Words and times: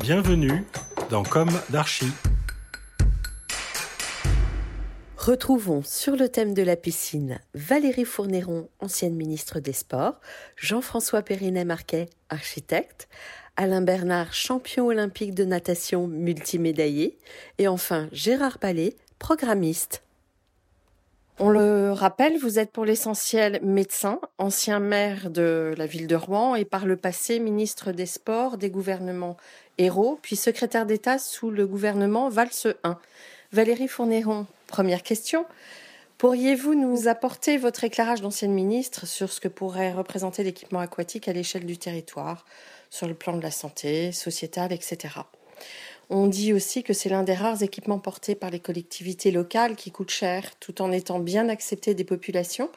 Bienvenue 0.00 0.64
dans 1.10 1.22
Comme 1.22 1.50
d'Archie. 1.68 2.12
Retrouvons 5.18 5.82
sur 5.84 6.16
le 6.16 6.30
thème 6.30 6.54
de 6.54 6.62
la 6.62 6.76
piscine 6.76 7.38
Valérie 7.54 8.06
Fournéron, 8.06 8.68
ancienne 8.80 9.14
ministre 9.14 9.60
des 9.60 9.74
Sports, 9.74 10.18
Jean-François 10.56 11.20
Périnet-Marquet, 11.20 12.08
architecte, 12.30 13.06
Alain 13.56 13.82
Bernard, 13.82 14.32
champion 14.32 14.86
olympique 14.86 15.34
de 15.34 15.44
natation 15.44 16.08
multimédaillé, 16.08 17.18
et 17.58 17.68
enfin 17.68 18.08
Gérard 18.12 18.58
Palais, 18.58 18.96
programmiste. 19.18 20.02
On 21.38 21.48
le 21.48 21.92
rappelle, 21.92 22.38
vous 22.38 22.58
êtes 22.58 22.70
pour 22.70 22.84
l'essentiel 22.84 23.58
médecin, 23.62 24.20
ancien 24.38 24.80
maire 24.80 25.30
de 25.30 25.74
la 25.76 25.86
ville 25.86 26.06
de 26.06 26.14
Rouen 26.14 26.54
et 26.54 26.64
par 26.64 26.86
le 26.86 26.96
passé 26.96 27.40
ministre 27.40 27.90
des 27.90 28.06
Sports 28.06 28.58
des 28.58 28.70
gouvernements 28.70 29.36
Hérault, 29.78 30.18
puis 30.22 30.36
secrétaire 30.36 30.86
d'État 30.86 31.18
sous 31.18 31.50
le 31.50 31.66
gouvernement 31.66 32.28
Valse 32.28 32.68
I. 32.84 32.92
Valérie 33.52 33.88
Fournéron, 33.88 34.46
première 34.66 35.02
question. 35.02 35.44
Pourriez-vous 36.18 36.74
nous 36.74 37.08
apporter 37.08 37.58
votre 37.58 37.82
éclairage 37.82 38.20
d'ancienne 38.20 38.52
ministre 38.52 39.06
sur 39.06 39.32
ce 39.32 39.40
que 39.40 39.48
pourrait 39.48 39.92
représenter 39.92 40.44
l'équipement 40.44 40.80
aquatique 40.80 41.26
à 41.26 41.32
l'échelle 41.32 41.66
du 41.66 41.78
territoire, 41.78 42.44
sur 42.90 43.08
le 43.08 43.14
plan 43.14 43.36
de 43.36 43.42
la 43.42 43.50
santé, 43.50 44.12
sociétale, 44.12 44.72
etc. 44.72 45.16
On 46.10 46.26
dit 46.26 46.52
aussi 46.52 46.82
que 46.82 46.92
c'est 46.92 47.08
l'un 47.08 47.22
des 47.22 47.34
rares 47.34 47.62
équipements 47.62 47.98
portés 47.98 48.34
par 48.34 48.50
les 48.50 48.60
collectivités 48.60 49.30
locales 49.30 49.76
qui 49.76 49.90
coûtent 49.90 50.10
cher 50.10 50.54
tout 50.60 50.82
en 50.82 50.92
étant 50.92 51.18
bien 51.18 51.48
accepté 51.48 51.94
des 51.94 52.04
populations. 52.04 52.70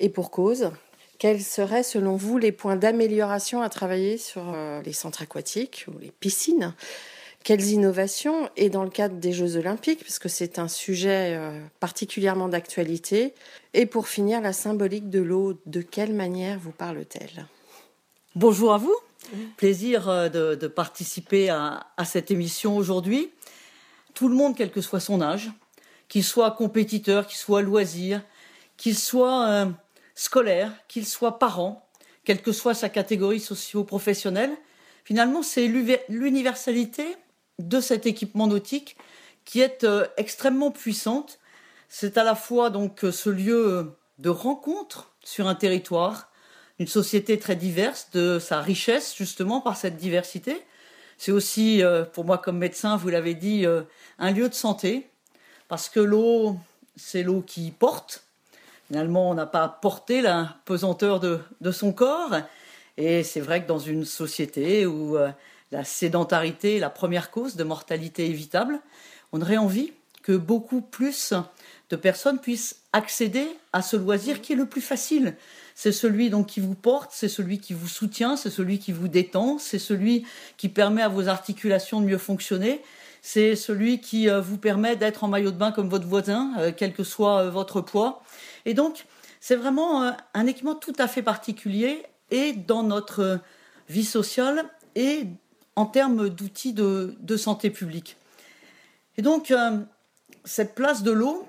Et 0.00 0.08
pour 0.08 0.30
cause, 0.30 0.70
quels 1.18 1.42
seraient 1.42 1.82
selon 1.82 2.16
vous 2.16 2.38
les 2.38 2.52
points 2.52 2.76
d'amélioration 2.76 3.62
à 3.62 3.68
travailler 3.68 4.18
sur 4.18 4.52
euh, 4.54 4.80
les 4.82 4.92
centres 4.92 5.22
aquatiques 5.22 5.86
ou 5.88 5.98
les 5.98 6.10
piscines? 6.10 6.74
Quelles 7.44 7.66
innovations? 7.66 8.50
Et 8.56 8.68
dans 8.68 8.84
le 8.84 8.90
cadre 8.90 9.16
des 9.16 9.32
Jeux 9.32 9.56
olympiques, 9.56 10.00
puisque 10.00 10.28
c'est 10.28 10.58
un 10.58 10.68
sujet 10.68 11.34
euh, 11.36 11.50
particulièrement 11.80 12.48
d'actualité. 12.48 13.34
Et 13.74 13.86
pour 13.86 14.08
finir, 14.08 14.40
la 14.40 14.52
symbolique 14.52 15.08
de 15.08 15.20
l'eau, 15.20 15.58
de 15.66 15.80
quelle 15.80 16.12
manière 16.12 16.58
vous 16.58 16.72
parle-t-elle? 16.72 17.46
Bonjour 18.34 18.72
à 18.72 18.78
vous. 18.78 18.94
Plaisir 19.56 20.08
euh, 20.08 20.28
de, 20.28 20.66
participer 20.68 21.48
à, 21.48 21.86
cette 22.04 22.30
émission 22.30 22.76
aujourd'hui. 22.76 23.30
Tout 24.14 24.28
le 24.28 24.34
monde, 24.34 24.56
quel 24.56 24.70
que 24.70 24.80
soit 24.80 25.00
son 25.00 25.20
âge, 25.20 25.50
qu'il 26.08 26.24
soit 26.24 26.50
compétiteur, 26.52 27.26
qu'il 27.26 27.38
soit 27.38 27.62
loisir, 27.62 28.22
qu'il 28.76 28.96
soit 28.96 29.46
euh, 29.46 29.66
scolaire, 30.18 30.72
qu'il 30.88 31.06
soit 31.06 31.38
parent, 31.38 31.88
quelle 32.24 32.42
que 32.42 32.50
soit 32.50 32.74
sa 32.74 32.88
catégorie 32.88 33.38
socio-professionnelle, 33.38 34.50
finalement, 35.04 35.44
c'est 35.44 35.68
l'universalité 36.08 37.16
de 37.60 37.80
cet 37.80 38.04
équipement 38.04 38.48
nautique 38.48 38.96
qui 39.44 39.60
est 39.60 39.84
euh, 39.84 40.06
extrêmement 40.16 40.72
puissante. 40.72 41.38
C'est 41.88 42.18
à 42.18 42.24
la 42.24 42.34
fois 42.34 42.68
donc 42.70 43.06
ce 43.10 43.30
lieu 43.30 43.96
de 44.18 44.28
rencontre 44.28 45.12
sur 45.22 45.46
un 45.46 45.54
territoire, 45.54 46.30
une 46.80 46.88
société 46.88 47.38
très 47.38 47.54
diverse, 47.54 48.08
de 48.12 48.40
sa 48.40 48.60
richesse 48.60 49.14
justement 49.16 49.60
par 49.60 49.76
cette 49.76 49.96
diversité. 49.96 50.60
C'est 51.16 51.32
aussi, 51.32 51.82
euh, 51.82 52.04
pour 52.04 52.24
moi 52.24 52.38
comme 52.38 52.58
médecin, 52.58 52.96
vous 52.96 53.08
l'avez 53.08 53.34
dit, 53.34 53.64
euh, 53.66 53.82
un 54.18 54.32
lieu 54.32 54.48
de 54.48 54.54
santé, 54.54 55.08
parce 55.68 55.88
que 55.88 56.00
l'eau, 56.00 56.56
c'est 56.96 57.22
l'eau 57.22 57.40
qui 57.40 57.70
porte. 57.70 58.27
Finalement, 58.88 59.30
on 59.30 59.34
n'a 59.34 59.46
pas 59.46 59.68
porté 59.68 60.22
la 60.22 60.56
pesanteur 60.64 61.20
de, 61.20 61.70
son 61.70 61.92
corps. 61.92 62.34
Et 62.96 63.22
c'est 63.22 63.40
vrai 63.40 63.62
que 63.62 63.68
dans 63.68 63.78
une 63.78 64.06
société 64.06 64.86
où 64.86 65.16
euh, 65.16 65.30
la 65.70 65.84
sédentarité 65.84 66.76
est 66.76 66.80
la 66.80 66.88
première 66.90 67.30
cause 67.30 67.54
de 67.54 67.64
mortalité 67.64 68.26
évitable, 68.26 68.80
on 69.32 69.42
aurait 69.42 69.58
envie 69.58 69.92
que 70.22 70.32
beaucoup 70.32 70.80
plus 70.80 71.34
de 71.90 71.96
personnes 71.96 72.38
puissent 72.38 72.80
accéder 72.94 73.46
à 73.74 73.82
ce 73.82 73.96
loisir 73.96 74.40
qui 74.40 74.54
est 74.54 74.56
le 74.56 74.66
plus 74.66 74.80
facile. 74.80 75.36
C'est 75.74 75.92
celui 75.92 76.30
donc 76.30 76.46
qui 76.46 76.60
vous 76.60 76.74
porte, 76.74 77.10
c'est 77.12 77.28
celui 77.28 77.60
qui 77.60 77.74
vous 77.74 77.88
soutient, 77.88 78.36
c'est 78.36 78.50
celui 78.50 78.78
qui 78.78 78.92
vous 78.92 79.06
détend, 79.06 79.58
c'est 79.58 79.78
celui 79.78 80.26
qui 80.56 80.70
permet 80.70 81.02
à 81.02 81.08
vos 81.08 81.28
articulations 81.28 82.00
de 82.00 82.06
mieux 82.06 82.18
fonctionner, 82.18 82.82
c'est 83.22 83.56
celui 83.56 84.00
qui 84.00 84.28
euh, 84.28 84.40
vous 84.40 84.58
permet 84.58 84.96
d'être 84.96 85.24
en 85.24 85.28
maillot 85.28 85.50
de 85.50 85.56
bain 85.56 85.72
comme 85.72 85.88
votre 85.88 86.06
voisin, 86.06 86.52
euh, 86.58 86.72
quel 86.74 86.92
que 86.92 87.04
soit 87.04 87.42
euh, 87.44 87.50
votre 87.50 87.80
poids. 87.80 88.22
Et 88.64 88.74
donc, 88.74 89.06
c'est 89.40 89.56
vraiment 89.56 90.12
un 90.34 90.46
équipement 90.46 90.74
tout 90.74 90.94
à 90.98 91.06
fait 91.06 91.22
particulier 91.22 92.02
et 92.30 92.52
dans 92.52 92.82
notre 92.82 93.40
vie 93.88 94.04
sociale 94.04 94.64
et 94.96 95.26
en 95.76 95.86
termes 95.86 96.28
d'outils 96.28 96.72
de, 96.72 97.16
de, 97.20 97.36
santé 97.36 97.70
publique. 97.70 98.16
Et 99.16 99.22
donc, 99.22 99.54
cette 100.44 100.74
place 100.74 101.04
de 101.04 101.12
l'eau, 101.12 101.46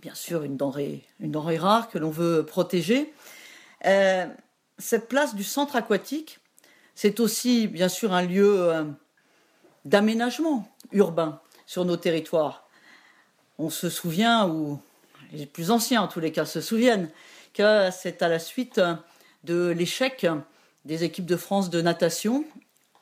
bien 0.00 0.14
sûr 0.14 0.42
une 0.42 0.56
denrée, 0.56 1.04
une 1.20 1.30
denrée 1.30 1.58
rare 1.58 1.90
que 1.90 1.98
l'on 1.98 2.10
veut 2.10 2.46
protéger. 2.46 3.12
Cette 4.78 5.08
place 5.08 5.34
du 5.34 5.44
centre 5.44 5.76
aquatique, 5.76 6.40
c'est 6.94 7.20
aussi 7.20 7.68
bien 7.68 7.90
sûr 7.90 8.14
un 8.14 8.22
lieu 8.22 8.94
d'aménagement 9.84 10.68
urbain 10.92 11.40
sur 11.66 11.84
nos 11.84 11.96
territoires. 11.96 12.68
On 13.58 13.70
se 13.70 13.88
souvient, 13.88 14.48
ou 14.48 14.80
les 15.32 15.46
plus 15.46 15.70
anciens 15.70 16.02
en 16.02 16.08
tous 16.08 16.20
les 16.20 16.32
cas 16.32 16.44
se 16.44 16.60
souviennent, 16.60 17.10
que 17.54 17.90
c'est 17.90 18.22
à 18.22 18.28
la 18.28 18.38
suite 18.38 18.80
de 19.44 19.68
l'échec 19.68 20.26
des 20.84 21.04
équipes 21.04 21.26
de 21.26 21.36
France 21.36 21.70
de 21.70 21.80
natation 21.80 22.44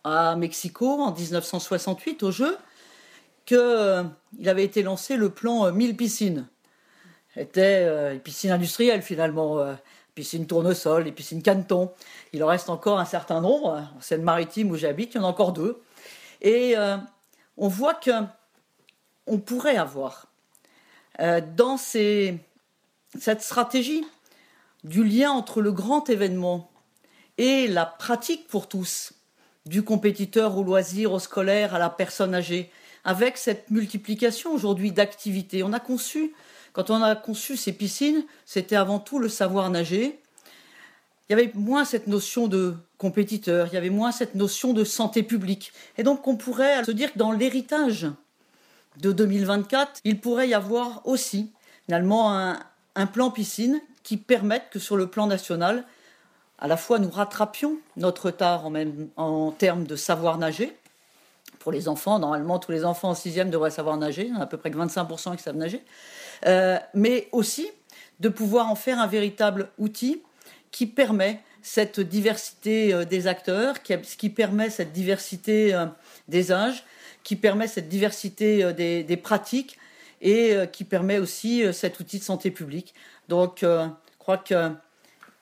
à 0.05 0.37
Mexico 0.37 1.01
en 1.01 1.13
1968 1.13 2.23
au 2.23 2.31
jeu 2.31 2.57
qu'il 3.47 3.57
euh, 3.59 4.05
avait 4.47 4.65
été 4.65 4.83
lancé 4.83 5.17
le 5.17 5.31
plan 5.31 5.71
1000 5.71 5.97
piscines 5.97 6.47
étaient 7.37 7.85
euh, 7.85 8.13
les 8.13 8.19
piscines 8.19 8.51
industrielles 8.51 9.03
finalement, 9.03 9.59
euh, 9.59 9.75
piscines 10.15 10.47
tournesol, 10.47 11.05
les 11.05 11.13
piscines 11.13 11.43
Canton. 11.43 11.91
Il 12.33 12.43
en 12.45 12.49
reste 12.49 12.69
encore 12.69 12.99
un 12.99 13.05
certain 13.05 13.41
nombre. 13.41 13.89
En 13.97 14.01
Seine-Maritime 14.01 14.71
où 14.71 14.77
j'habite, 14.77 15.15
il 15.15 15.19
y 15.19 15.21
en 15.21 15.25
a 15.25 15.29
encore 15.29 15.53
deux. 15.53 15.81
Et 16.41 16.77
euh, 16.77 16.97
on 17.57 17.69
voit 17.69 17.95
que 17.95 18.11
on 19.27 19.39
pourrait 19.39 19.77
avoir 19.77 20.27
dans 21.55 21.77
cette 21.77 23.43
stratégie 23.43 24.05
du 24.83 25.05
lien 25.05 25.31
entre 25.31 25.61
le 25.61 25.71
grand 25.71 26.09
événement 26.09 26.71
et 27.37 27.69
la 27.69 27.85
pratique 27.85 28.49
pour 28.49 28.69
tous, 28.69 29.13
du 29.67 29.83
compétiteur 29.83 30.57
au 30.57 30.65
loisir, 30.65 31.13
au 31.13 31.19
scolaire, 31.19 31.75
à 31.75 31.79
la 31.79 31.91
personne 31.91 32.35
âgée, 32.35 32.73
avec 33.05 33.37
cette 33.37 33.71
multiplication 33.71 34.53
aujourd'hui 34.53 34.93
d'activités. 34.93 35.63
On 35.63 35.75
a 35.75 35.81
conçu 35.81 36.33
quand 36.73 36.91
on 36.91 37.03
a 37.03 37.17
conçu 37.17 37.57
ces 37.57 37.73
piscines, 37.73 38.25
c'était 38.47 38.77
avant 38.77 39.01
tout 39.01 39.19
le 39.19 39.29
savoir 39.29 39.71
nager. 39.71 40.21
Il 41.29 41.33
y 41.33 41.35
avait 41.35 41.51
moins 41.55 41.85
cette 41.85 42.07
notion 42.07 42.47
de 42.47 42.77
compétiteur, 43.01 43.69
il 43.69 43.75
y 43.75 43.77
avait 43.79 43.89
moins 43.89 44.13
cette 44.13 44.35
notion 44.35 44.75
de 44.75 44.85
santé 44.85 45.23
publique. 45.23 45.73
Et 45.97 46.03
donc 46.03 46.29
on 46.29 46.37
pourrait 46.37 46.85
se 46.85 46.91
dire 46.91 47.15
que 47.15 47.19
dans 47.19 47.33
l'héritage 47.33 48.09
de 48.99 49.11
2024, 49.11 50.01
il 50.05 50.21
pourrait 50.21 50.51
y 50.51 50.55
avoir 50.55 51.01
aussi 51.07 51.51
finalement 51.87 52.31
un, 52.95 53.07
plan 53.07 53.31
piscine 53.31 53.81
qui 54.03 54.19
permette 54.19 54.65
que 54.71 54.79
sur 54.79 54.99
le 54.99 55.07
plan 55.07 55.27
national, 55.27 55.87
à 56.59 56.69
la 56.69 56.77
fois 56.77 56.99
nous 56.99 57.09
rattrapions 57.09 57.79
notre 57.97 58.27
retard 58.27 58.71
en 59.17 59.51
termes 59.53 59.85
de 59.85 59.97
savoir 59.97 60.37
nager. 60.37 60.77
Pour 61.59 61.73
les 61.73 61.89
enfants, 61.89 62.19
normalement, 62.19 62.59
tous 62.59 62.73
les 62.73 62.85
enfants 62.85 63.11
en 63.11 63.15
sixième 63.15 63.49
devraient 63.49 63.71
savoir 63.71 63.97
nager, 63.97 64.27
il 64.27 64.35
y 64.35 64.37
en 64.37 64.41
a 64.41 64.43
à 64.43 64.47
peu 64.47 64.59
près 64.59 64.71
que 64.71 64.77
25% 64.77 65.37
qui 65.37 65.43
savent 65.43 65.57
nager. 65.57 65.83
Euh, 66.47 66.79
mais 66.93 67.29
aussi 67.33 67.71
de 68.21 68.29
pouvoir 68.29 68.71
en 68.71 68.75
faire 68.75 68.99
un 68.99 69.07
véritable 69.07 69.71
outil 69.79 70.23
qui 70.71 70.87
permet 70.87 71.41
cette 71.63 72.01
diversité 72.01 72.93
euh, 72.93 73.05
des 73.05 73.27
acteurs, 73.27 73.83
qui, 73.83 73.97
qui 73.97 74.31
permet 74.31 74.71
cette 74.71 74.93
diversité 74.93 75.75
euh, 75.75 75.87
des 76.29 76.53
âges, 76.53 76.85
qui 77.23 77.37
permet 77.37 77.69
cette 77.69 77.89
diversité 77.89 78.73
des, 78.73 79.05
des 79.05 79.17
pratiques 79.17 79.79
et 80.23 80.55
qui 80.73 80.85
permet 80.85 81.19
aussi 81.19 81.63
cet 81.73 82.01
outil 82.01 82.19
de 82.19 82.25
santé 82.25 82.51
publique. 82.51 82.95
Donc, 83.29 83.59
je 83.61 83.89
crois 84.19 84.39
que 84.39 84.73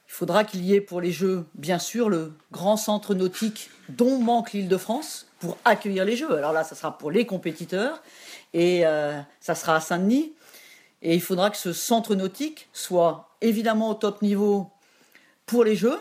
il 0.08 0.12
faudra 0.14 0.44
qu'il 0.44 0.64
y 0.64 0.74
ait 0.74 0.80
pour 0.80 1.02
les 1.02 1.12
Jeux, 1.12 1.44
bien 1.54 1.78
sûr, 1.78 2.08
le 2.08 2.32
grand 2.50 2.78
centre 2.78 3.14
nautique 3.14 3.70
dont 3.90 4.18
manque 4.18 4.52
l'île 4.52 4.68
de 4.68 4.78
France 4.78 5.26
pour 5.38 5.58
accueillir 5.66 6.06
les 6.06 6.16
Jeux. 6.16 6.34
Alors 6.34 6.52
là, 6.52 6.64
ça 6.64 6.74
sera 6.74 6.96
pour 6.96 7.10
les 7.10 7.26
compétiteurs 7.26 8.02
et 8.54 8.86
euh, 8.86 9.20
ça 9.38 9.54
sera 9.54 9.76
à 9.76 9.80
Saint-Denis. 9.80 10.32
Et 11.02 11.14
il 11.14 11.20
faudra 11.20 11.50
que 11.50 11.58
ce 11.58 11.74
centre 11.74 12.14
nautique 12.14 12.68
soit 12.72 13.36
évidemment 13.42 13.90
au 13.90 13.94
top 13.94 14.22
niveau 14.22 14.70
pour 15.48 15.64
les 15.64 15.74
Jeux, 15.74 15.98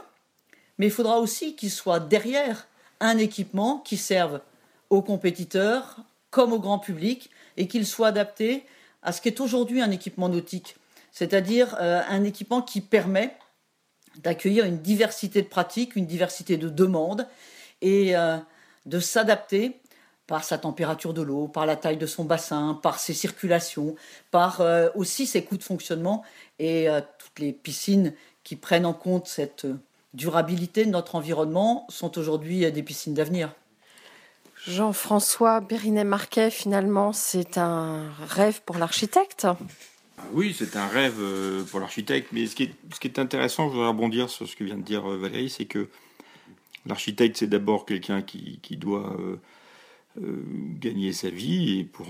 mais 0.78 0.88
il 0.88 0.92
faudra 0.92 1.20
aussi 1.20 1.56
qu'il 1.56 1.72
soit 1.72 2.00
derrière 2.00 2.68
un 3.00 3.18
équipement 3.18 3.80
qui 3.80 3.98
serve 3.98 4.42
aux 4.90 5.02
compétiteurs 5.02 5.98
comme 6.30 6.54
au 6.54 6.60
grand 6.60 6.80
public 6.80 7.32
et 7.56 7.68
qu'il 7.68 7.88
soit 7.88 8.08
adapté 8.08 8.66
à 9.02 9.12
ce 9.12 9.22
qu'est 9.22 9.40
aujourd'hui 9.40 9.82
un 9.82 9.90
équipement 9.90 10.30
nautique, 10.30 10.76
c'est-à-dire 11.12 11.76
euh, 11.80 12.02
un 12.10 12.24
équipement 12.26 12.62
qui 12.62 12.82
permet 12.82 13.36
d'accueillir 14.18 14.66
une 14.66 14.80
diversité 14.80 15.42
de 15.42 15.48
pratiques, 15.48 15.96
une 15.96 16.06
diversité 16.06 16.58
de 16.58 16.70
demandes 16.70 17.28
et 17.82 18.16
euh, 18.18 18.38
de 18.86 19.00
s'adapter 19.00 19.80
par 20.26 20.44
sa 20.44 20.58
température 20.58 21.14
de 21.14 21.22
l'eau, 21.22 21.48
par 21.48 21.66
la 21.66 21.78
taille 21.78 21.98
de 21.98 22.06
son 22.06 22.26
bassin, 22.26 22.78
par 22.84 23.00
ses 23.00 23.14
circulations, 23.14 23.96
par 24.30 24.60
euh, 24.60 24.90
aussi 24.96 25.26
ses 25.26 25.46
coûts 25.46 25.58
de 25.58 25.64
fonctionnement 25.64 26.24
et 26.60 26.88
toutes 27.20 27.40
les 27.40 27.54
piscines 27.54 28.14
qui 28.48 28.56
prennent 28.56 28.86
en 28.86 28.94
compte 28.94 29.28
cette 29.28 29.68
durabilité 30.14 30.86
de 30.86 30.90
notre 30.90 31.16
environnement 31.16 31.86
sont 31.90 32.18
aujourd'hui 32.18 32.72
des 32.72 32.82
piscines 32.82 33.14
d'avenir. 33.14 33.54
Jean-François 34.66 35.60
Bérinet-Marquet, 35.60 36.50
finalement, 36.50 37.12
c'est 37.12 37.58
un 37.58 38.10
rêve 38.26 38.62
pour 38.66 38.78
l'architecte? 38.78 39.48
Oui, 40.32 40.56
c'est 40.58 40.78
un 40.78 40.88
rêve 40.88 41.18
euh, 41.20 41.66
pour 41.66 41.82
l'architecte, 41.82 42.30
mais 42.32 42.48
ce 42.48 42.56
qui, 42.56 42.72
est, 43.04 43.20
intéressant, 43.20 43.68
je 43.68 43.74
voudrais 43.74 43.90
rebondir 43.90 44.30
sur 44.30 44.48
ce 44.48 44.56
que 44.56 44.64
vient 44.64 44.78
de 44.78 44.82
dire 44.82 45.12
euh, 45.12 45.18
Valérie, 45.18 45.50
c'est 45.50 45.66
que 45.66 45.90
l'architecte, 46.86 47.36
c'est 47.36 47.48
d'abord 47.48 47.86
quelqu'un 47.86 48.22
qui, 48.22 48.78
doit 48.78 49.14
euh, 49.20 50.42
gagner 50.80 51.12
sa 51.12 51.30
vie 51.30 51.80
et 51.80 51.84
pour 51.84 52.08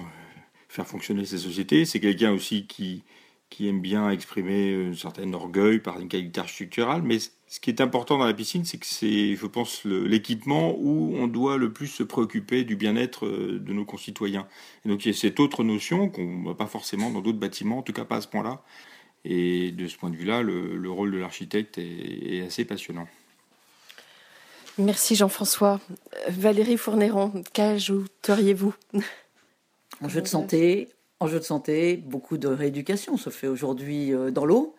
faire 0.70 0.86
fonctionner 0.86 1.26
sa 1.26 1.40
société. 1.40 1.84
C'est 1.86 2.00
quelqu'un 2.00 2.32
aussi 2.32 2.68
qui, 2.68 3.02
qui 3.50 3.68
aime 3.68 3.82
bien 3.82 4.10
exprimer 4.10 4.90
un 4.90 4.94
certain 4.94 5.32
orgueil 5.34 5.80
par 5.80 6.00
une 6.00 6.10
qualité 6.10 6.42
architecturale, 6.42 7.02
mais 7.02 7.18
ce 7.20 7.60
qui 7.62 7.70
est 7.70 7.80
important 7.80 8.18
dans 8.18 8.26
la 8.26 8.34
piscine, 8.34 8.66
c'est 8.66 8.78
que 8.78 8.86
c'est, 8.86 9.36
je 9.36 9.46
pense, 9.46 9.86
l'équipement 9.86 10.76
où 10.78 11.16
on 11.16 11.28
doit 11.28 11.58
le 11.58 11.72
plus 11.72 11.88
se 11.88 12.04
préoccuper 12.04 12.66
du 12.66 12.76
bien-être 12.76 13.26
euh, 13.26 13.60
de 13.60 13.74
nos 13.74 13.86
concitoyens. 13.86 14.48
Et 14.86 14.90
donc 14.90 15.06
il 15.06 15.10
y 15.10 15.16
a 15.16 15.18
cette 15.18 15.40
autre 15.40 15.64
notion 15.64 16.10
qu'on 16.10 16.44
voit 16.44 16.58
pas 16.58 16.68
forcément 16.68 17.10
dans 17.10 17.22
d'autres 17.22 17.40
bâtiments, 17.40 17.80
en 17.80 17.84
tout 17.84 17.94
cas 17.94 18.06
pas 18.06 18.18
à 18.18 18.22
ce 18.22 18.28
point-là. 18.28 18.62
Et 19.24 19.72
de 19.72 19.88
ce 19.88 19.98
point 19.98 20.10
de 20.10 20.16
vue-là, 20.16 20.42
le, 20.42 20.90
rôle 20.90 21.12
de 21.12 21.18
l'architecte 21.18 21.78
est, 21.78 22.46
assez 22.46 22.66
passionnant. 22.66 23.08
Merci 24.78 25.16
Jean-François. 25.16 25.82
Valérie 26.30 26.78
Fournéron, 26.78 27.44
qu'ajouteriez-vous 27.54 28.76
Enjeu 30.02 30.22
de 30.22 30.28
santé, 30.28 30.90
enjeu 31.20 31.40
de 31.40 31.44
santé, 31.44 31.98
beaucoup 31.98 32.38
de 32.38 32.48
rééducation 32.48 33.18
se 33.18 33.30
fait 33.30 33.48
aujourd'hui 33.48 34.14
euh, 34.14 34.32
dans 34.32 34.46
l'eau, 34.46 34.76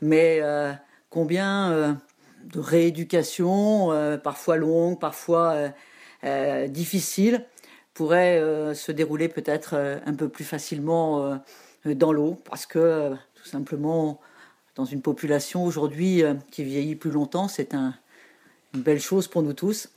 mais 0.00 0.38
euh, 0.40 0.72
combien 1.10 1.98
de 2.44 2.60
rééducation, 2.60 3.92
euh, 3.92 4.16
parfois 4.16 4.56
longue, 4.56 4.98
parfois 4.98 5.52
euh, 5.52 5.68
euh, 6.24 6.68
difficile, 6.68 7.44
pourrait 7.94 8.40
se 8.74 8.90
dérouler 8.90 9.28
peut-être 9.28 10.00
un 10.06 10.14
peu 10.14 10.30
plus 10.30 10.44
facilement 10.44 11.38
dans 11.84 12.10
l'eau, 12.10 12.38
parce 12.46 12.64
que 12.64 13.10
tout 13.34 13.44
simplement, 13.44 14.18
dans 14.76 14.86
une 14.86 15.02
population 15.02 15.62
aujourd'hui 15.62 16.22
qui 16.50 16.64
vieillit 16.64 16.96
plus 16.96 17.10
longtemps, 17.10 17.48
c'est 17.48 17.74
un, 17.74 17.94
une 18.72 18.80
belle 18.80 18.98
chose 18.98 19.28
pour 19.28 19.42
nous 19.42 19.52
tous. 19.52 19.90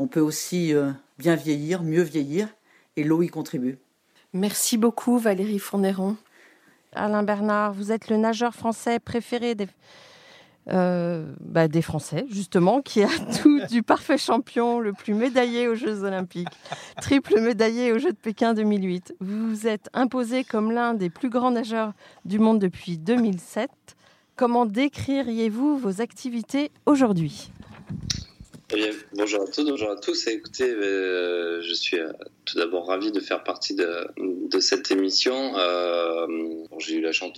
On 0.00 0.08
peut 0.08 0.18
aussi 0.18 0.74
bien 1.20 1.36
vieillir, 1.36 1.84
mieux 1.84 2.02
vieillir, 2.02 2.48
et 2.96 3.04
l'eau 3.04 3.22
y 3.22 3.28
contribue. 3.28 3.78
Merci 4.36 4.76
beaucoup 4.76 5.16
Valérie 5.16 5.58
Fournéron. 5.58 6.16
Alain 6.92 7.22
Bernard, 7.22 7.72
vous 7.72 7.90
êtes 7.90 8.10
le 8.10 8.18
nageur 8.18 8.54
français 8.54 8.98
préféré 8.98 9.54
des, 9.54 9.66
euh, 10.68 11.32
bah, 11.40 11.68
Français, 11.80 12.26
justement, 12.28 12.82
qui 12.82 13.02
a 13.02 13.08
tout 13.42 13.60
du 13.70 13.82
parfait 13.82 14.18
champion, 14.18 14.78
le 14.78 14.92
plus 14.92 15.14
médaillé 15.14 15.68
aux 15.68 15.74
Jeux 15.74 16.04
Olympiques, 16.04 16.48
triple 17.00 17.40
médaillé 17.40 17.92
aux 17.92 17.98
Jeux 17.98 18.12
de 18.12 18.18
Pékin 18.18 18.52
2008. 18.52 19.14
Vous 19.20 19.48
vous 19.48 19.66
êtes 19.66 19.88
imposé 19.94 20.44
comme 20.44 20.70
l'un 20.70 20.92
des 20.92 21.08
plus 21.08 21.30
grands 21.30 21.52
nageurs 21.52 21.92
du 22.26 22.38
monde 22.38 22.58
depuis 22.58 22.98
2007. 22.98 23.70
Comment 24.36 24.66
décririez-vous 24.66 25.78
vos 25.78 26.02
activités 26.02 26.70
aujourd'hui? 26.84 27.52
Eh 28.74 28.90
bonjour 29.12 29.42
à 29.42 29.46
tous, 29.46 29.64
bonjour 29.64 29.90
à 29.90 29.96
tous. 29.96 30.26
Écoutez, 30.26 30.68
euh, 30.68 31.62
je 31.62 31.72
suis 31.72 32.00
euh, 32.00 32.10
tout 32.44 32.58
d'abord 32.58 32.88
ravi 32.88 33.12
de 33.12 33.20
faire 33.20 33.44
partie 33.44 33.76
de, 33.76 34.58
cette 34.58 34.90
émission. 34.90 35.52
J'ai 36.78 36.96
eu 36.96 37.00
la 37.00 37.12
chance 37.12 37.32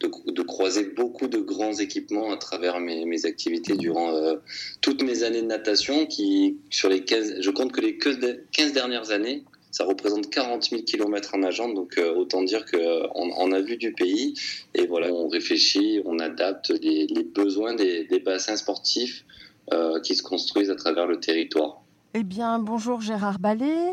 de, 0.00 0.42
croiser 0.42 0.84
beaucoup 0.84 1.28
de 1.28 1.38
grands 1.38 1.74
équipements 1.74 2.32
à 2.32 2.38
travers 2.38 2.80
mes, 2.80 3.26
activités 3.26 3.76
durant 3.76 4.14
euh, 4.14 4.36
toutes 4.80 5.02
mes 5.02 5.22
années 5.22 5.42
de 5.42 5.46
natation, 5.46 6.06
qui 6.06 6.56
sur 6.70 6.88
les 6.88 7.04
15, 7.04 7.40
je 7.40 7.50
compte 7.50 7.72
que 7.72 7.82
les 7.82 7.98
15 7.98 8.72
dernières 8.72 9.10
années, 9.10 9.44
ça 9.70 9.84
représente 9.84 10.30
40 10.30 10.70
000 10.70 10.82
km 10.82 11.34
en 11.34 11.38
nageant, 11.38 11.68
donc 11.68 11.98
euh, 11.98 12.14
autant 12.14 12.42
dire 12.42 12.64
qu'on 12.64 13.10
on 13.12 13.52
a 13.52 13.60
vu 13.60 13.76
du 13.76 13.92
pays 13.92 14.34
et 14.74 14.86
voilà, 14.86 15.12
on 15.12 15.28
réfléchit, 15.28 16.00
on 16.04 16.18
adapte 16.18 16.70
les, 16.70 17.06
besoins 17.34 17.74
des, 17.74 18.06
bassins 18.24 18.56
sportifs 18.56 19.24
euh, 19.24 19.47
qui 20.02 20.14
se 20.14 20.22
construisent 20.22 20.70
à 20.70 20.76
travers 20.76 21.06
le 21.06 21.20
territoire. 21.20 21.82
Eh 22.14 22.22
bien, 22.22 22.58
bonjour 22.58 23.00
Gérard 23.00 23.38
Ballet. 23.38 23.92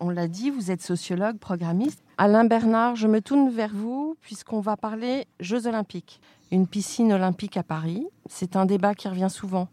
on 0.00 0.10
l'a 0.10 0.28
dit, 0.28 0.50
vous 0.50 0.70
êtes 0.70 0.82
sociologue, 0.82 1.38
programmiste. 1.38 2.02
Alain 2.16 2.44
Bernard, 2.44 2.96
je 2.96 3.06
me 3.06 3.20
tourne 3.20 3.50
vers 3.50 3.72
vous 3.72 4.16
puisqu'on 4.20 4.60
va 4.60 4.76
parler 4.76 5.26
Jeux 5.40 5.66
olympiques. 5.66 6.20
Une 6.50 6.66
piscine 6.66 7.12
olympique 7.12 7.56
à 7.56 7.62
Paris, 7.62 8.06
c'est 8.28 8.56
un 8.56 8.64
débat 8.64 8.94
qui 8.94 9.08
revient 9.08 9.28
souvent. 9.30 9.68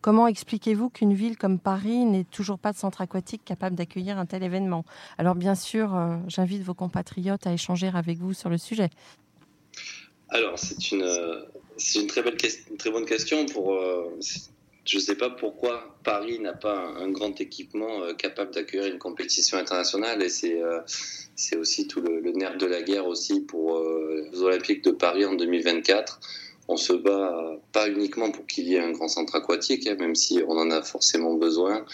Comment 0.00 0.26
expliquez-vous 0.28 0.90
qu'une 0.90 1.14
ville 1.14 1.36
comme 1.36 1.58
Paris 1.58 2.04
n'ait 2.04 2.24
toujours 2.24 2.58
pas 2.58 2.72
de 2.72 2.76
centre 2.76 3.00
aquatique 3.00 3.44
capable 3.44 3.76
d'accueillir 3.76 4.18
un 4.18 4.26
tel 4.26 4.42
événement? 4.42 4.84
Alors 5.18 5.34
bien 5.34 5.54
sûr, 5.54 5.96
euh, 5.96 6.16
j'invite 6.28 6.62
vos 6.62 6.74
compatriotes 6.74 7.46
à 7.46 7.52
échanger 7.52 7.90
avec 7.92 8.18
vous 8.18 8.32
sur 8.32 8.48
le 8.48 8.58
sujet. 8.58 8.90
Alors 10.28 10.58
c'est 10.58 10.92
une, 10.92 11.02
euh, 11.02 11.42
une 11.94 12.06
très, 12.06 12.22
belle, 12.22 12.36
très 12.36 12.90
bonne 12.90 13.04
question 13.04 13.46
pour, 13.46 13.72
euh, 13.72 14.16
je 14.86 14.98
ne 14.98 15.02
sais 15.02 15.16
pas 15.16 15.30
pourquoi 15.30 15.96
Paris 16.04 16.38
n'a 16.38 16.52
pas 16.52 16.92
un, 17.00 17.10
grand 17.10 17.40
équipement 17.40 18.02
euh, 18.02 18.14
capable 18.14 18.54
d'accueillir 18.54 18.86
une 18.86 18.98
compétition 18.98 19.58
internationale 19.58 20.22
et 20.22 20.28
c'est 20.28 20.62
euh, 20.62 20.80
aussi 21.58 21.88
tout 21.88 22.00
le, 22.00 22.20
nerf 22.32 22.56
de 22.56 22.66
la 22.66 22.82
guerre 22.82 23.06
aussi 23.06 23.40
pour 23.40 23.78
euh, 23.78 24.28
les 24.32 24.40
Olympiques 24.42 24.84
de 24.84 24.92
Paris 24.92 25.24
en 25.24 25.34
2024. 25.34 26.20
On 26.68 26.76
se 26.76 26.92
bat 26.92 27.60
pas 27.72 27.88
uniquement 27.88 28.30
pour 28.30 28.46
qu'il 28.46 28.66
y 28.68 28.74
ait 28.74 28.80
un 28.80 28.90
grand 28.90 29.06
centre 29.06 29.36
aquatique, 29.36 29.86
hein, 29.86 29.96
même 29.98 30.16
si 30.16 30.42
on 30.46 30.58
en 30.58 30.70
a 30.72 30.82
forcément 30.82 31.34
besoin. 31.34 31.84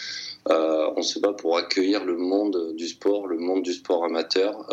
on 0.47 1.01
se 1.03 1.19
bat 1.19 1.33
pour 1.33 1.57
accueillir 1.57 2.03
le 2.03 2.17
monde 2.17 2.75
du 2.75 2.87
sport, 2.87 3.27
le 3.27 3.37
monde 3.37 3.61
du 3.61 3.73
sport 3.73 4.03
amateur 4.05 4.65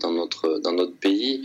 dans 0.00 0.12
notre 0.12 0.58
dans 0.60 0.72
notre 0.72 0.96
pays. 0.96 1.42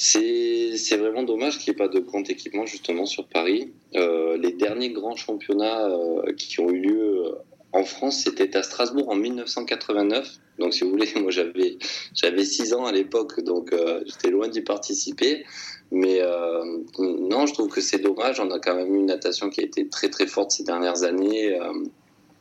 C'est 0.00 0.96
vraiment 0.96 1.24
dommage 1.24 1.58
qu'il 1.58 1.72
n'y 1.72 1.76
ait 1.76 1.84
pas 1.86 1.92
de 1.92 1.98
grand 1.98 2.22
équipement 2.30 2.64
justement 2.66 3.04
sur 3.04 3.26
Paris. 3.26 3.72
Euh, 3.96 4.36
les 4.36 4.52
derniers 4.52 4.90
grands 4.90 5.16
championnats 5.16 5.88
euh, 5.88 6.32
qui 6.34 6.60
ont 6.60 6.70
eu 6.70 6.78
lieu 6.78 7.24
euh, 7.26 7.32
en 7.72 7.82
France, 7.82 8.20
c'était 8.22 8.56
à 8.56 8.62
Strasbourg 8.62 9.08
en 9.08 9.16
1989. 9.16 10.38
Donc 10.60 10.72
si 10.72 10.84
vous 10.84 10.90
voulez, 10.90 11.08
moi 11.16 11.32
j'avais 11.32 11.78
j'avais 12.14 12.44
6 12.44 12.74
ans 12.74 12.86
à 12.86 12.92
l'époque, 12.92 13.40
donc 13.42 13.74
j'étais 14.06 14.30
loin 14.30 14.46
d'y 14.46 14.60
participer. 14.60 15.44
Mais 15.90 16.20
non, 16.98 17.46
je 17.46 17.54
trouve 17.54 17.68
que 17.68 17.80
c'est 17.80 17.98
dommage. 17.98 18.38
On 18.38 18.50
a 18.52 18.60
quand 18.60 18.76
même 18.76 18.94
eu 18.94 18.98
une 18.98 19.06
natation 19.06 19.50
qui 19.50 19.62
a 19.62 19.64
été 19.64 19.88
très 19.88 20.10
très 20.10 20.28
forte 20.28 20.52
ces 20.52 20.62
dernières 20.62 21.02
années. 21.02 21.58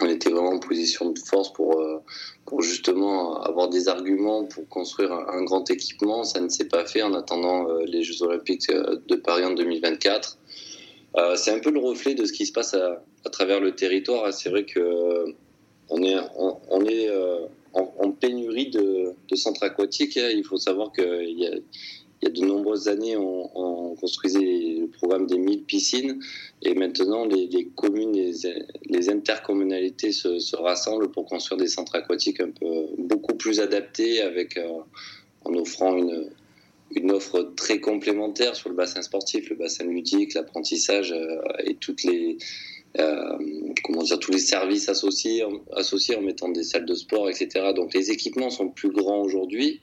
On 0.01 0.07
était 0.07 0.29
vraiment 0.29 0.51
en 0.51 0.59
position 0.59 1.11
de 1.11 1.19
force 1.19 1.51
pour, 1.53 1.79
euh, 1.79 2.01
justement 2.59 3.41
avoir 3.41 3.69
des 3.69 3.87
arguments 3.87 4.45
pour 4.45 4.67
construire 4.69 5.11
un, 5.11 5.43
grand 5.43 5.69
équipement. 5.69 6.23
Ça 6.23 6.39
ne 6.39 6.49
s'est 6.49 6.67
pas 6.67 6.85
fait 6.85 7.01
en 7.01 7.13
attendant 7.13 7.69
euh, 7.69 7.83
les 7.85 8.03
Jeux 8.03 8.21
Olympiques 8.23 8.69
euh, 8.69 8.97
de 9.07 9.15
Paris 9.15 9.45
en 9.45 9.53
2024. 9.53 10.37
c'est 11.35 11.51
un 11.51 11.59
peu 11.59 11.71
le 11.71 11.79
reflet 11.79 12.13
de 12.13 12.25
ce 12.25 12.33
qui 12.33 12.45
se 12.45 12.51
passe 12.51 12.73
à, 12.73 13.01
travers 13.31 13.59
le 13.59 13.75
territoire. 13.75 14.31
C'est 14.33 14.49
vrai 14.49 14.65
que 14.65 15.35
on 15.89 16.03
est, 16.03 16.15
en, 17.73 18.11
pénurie 18.11 18.69
de, 18.69 19.13
de, 19.29 19.35
centres 19.35 19.63
aquatiques. 19.63 20.15
Il 20.15 20.43
faut 20.43 20.57
savoir 20.57 20.91
qu'il 20.91 21.39
y 21.39 21.47
a 21.47 21.51
il 22.21 22.29
y 22.29 22.31
a 22.31 22.31
de 22.31 22.45
nombreuses 22.45 22.87
années, 22.87 23.15
on, 23.15 23.95
construisait 23.99 24.39
le 24.39 24.87
programme 24.87 25.25
des 25.25 25.39
1000 25.39 25.63
piscines 25.63 26.19
et 26.61 26.75
maintenant 26.75 27.25
les, 27.25 27.67
communes, 27.75 28.13
les, 28.13 29.09
intercommunalités 29.09 30.11
se, 30.11 30.55
rassemblent 30.55 31.09
pour 31.09 31.25
construire 31.25 31.59
des 31.59 31.67
centres 31.67 31.95
aquatiques 31.95 32.39
un 32.39 32.51
peu 32.51 32.87
beaucoup 32.99 33.35
plus 33.35 33.59
adaptés 33.59 34.21
avec 34.21 34.55
euh, 34.57 34.67
en 35.45 35.53
offrant 35.55 35.97
une, 35.97 37.11
offre 37.11 37.53
très 37.55 37.79
complémentaire 37.79 38.55
sur 38.55 38.69
le 38.69 38.75
bassin 38.75 39.01
sportif, 39.01 39.49
le 39.49 39.55
bassin 39.55 39.85
ludique, 39.85 40.35
l'apprentissage 40.35 41.11
euh, 41.11 41.41
et 41.63 41.75
toutes 41.75 42.03
les 42.03 42.37
euh, 42.99 43.37
comment 43.83 44.01
dire 44.01 44.17
tous 44.19 44.31
les 44.31 44.39
services 44.39 44.89
associés 44.89 45.43
associés 45.75 46.15
en 46.15 46.21
mettant 46.21 46.49
des 46.49 46.63
salles 46.63 46.85
de 46.85 46.95
sport, 46.95 47.29
etc. 47.29 47.73
Donc 47.75 47.93
les 47.93 48.11
équipements 48.11 48.49
sont 48.49 48.69
plus 48.69 48.89
grands 48.89 49.21
aujourd'hui, 49.21 49.81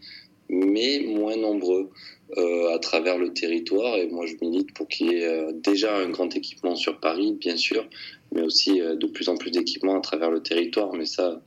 mais 0.49 1.00
moins 1.00 1.37
nombreux. 1.37 1.91
Euh, 2.38 2.75
à 2.75 2.78
travers 2.78 3.19
le 3.19 3.35
territoire. 3.35 3.97
Et 3.97 4.09
moi, 4.09 4.25
je 4.25 4.35
milite 4.40 4.73
pour 4.73 4.88
qu'il 4.88 5.12
y 5.12 5.16
ait 5.16 5.26
euh, 5.26 5.52
déjà 5.52 5.95
un 5.95 6.09
grand 6.09 6.35
équipement 6.35 6.75
sur 6.75 6.99
Paris, 6.99 7.37
bien 7.38 7.57
sûr, 7.57 7.87
mais 8.33 8.40
aussi 8.40 8.81
euh, 8.81 8.97
de 8.97 9.07
plus 9.07 9.28
en 9.28 9.37
plus 9.37 9.50
d'équipements 9.50 9.97
à 9.97 10.00
travers 10.00 10.31
le 10.31 10.43
territoire. 10.43 10.95
Mais 10.95 11.04
ça, 11.04 11.43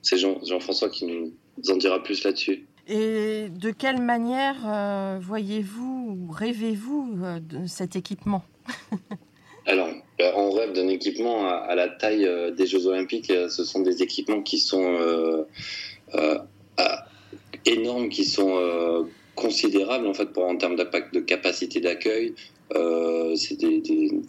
c'est 0.00 0.16
Jean, 0.16 0.42
Jean-François 0.42 0.88
qui 0.88 1.04
nous 1.04 1.34
en 1.68 1.76
dira 1.76 2.02
plus 2.02 2.24
là-dessus. 2.24 2.66
Et 2.88 3.48
de 3.50 3.70
quelle 3.70 4.00
manière 4.00 5.18
voyez-vous 5.20 6.18
ou 6.18 6.32
rêvez-vous 6.32 7.16
de 7.40 7.66
cet 7.66 7.94
équipement? 7.94 8.44
Alors, 9.66 9.88
on 10.36 10.50
rêve 10.50 10.72
d'un 10.72 10.88
équipement 10.88 11.46
à, 11.48 11.74
la 11.74 11.88
taille 11.88 12.28
des 12.56 12.66
Jeux 12.66 12.86
Olympiques. 12.86 13.32
Ce 13.48 13.64
sont 13.64 13.80
des 13.80 14.02
équipements 14.02 14.42
qui 14.42 14.58
sont 14.58 15.46
énormes, 17.64 18.08
qui 18.10 18.24
sont 18.26 19.06
considérable 19.34 20.06
en 20.06 20.14
fait 20.14 20.26
pour 20.26 20.44
en 20.44 20.56
termes 20.56 20.76
d'impact 20.76 21.14
de 21.14 21.20
capacité 21.20 21.80
d'accueil. 21.80 22.34
Euh, 22.74 23.34
c'est 23.36 23.56
des, 23.56 23.80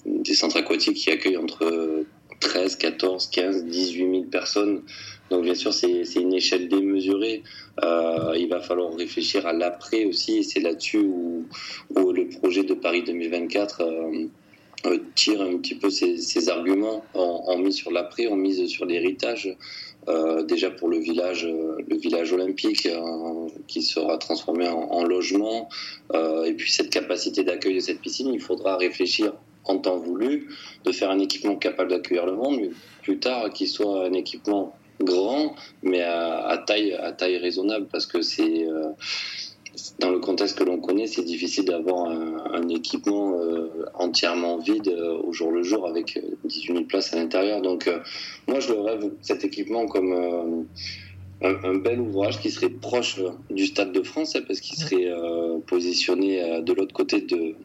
des, 0.05 0.33
centres 0.33 0.57
aquatiques 0.57 0.97
qui 0.97 1.09
accueillent 1.09 1.37
entre 1.37 2.05
13, 2.41 2.75
14, 2.75 3.27
15, 3.27 3.65
18 3.65 4.11
000 4.11 4.23
personnes. 4.25 4.81
Donc 5.29 5.43
bien 5.43 5.55
sûr, 5.55 5.73
c'est 5.73 6.03
une 6.15 6.33
échelle 6.33 6.67
démesurée. 6.67 7.43
Euh, 7.83 8.33
il 8.37 8.49
va 8.49 8.59
falloir 8.59 8.93
réfléchir 8.93 9.47
à 9.47 9.53
l'après 9.53 10.05
aussi. 10.05 10.39
Et 10.39 10.43
c'est 10.43 10.59
là-dessus 10.59 10.99
où, 10.99 11.45
où, 11.95 12.11
le 12.11 12.27
projet 12.27 12.63
de 12.63 12.73
Paris 12.73 13.03
2024 13.03 13.81
euh, 14.85 14.99
tire 15.15 15.41
un 15.41 15.57
petit 15.57 15.75
peu 15.75 15.89
ses, 15.89 16.49
arguments 16.49 17.03
en, 17.13 17.43
en 17.47 17.57
mise 17.57 17.75
sur 17.75 17.91
l'après, 17.91 18.27
en 18.27 18.35
mise 18.35 18.65
sur 18.67 18.85
l'héritage. 18.85 19.55
Euh, 20.07 20.43
déjà 20.43 20.69
pour 20.69 20.89
le 20.89 20.99
village, 20.99 21.45
euh, 21.45 21.77
le 21.87 21.97
village 21.97 22.31
olympique 22.31 22.85
euh, 22.85 23.47
qui 23.67 23.81
sera 23.81 24.17
transformé 24.19 24.67
en, 24.67 25.03
logement, 25.03 25.69
et 26.13 26.53
puis 26.53 26.71
cette 26.71 26.89
capacité 26.89 27.43
d'accueil 27.43 27.75
de 27.75 27.79
cette 27.79 28.01
piscine, 28.01 28.31
il 28.33 28.39
faudra 28.39 28.77
réfléchir 28.77 29.33
en 29.65 29.77
temps 29.77 29.97
voulu 29.97 30.49
de 30.83 30.91
faire 30.91 31.09
un 31.09 31.19
équipement 31.19 31.55
capable 31.55 31.91
d'accueillir 31.91 32.25
le 32.25 32.33
monde, 32.33 32.57
mais 32.61 32.69
plus 33.01 33.19
tard 33.19 33.49
qu'il 33.51 33.67
soit 33.67 34.05
un 34.05 34.13
équipement 34.13 34.75
grand, 34.99 35.55
mais 35.83 36.01
à, 36.01 36.63
taille 36.65 36.93
à 36.93 37.11
taille 37.11 37.37
raisonnable, 37.37 37.87
parce 37.91 38.05
que 38.05 38.21
c'est 38.21 38.67
dans 39.99 40.09
le 40.09 40.19
contexte 40.19 40.57
que 40.57 40.63
l'on 40.63 40.79
connaît, 40.79 41.07
c'est 41.07 41.23
difficile 41.23 41.65
d'avoir 41.65 42.09
un, 42.09 42.67
équipement 42.69 43.39
euh, 43.39 43.69
entièrement 43.93 44.57
vide 44.57 44.87
euh, 44.87 45.17
au 45.23 45.33
jour 45.33 45.51
le 45.51 45.63
jour 45.63 45.87
avec 45.87 46.19
18 46.43 46.69
euh, 46.69 46.73
000 46.73 46.85
places 46.85 47.13
à 47.13 47.17
l'intérieur. 47.17 47.61
Donc, 47.61 47.89
moi, 48.47 48.59
je 48.59 48.73
le 48.73 48.79
rêve 48.79 49.11
cet 49.21 49.43
équipement 49.43 49.85
comme 49.87 50.65
un, 51.41 51.75
bel 51.75 51.99
ouvrage 51.99 52.39
qui 52.39 52.49
serait 52.49 52.69
proche 52.69 53.19
du 53.49 53.65
Stade 53.65 53.91
de 53.91 54.03
France, 54.03 54.35
hein, 54.35 54.41
parce 54.47 54.59
qu'il 54.61 54.77
serait 54.77 55.11
positionné 55.67 56.61
de 56.61 56.73
l'autre 56.73 56.93
côté 56.93 57.21
de, 57.21 57.55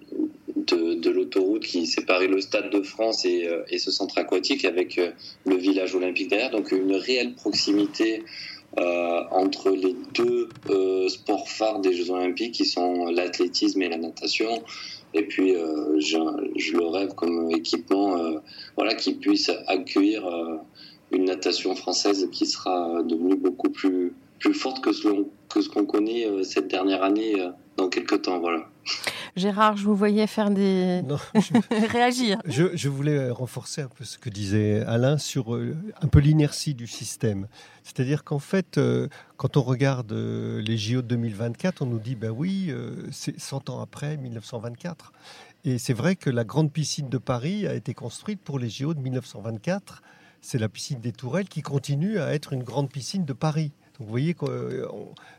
de, 0.56 1.10
l'autoroute 1.10 1.64
qui 1.64 1.86
séparait 1.86 2.28
le 2.28 2.40
Stade 2.40 2.70
de 2.70 2.82
France 2.82 3.24
et, 3.24 3.48
et 3.68 3.78
ce 3.78 3.90
centre 3.90 4.18
aquatique 4.18 4.64
avec 4.64 5.00
le 5.46 5.56
village 5.56 5.94
olympique 5.94 6.28
derrière. 6.28 6.50
Donc, 6.50 6.72
une 6.72 6.94
réelle 6.94 7.34
proximité 7.34 8.22
euh, 8.78 9.22
entre 9.32 9.70
les 9.70 9.96
deux 10.14 10.48
euh, 10.68 11.08
sports 11.08 11.48
phares 11.48 11.80
des 11.80 11.92
Jeux 11.92 12.10
Olympiques 12.10 12.54
qui 12.54 12.64
sont 12.64 13.06
l'athlétisme 13.06 13.82
et 13.82 13.88
la 13.88 13.96
natation. 13.96 14.62
Et 15.12 15.24
puis, 15.24 15.56
euh, 15.56 15.98
je, 15.98 16.76
le 16.76 16.86
rêve 16.86 17.14
comme 17.14 17.50
équipement 17.50 18.16
voilà, 18.76 18.94
qui 18.94 19.14
puisse 19.14 19.50
accueillir 19.66 20.22
une 21.10 21.24
natation 21.24 21.74
française 21.74 22.28
qui 22.30 22.46
sera 22.46 23.02
devenue 23.02 23.34
beaucoup 23.34 23.70
plus, 23.70 24.12
plus 24.38 24.54
forte 24.54 24.84
que 24.84 24.92
ce, 24.92 25.08
que 25.48 25.60
ce 25.60 25.68
qu'on 25.68 25.84
connaît 25.84 26.28
cette 26.44 26.68
dernière 26.68 27.02
année 27.02 27.34
dans 27.76 27.88
quelques 27.88 28.22
temps. 28.22 28.38
Voilà. 28.38 28.68
Gérard, 29.36 29.76
je 29.76 29.84
vous 29.84 29.94
voyais 29.94 30.26
faire 30.26 30.50
des. 30.50 31.02
réagir. 31.88 32.38
Je, 32.44 32.88
voulais 32.88 33.30
renforcer 33.30 33.82
un 33.82 33.88
peu 33.88 34.04
ce 34.04 34.18
que 34.18 34.28
disait 34.28 34.82
Alain 34.86 35.18
sur 35.18 35.54
euh, 35.54 35.76
un 36.00 36.08
peu 36.08 36.18
l'inertie 36.18 36.74
du 36.74 36.86
système. 36.86 37.46
C'est-à-dire 37.84 38.24
qu'en 38.24 38.38
fait, 38.38 38.78
euh, 38.78 39.08
quand 39.36 39.56
on 39.56 39.62
regarde 39.62 40.12
euh, 40.12 40.60
les 40.60 40.76
JO 40.76 41.02
de 41.02 41.08
2024, 41.08 41.82
on 41.82 41.86
nous 41.86 41.98
dit 41.98 42.14
ben 42.14 42.30
oui, 42.30 42.72
c'est 43.10 43.38
100 43.38 43.70
ans 43.70 43.80
après, 43.80 44.16
1924. 44.16 45.12
Et 45.64 45.78
c'est 45.78 45.92
vrai 45.92 46.16
que 46.16 46.30
la 46.30 46.44
grande 46.44 46.72
piscine 46.72 47.08
de 47.08 47.18
Paris 47.18 47.66
a 47.66 47.74
été 47.74 47.94
construite 47.94 48.40
pour 48.40 48.58
les 48.58 48.70
JO 48.70 48.94
de 48.94 49.00
1924. 49.00 50.02
C'est 50.40 50.58
la 50.58 50.70
piscine 50.70 51.00
des 51.00 51.12
Tourelles 51.12 51.48
qui 51.48 51.60
continue 51.60 52.18
à 52.18 52.32
être 52.34 52.54
une 52.54 52.62
grande 52.62 52.90
piscine 52.90 53.26
de 53.26 53.34
Paris. 53.34 53.72
Vous 54.00 54.06
voyez, 54.06 54.34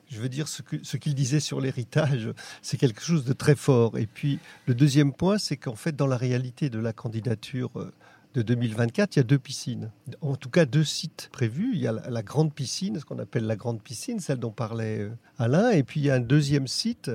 je 0.07 0.21
veux 0.21 0.29
dire, 0.29 0.47
ce 0.47 0.97
qu'il 0.97 1.15
disait 1.15 1.39
sur 1.39 1.59
l'héritage, 1.59 2.29
c'est 2.61 2.77
quelque 2.77 3.01
chose 3.01 3.25
de 3.25 3.33
très 3.33 3.55
fort. 3.55 3.97
Et 3.97 4.05
puis 4.05 4.39
le 4.67 4.75
deuxième 4.75 5.13
point, 5.13 5.39
c'est 5.39 5.57
qu'en 5.57 5.75
fait, 5.75 5.95
dans 5.95 6.07
la 6.07 6.17
réalité 6.17 6.69
de 6.69 6.77
la 6.77 6.93
candidature 6.93 7.71
euh, 7.75 7.91
de 8.35 8.43
2024, 8.43 9.15
il 9.15 9.19
y 9.19 9.21
a 9.21 9.23
deux 9.23 9.39
piscines. 9.39 9.91
En 10.21 10.35
tout 10.35 10.49
cas, 10.49 10.65
deux 10.65 10.83
sites 10.83 11.29
prévus. 11.31 11.71
Il 11.73 11.81
y 11.81 11.87
a 11.87 11.91
la, 11.91 12.23
grande 12.23 12.53
piscine, 12.53 12.99
ce 12.99 13.03
qu'on 13.03 13.19
appelle 13.19 13.45
la 13.45 13.55
grande 13.55 13.81
piscine, 13.81 14.19
celle 14.19 14.37
dont 14.37 14.51
parlait 14.51 14.99
euh, 14.99 15.09
Alain. 15.39 15.71
Et 15.71 15.83
puis, 15.83 15.99
il 15.99 16.05
y 16.05 16.11
a 16.11 16.15
un 16.15 16.21
deuxième 16.21 16.67
site 16.67 17.11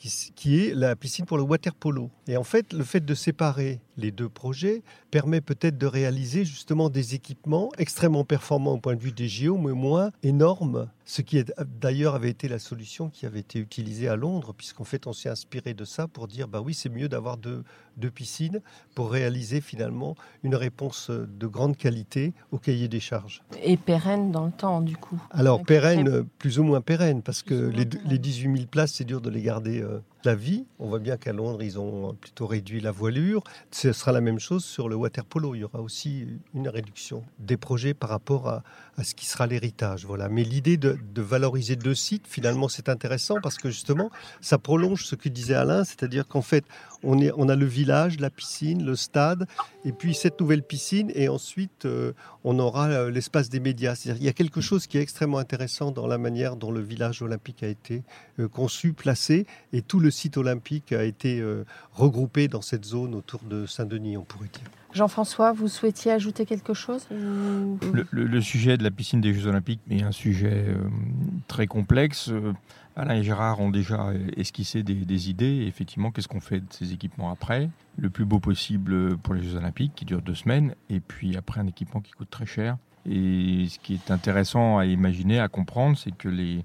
qui, 0.00 0.60
est 0.60 0.74
la 0.74 0.96
piscine 0.96 1.26
pour 1.26 1.36
le 1.36 1.42
water 1.42 1.74
polo. 1.74 2.10
Et 2.26 2.36
en 2.36 2.44
fait, 2.44 2.72
le 2.72 2.84
fait 2.84 3.04
de 3.04 3.14
séparer 3.14 3.80
les 3.96 4.10
deux 4.10 4.28
projets 4.28 4.82
permet 5.10 5.40
peut-être 5.40 5.76
de 5.76 5.86
réaliser 5.86 6.44
justement 6.44 6.88
des 6.88 7.14
équipements 7.14 7.70
extrêmement 7.76 8.24
performants 8.24 8.74
au 8.74 8.78
point 8.78 8.94
de 8.94 9.00
vue 9.00 9.12
des 9.12 9.28
JO, 9.28 9.58
mais 9.58 9.72
moins 9.72 10.10
énormes, 10.22 10.88
ce 11.04 11.22
qui 11.22 11.44
d'ailleurs 11.80 12.14
avait 12.14 12.30
été 12.30 12.48
la 12.48 12.58
solution 12.58 13.10
qui 13.10 13.26
avait 13.26 13.40
été 13.40 13.58
utilisée 13.58 14.08
à 14.08 14.16
Londres, 14.16 14.54
puisqu'en 14.56 14.84
fait 14.84 15.06
on 15.06 15.12
s'est 15.12 15.28
inspiré 15.28 15.74
de 15.74 15.84
ça 15.84 16.06
pour 16.06 16.28
dire 16.28 16.48
bah 16.48 16.62
oui 16.64 16.72
c'est 16.72 16.88
mieux 16.88 17.08
d'avoir 17.08 17.36
deux, 17.36 17.64
deux 17.96 18.10
piscines 18.10 18.60
pour 18.94 19.10
réaliser 19.10 19.60
finalement 19.60 20.14
une 20.44 20.54
réponse 20.54 21.10
de 21.10 21.46
grande 21.46 21.76
qualité 21.76 22.32
au 22.52 22.58
cahier 22.58 22.88
des 22.88 23.00
charges. 23.00 23.42
Et 23.62 23.76
pérenne 23.76 24.30
dans 24.30 24.46
le 24.46 24.52
temps 24.52 24.80
du 24.80 24.96
coup. 24.96 25.20
Alors 25.30 25.62
pérenne, 25.62 26.24
plus 26.38 26.58
ou 26.58 26.62
moins 26.62 26.80
pérenne, 26.80 27.22
parce 27.22 27.42
que 27.42 27.54
les, 27.54 27.88
les 28.06 28.18
18 28.18 28.56
000 28.56 28.66
places 28.70 28.92
c'est 28.94 29.04
dur 29.04 29.20
de 29.20 29.30
les 29.30 29.42
garder 29.42 29.82
euh, 29.90 30.00
la 30.24 30.34
vie. 30.34 30.64
On 30.78 30.88
voit 30.88 30.98
bien 30.98 31.16
qu'à 31.16 31.32
Londres, 31.32 31.62
ils 31.62 31.78
ont 31.78 32.14
plutôt 32.14 32.46
réduit 32.46 32.80
la 32.80 32.90
voilure. 32.90 33.42
Ce 33.70 33.92
sera 33.92 34.12
la 34.12 34.20
même 34.20 34.38
chose 34.38 34.64
sur 34.64 34.88
le 34.88 34.96
water 34.96 35.24
polo. 35.24 35.54
Il 35.54 35.60
y 35.60 35.64
aura 35.64 35.80
aussi 35.80 36.26
une 36.54 36.68
réduction 36.68 37.22
des 37.38 37.56
projets 37.56 37.94
par 37.94 38.10
rapport 38.10 38.48
à, 38.48 38.62
ce 39.02 39.14
qui 39.14 39.26
sera 39.26 39.46
l'héritage. 39.46 40.04
Voilà. 40.04 40.28
Mais 40.28 40.44
l'idée 40.44 40.76
de, 40.76 40.98
valoriser 41.16 41.76
deux 41.76 41.94
sites, 41.94 42.26
finalement, 42.26 42.68
c'est 42.68 42.88
intéressant 42.88 43.36
parce 43.42 43.56
que 43.56 43.70
justement, 43.70 44.10
ça 44.40 44.58
prolonge 44.58 45.04
ce 45.04 45.14
que 45.14 45.28
disait 45.28 45.54
Alain, 45.54 45.84
c'est-à-dire 45.84 46.26
qu'en 46.26 46.42
fait, 46.42 46.64
on, 47.02 47.18
est, 47.18 47.30
on 47.36 47.48
a 47.48 47.56
le 47.56 47.66
village, 47.66 48.20
la 48.20 48.30
piscine, 48.30 48.84
le 48.84 48.96
stade, 48.96 49.46
et 49.84 49.92
puis 49.92 50.14
cette 50.14 50.40
nouvelle 50.40 50.62
piscine, 50.62 51.10
et 51.14 51.28
ensuite, 51.28 51.86
euh, 51.86 52.12
on 52.44 52.58
aura 52.58 52.88
euh, 52.88 53.10
l'espace 53.10 53.48
des 53.48 53.60
médias. 53.60 53.94
C'est-à-dire, 53.94 54.22
il 54.22 54.26
y 54.26 54.28
a 54.28 54.32
quelque 54.32 54.60
chose 54.60 54.86
qui 54.86 54.98
est 54.98 55.02
extrêmement 55.02 55.38
intéressant 55.38 55.90
dans 55.90 56.06
la 56.06 56.18
manière 56.18 56.56
dont 56.56 56.70
le 56.70 56.80
village 56.80 57.22
olympique 57.22 57.62
a 57.62 57.68
été 57.68 58.02
euh, 58.38 58.48
conçu, 58.48 58.92
placé, 58.92 59.46
et 59.72 59.82
tout 59.82 60.00
le 60.00 60.09
site 60.10 60.36
olympique 60.36 60.92
a 60.92 61.04
été 61.04 61.40
euh, 61.40 61.64
regroupé 61.92 62.48
dans 62.48 62.62
cette 62.62 62.84
zone 62.84 63.14
autour 63.14 63.40
de 63.42 63.66
Saint-Denis, 63.66 64.16
on 64.16 64.24
pourrait 64.24 64.48
dire. 64.48 64.70
Jean-François, 64.92 65.52
vous 65.52 65.68
souhaitiez 65.68 66.10
ajouter 66.10 66.46
quelque 66.46 66.74
chose 66.74 67.06
le, 67.10 68.40
sujet 68.40 68.76
de 68.76 68.82
la 68.82 68.90
piscine 68.90 69.20
des 69.20 69.32
Jeux 69.32 69.46
Olympiques 69.46 69.80
est 69.88 70.02
un 70.02 70.12
sujet 70.12 70.64
euh, 70.68 70.74
très 71.46 71.66
complexe. 71.66 72.28
Euh, 72.28 72.52
Alain 72.96 73.16
et 73.16 73.22
Gérard 73.22 73.60
ont 73.60 73.70
déjà 73.70 74.12
esquissé 74.36 74.82
des, 74.82 75.30
idées. 75.30 75.64
effectivement, 75.68 76.10
qu'est-ce 76.10 76.26
qu'on 76.26 76.40
fait 76.40 76.60
de 76.60 76.66
ces 76.70 76.92
équipements 76.92 77.30
après? 77.30 77.70
Le 77.96 78.10
plus 78.10 78.24
beau 78.24 78.40
possible 78.40 79.16
pour 79.18 79.34
les 79.34 79.42
Jeux 79.42 79.56
Olympiques, 79.56 79.92
qui 79.94 80.04
durent 80.04 80.22
deux 80.22 80.34
semaines, 80.34 80.74
et 80.90 80.98
puis 80.98 81.36
après 81.36 81.60
un 81.60 81.66
équipement 81.68 82.00
qui 82.00 82.10
coûte 82.10 82.30
très 82.30 82.46
cher. 82.46 82.76
Et 83.06 83.66
ce 83.70 83.78
qui 83.78 83.94
est 83.94 84.10
intéressant 84.10 84.76
à 84.76 84.86
imaginer, 84.86 85.38
à 85.38 85.48
comprendre, 85.48 85.96
c'est 85.96 86.14
que 86.14 86.28
les, 86.28 86.64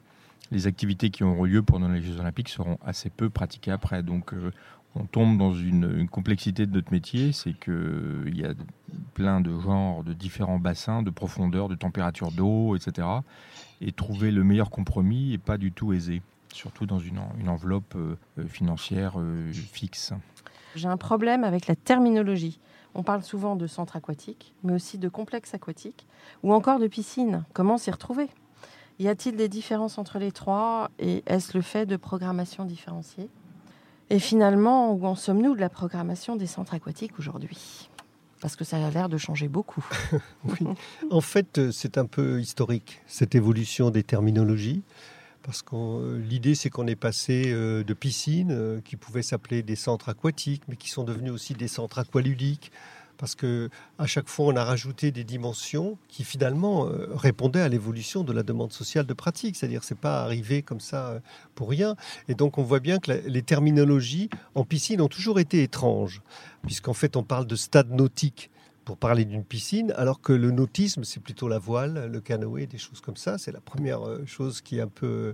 les 0.52 0.68
activités 0.68 1.10
qui 1.10 1.24
auront 1.24 1.44
lieu 1.44 1.64
pendant 1.64 1.88
les 1.90 2.02
Jeux 2.02 2.20
Olympiques 2.20 2.50
seront 2.50 2.78
assez 2.86 3.10
peu 3.10 3.30
pratiquées 3.30 3.72
après. 3.72 4.04
Donc 4.04 4.34
euh, 4.34 4.52
on 4.96 5.06
tombe 5.06 5.38
dans 5.38 5.54
une, 5.54 6.08
complexité 6.08 6.66
de 6.66 6.74
notre 6.74 6.92
métier, 6.92 7.32
c'est 7.34 7.54
qu'il 7.54 8.38
y 8.38 8.46
a 8.46 8.54
plein 9.14 9.42
de 9.42 9.60
genres, 9.60 10.04
de 10.04 10.14
différents 10.14 10.60
bassins, 10.60 11.04
de 11.04 11.10
profondeur, 11.10 11.68
de 11.68 11.76
température 11.76 12.32
d'eau, 12.32 12.76
etc. 12.76 13.08
Et 13.82 13.92
trouver 13.92 14.32
le 14.32 14.44
meilleur 14.44 14.70
compromis 14.70 15.32
n'est 15.32 15.38
pas 15.38 15.58
du 15.58 15.72
tout 15.72 15.92
aisé, 15.94 16.22
surtout 16.54 16.86
dans 16.86 17.00
une, 17.00 17.20
enveloppe 17.48 17.96
euh, 17.96 18.16
financière 18.48 19.16
euh, 19.18 19.52
fixe. 19.52 20.14
J'ai 20.76 20.88
un 20.88 20.98
problème 20.98 21.44
avec 21.44 21.68
la 21.68 21.76
terminologie. 21.76 22.60
On 22.94 23.04
parle 23.04 23.24
souvent 23.24 23.58
de 23.58 23.68
centre 23.68 23.98
aquatique, 23.98 24.54
mais 24.64 24.74
aussi 24.74 24.98
de 24.98 25.10
complexe 25.10 25.54
aquatique, 25.54 26.08
ou 26.44 26.54
encore 26.54 26.80
de 26.80 26.88
piscine. 26.88 27.44
Comment 27.54 27.78
s'y 27.78 27.92
retrouver? 27.92 28.30
Y 29.00 29.10
a-t-il 29.10 29.36
des 29.36 29.50
différences 29.50 29.98
entre 29.98 30.20
les 30.20 30.32
trois 30.32 30.90
Et 31.00 31.24
est-ce 31.26 31.58
le 31.58 31.62
fait 31.62 31.86
de 31.86 31.98
programmation 31.98 32.64
différenciée? 32.64 33.30
Et 34.10 34.20
finalement, 34.20 34.94
où 34.94 35.06
en 35.06 35.16
sommes-nous 35.16 35.56
de 35.56 35.60
la 35.60 35.70
programmation 35.70 36.36
des 36.36 36.48
centres 36.48 36.74
aquatiques 36.76 37.20
aujourd'hui? 37.20 37.90
Parce 38.42 38.56
que 38.56 38.64
ça 38.64 38.78
a 38.78 38.90
l'air 38.90 39.10
de 39.10 39.18
changer 39.18 39.48
beaucoup. 39.48 39.86
En 41.12 41.22
fait, 41.22 41.58
euh, 41.58 41.72
c'est 41.72 41.98
un 41.98 42.06
peu 42.06 42.40
historique, 42.40 43.02
cette 43.08 43.36
évolution 43.36 43.90
des 43.90 44.04
terminologies. 44.04 44.84
Parce 45.42 45.62
que 45.62 45.76
euh, 45.76 46.20
l'idée, 46.20 46.56
c'est 46.56 46.70
qu'on 46.70 46.88
est 46.88 46.96
passé 46.96 47.46
euh, 47.48 47.84
de 47.84 47.94
piscines 47.94 48.82
qui 48.86 48.96
pouvaient 48.96 49.24
s'appeler 49.24 49.64
des 49.64 49.76
centres 49.76 50.10
aquatiques, 50.10 50.64
mais 50.68 50.76
qui 50.76 50.90
sont 50.90 51.04
devenus 51.04 51.32
aussi 51.32 51.54
des 51.54 51.68
centres 51.68 52.00
aqualudiques 52.00 52.72
parce 53.18 53.36
que 53.36 53.70
à 53.98 54.06
chaque 54.06 54.28
fois 54.28 54.48
on 54.48 54.56
a 54.56 54.64
rajouté 54.64 55.12
des 55.12 55.24
dimensions 55.24 55.98
qui 56.08 56.24
finalement 56.24 56.88
euh, 56.88 57.08
répondaient 57.16 57.62
à 57.62 57.70
l'évolution 57.70 58.24
de 58.24 58.34
la 58.34 58.44
demande 58.44 58.72
sociale 58.72 59.06
de 59.06 59.14
pratique. 59.14 59.56
C'est-à-dire 59.56 59.84
c'est 59.84 59.98
pas 59.98 60.22
arrivé 60.24 60.62
comme 60.62 60.80
ça 60.80 61.08
euh, 61.08 61.20
pour 61.56 61.70
rien. 61.70 61.96
Et 62.28 62.36
donc 62.36 62.58
on 62.58 62.64
voit 62.64 62.80
bien 62.80 63.00
que 63.00 63.12
les 63.12 63.42
terminologies 63.42 64.30
en 64.56 64.64
piscine 64.64 65.02
ont 65.02 65.08
toujours 65.08 65.40
été 65.40 65.64
étranges, 65.64 66.22
puisqu'en 66.64 66.94
fait 66.94 67.16
on 67.16 67.24
parle 67.24 67.48
de 67.48 67.56
stade 67.56 67.92
nautique 67.92 68.50
pour 68.86 68.98
parler 68.98 69.26
d'une 69.26 69.44
piscine, 69.44 69.92
alors 69.98 70.22
que 70.22 70.32
le 70.32 70.52
nautisme, 70.52 71.04
c'est 71.04 71.20
plutôt 71.20 71.48
la 71.48 71.58
voile, 71.58 72.08
le 72.12 72.22
canoë, 72.22 72.68
des 72.68 72.78
choses 72.78 73.02
comme 73.02 73.18
ça. 73.18 73.40
C'est 73.40 73.52
la 73.52 73.60
première 73.60 74.08
euh, 74.08 74.24
chose 74.28 74.62
qui 74.62 74.78
est 74.78 74.82
un 74.82 74.88
peu 74.88 75.34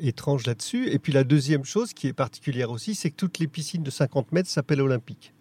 étrange 0.00 0.46
là-dessus. 0.46 0.88
Et 0.88 0.98
puis 0.98 1.12
la 1.12 1.24
deuxième 1.24 1.64
chose 1.64 1.92
qui 1.92 2.08
est 2.08 2.12
particulière 2.12 2.70
aussi, 2.70 2.94
c'est 2.94 3.10
que 3.10 3.16
toutes 3.16 3.38
les 3.38 3.46
piscines 3.46 3.82
de 3.82 3.90
50 3.90 4.32
mètres 4.32 4.48
s'appellent 4.48 4.80
olympiques. 4.80 5.32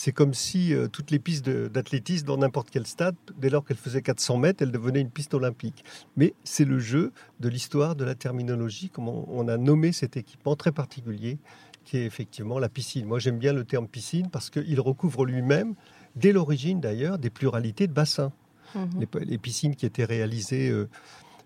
C'est 0.00 0.12
comme 0.12 0.32
si 0.32 0.72
euh, 0.72 0.86
toutes 0.86 1.10
les 1.10 1.18
pistes 1.18 1.50
d'athlétisme 1.50 2.24
dans 2.24 2.36
n'importe 2.36 2.70
quel 2.70 2.86
stade, 2.86 3.16
dès 3.36 3.50
lors 3.50 3.64
qu'elles 3.64 3.76
faisaient 3.76 4.00
400 4.00 4.36
mètres, 4.36 4.62
elles 4.62 4.70
devenaient 4.70 5.00
une 5.00 5.10
piste 5.10 5.34
olympique. 5.34 5.84
Mais 6.16 6.34
c'est 6.44 6.64
le 6.64 6.78
jeu 6.78 7.10
de 7.40 7.48
l'histoire, 7.48 7.96
de 7.96 8.04
la 8.04 8.14
terminologie, 8.14 8.90
comment 8.90 9.26
on 9.28 9.48
a 9.48 9.56
nommé 9.56 9.90
cet 9.90 10.16
équipement 10.16 10.54
très 10.54 10.70
particulier, 10.70 11.38
qui 11.84 11.96
est 11.96 12.04
effectivement 12.04 12.60
la 12.60 12.68
piscine. 12.68 13.06
Moi 13.06 13.18
j'aime 13.18 13.38
bien 13.38 13.52
le 13.52 13.64
terme 13.64 13.88
piscine 13.88 14.30
parce 14.30 14.50
qu'il 14.50 14.80
recouvre 14.80 15.24
lui-même, 15.24 15.74
dès 16.14 16.30
l'origine 16.30 16.78
d'ailleurs, 16.80 17.18
des 17.18 17.30
pluralités 17.30 17.88
de 17.88 17.92
bassins. 17.92 18.30
Mmh 18.76 19.00
les, 19.24 19.38
piscines 19.38 19.74
qui 19.74 19.84
étaient 19.84 20.04
réalisées... 20.04 20.70
Euh, 20.70 20.88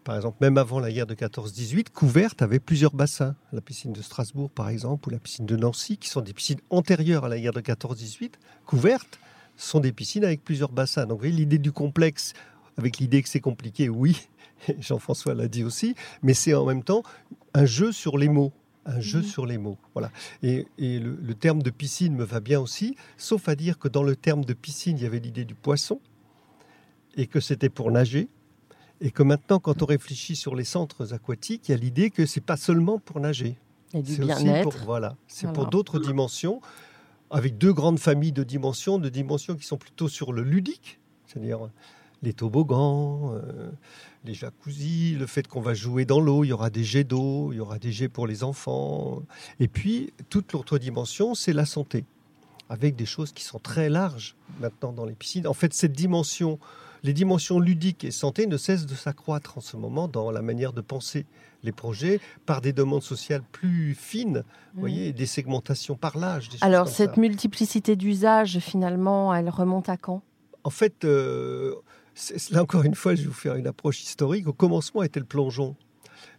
par 0.05 0.17
exemple, 0.17 0.39
même 0.41 0.59
avant 0.59 0.81
la 0.81 0.91
guerre 0.91 1.07
de 1.07 1.15
14-18, 1.15 1.91
couvertes 1.91 2.43
avait 2.43 2.59
plusieurs 2.59 2.93
bassins. 2.93 3.37
La 3.53 3.61
piscine 3.61 3.93
de 3.93 4.03
Strasbourg, 4.03 4.51
par 4.51 4.69
exemple, 4.69 5.09
ou 5.09 5.13
la 5.13 5.19
piscine 5.19 5.47
de 5.47 5.57
Nancy, 5.57 5.97
qui 5.97 6.09
sont 6.09 6.21
des 6.21 6.33
piscines 6.33 6.61
antérieures 6.71 7.25
à 7.25 7.29
la 7.29 7.39
guerre 7.39 7.53
de 7.53 7.61
14-18, 7.61 8.33
couvertes, 8.67 9.21
sont 9.57 9.81
des 9.81 9.93
piscines 9.93 10.25
avec 10.25 10.43
plusieurs 10.43 10.73
bassins. 10.73 11.07
Donc, 11.07 11.19
vous 11.19 11.23
voyez, 11.23 11.37
l'idée 11.37 11.59
du 11.59 11.73
complexe, 11.73 12.33
avec 12.77 12.99
l'idée 12.99 13.23
que 13.23 13.29
c'est 13.29 13.41
compliqué, 13.41 13.89
oui, 13.89 14.29
Jean-François 14.81 15.35
l'a 15.35 15.49
dit 15.49 15.63
aussi, 15.63 15.95
mais 16.23 16.35
c'est 16.35 16.55
en 16.55 16.67
même 16.67 16.83
temps 16.83 17.03
un 17.55 17.67
jeu 17.67 17.93
sur 17.93 18.19
les 18.19 18.29
mots 18.29 18.53
un 18.85 18.99
jeu 18.99 19.21
mhm. 19.21 19.25
sur 19.25 19.47
les 19.47 19.59
mots. 19.59 19.79
Voilà. 19.95 20.11
Et, 20.43 20.67
le, 20.77 21.17
le, 21.23 21.35
terme 21.35 21.63
de 21.63 21.71
piscine 21.71 22.17
me 22.17 22.25
va 22.25 22.41
bien 22.41 22.59
aussi, 22.59 22.97
sauf 23.17 23.49
à 23.49 23.55
dire 23.55 23.79
que 23.79 23.87
dans 23.87 24.03
le 24.03 24.17
terme 24.17 24.45
de 24.45 24.55
piscine, 24.55 24.97
il 24.97 25.05
y 25.05 25.07
avait 25.07 25.21
l'idée 25.21 25.45
du 25.45 25.55
poisson, 25.55 26.01
et 27.17 27.29
que 27.29 27.39
c'était 27.39 27.69
pour 27.69 27.93
nager, 27.93 28.29
et 29.03 29.11
que 29.11 29.25
maintenant, 29.25 29.59
quand 29.59 29.83
on 29.83 29.87
réfléchit 29.87 30.37
sur 30.37 30.55
les 30.55 30.65
centres 30.65 31.13
aquatiques, 31.13 31.69
il 31.69 31.73
y 31.73 31.75
a 31.75 31.77
l'idée 31.77 32.11
que 32.11 32.25
c'est 32.25 32.41
pas 32.41 32.57
seulement 32.57 33.01
pour 33.01 33.19
nager. 33.19 33.59
Et 33.95 34.01
du 34.01 34.17
bien-être. 34.17 34.79
Voilà, 34.87 35.17
c'est 35.27 35.53
pour 35.53 35.67
d'autres 35.67 35.99
dimensions, 35.99 36.61
avec 37.31 37.59
deux 37.59 37.73
grandes 37.73 37.99
familles 37.99 38.33
de 38.33 38.45
dimensions, 38.45 38.99
de 38.99 39.09
dimensions 39.09 39.57
qui 39.57 39.67
sont 39.67 39.77
plutôt 39.77 40.09
sur 40.09 40.33
le 40.33 40.43
ludique, 40.43 41.01
c'est-à-dire 41.27 41.69
les 42.23 42.33
toboggans, 42.33 43.35
euh, 43.35 43.71
les 44.25 44.35
jacuzzis, 44.35 45.17
le 45.19 45.27
fait 45.27 45.49
qu'on 45.49 45.61
va 45.61 45.75
jouer 45.75 46.05
dans 46.05 46.21
l'eau, 46.21 46.45
il 46.45 46.49
y 46.49 46.53
aura 46.53 46.71
des 46.71 46.85
jets 46.85 47.05
d'eau, 47.05 47.53
il 47.53 47.57
y 47.57 47.61
aura 47.61 47.81
des 47.81 47.91
jets 47.91 48.09
pour 48.09 48.29
les 48.29 48.45
enfants. 48.45 49.23
Et 49.59 49.67
puis, 49.67 50.13
toute 50.31 50.53
l'autre 50.53 50.79
dimension, 50.79 51.35
c'est 51.35 51.53
la 51.53 51.67
santé, 51.67 52.05
avec 52.73 52.97
des 52.97 53.05
choses 53.05 53.33
qui 53.33 53.45
sont 53.45 53.59
très 53.59 53.91
larges 53.91 54.35
maintenant 54.59 54.93
dans 54.93 55.05
les 55.05 55.13
piscines. 55.13 55.47
En 55.47 55.53
fait, 55.53 55.75
cette 55.75 55.93
dimension 55.93 56.59
les 57.05 57.13
dimensions 57.13 57.59
ludiques 57.59 58.05
et 58.05 58.13
santé 58.13 58.47
ne 58.47 58.57
cessent 58.57 58.87
de 58.87 58.95
s'accroître 58.95 59.59
en 59.59 59.61
ce 59.61 59.77
moment 59.77 60.07
dans 60.07 60.31
la 60.31 60.41
manière 60.41 60.73
de 60.73 60.81
penser 60.81 61.27
les 61.65 61.73
projets 61.73 62.21
par 62.47 62.61
des 62.61 62.73
demandes 62.73 63.03
sociales 63.03 63.43
plus 63.51 63.97
fines, 63.97 64.45
vous 64.75 64.81
voyez, 64.81 65.13
des 65.13 65.27
segmentations 65.27 65.97
par 65.97 66.17
l'âge. 66.17 66.49
Alors 66.61 66.87
cette 66.87 67.17
multiplicité 67.17 67.97
d'usages, 67.97 68.61
finalement, 68.61 69.35
elle 69.35 69.51
remonte 69.51 69.89
à 69.89 69.97
quand? 69.97 70.23
En 70.63 70.71
fait, 70.71 71.05
euh, 71.05 71.75
là 72.53 72.63
encore 72.63 72.85
une 72.85 72.95
fois, 72.95 73.17
je 73.17 73.23
vais 73.23 73.29
vous 73.29 73.35
faire 73.35 73.57
une 73.57 73.67
approche 73.67 74.01
historique. 74.01 74.47
Au 74.47 74.53
commencement 74.53 75.03
était 75.03 75.21
le 75.21 75.27
plongeon 75.27 75.75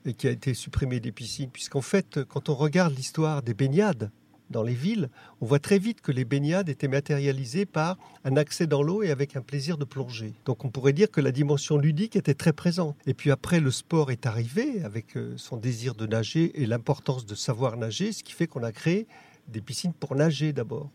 et 0.06 0.14
qui 0.14 0.30
a 0.30 0.32
été 0.32 0.54
supprimé 0.54 1.02
des 1.02 1.12
piscines, 1.12 1.50
puisqu'en 1.50 1.82
fait, 1.82 2.24
quand 2.24 2.48
on 2.48 2.56
regarde 2.56 2.96
l'histoire 2.96 3.44
des 3.44 3.54
baignades, 3.54 4.12
dans 4.50 4.64
les 4.64 4.74
villes, 4.74 5.10
on 5.42 5.46
voit 5.46 5.60
très 5.60 5.80
vite 5.80 6.02
que 6.02 6.12
les 6.12 6.26
baignades 6.26 6.70
étaient 6.70 6.88
matérialisées 6.88 7.66
par 7.66 7.98
un 8.24 8.38
accès 8.38 8.68
dans 8.68 8.84
l'eau 8.84 9.04
et 9.04 9.12
avec 9.12 9.36
un 9.36 9.42
plaisir 9.42 9.78
de 9.78 9.86
plonger. 9.86 10.34
Donc 10.46 10.66
on 10.66 10.70
pourrait 10.70 10.94
dire 10.94 11.10
que 11.10 11.22
la 11.22 11.32
dimension 11.32 11.78
ludique 11.78 12.16
était 12.16 12.34
très 12.34 12.54
présente. 12.54 12.96
Et 13.06 13.14
puis 13.14 13.32
après, 13.32 13.60
le 13.60 13.72
sport 13.72 14.12
est 14.12 14.26
arrivé 14.26 14.84
avec 14.84 15.18
euh, 15.18 15.34
son 15.38 15.58
désir 15.58 15.96
de 15.96 16.06
nager 16.06 16.62
et 16.62 16.66
l'importance 16.66 17.26
de 17.26 17.36
savoir 17.36 17.78
nager, 17.78 18.12
ce 18.12 18.24
qui 18.24 18.34
fait 18.34 18.48
qu'on 18.48 18.64
a 18.64 18.72
créé 18.72 19.08
des 19.48 19.62
piscines 19.62 19.94
pour 19.94 20.16
nager 20.16 20.54
d'abord. 20.54 20.90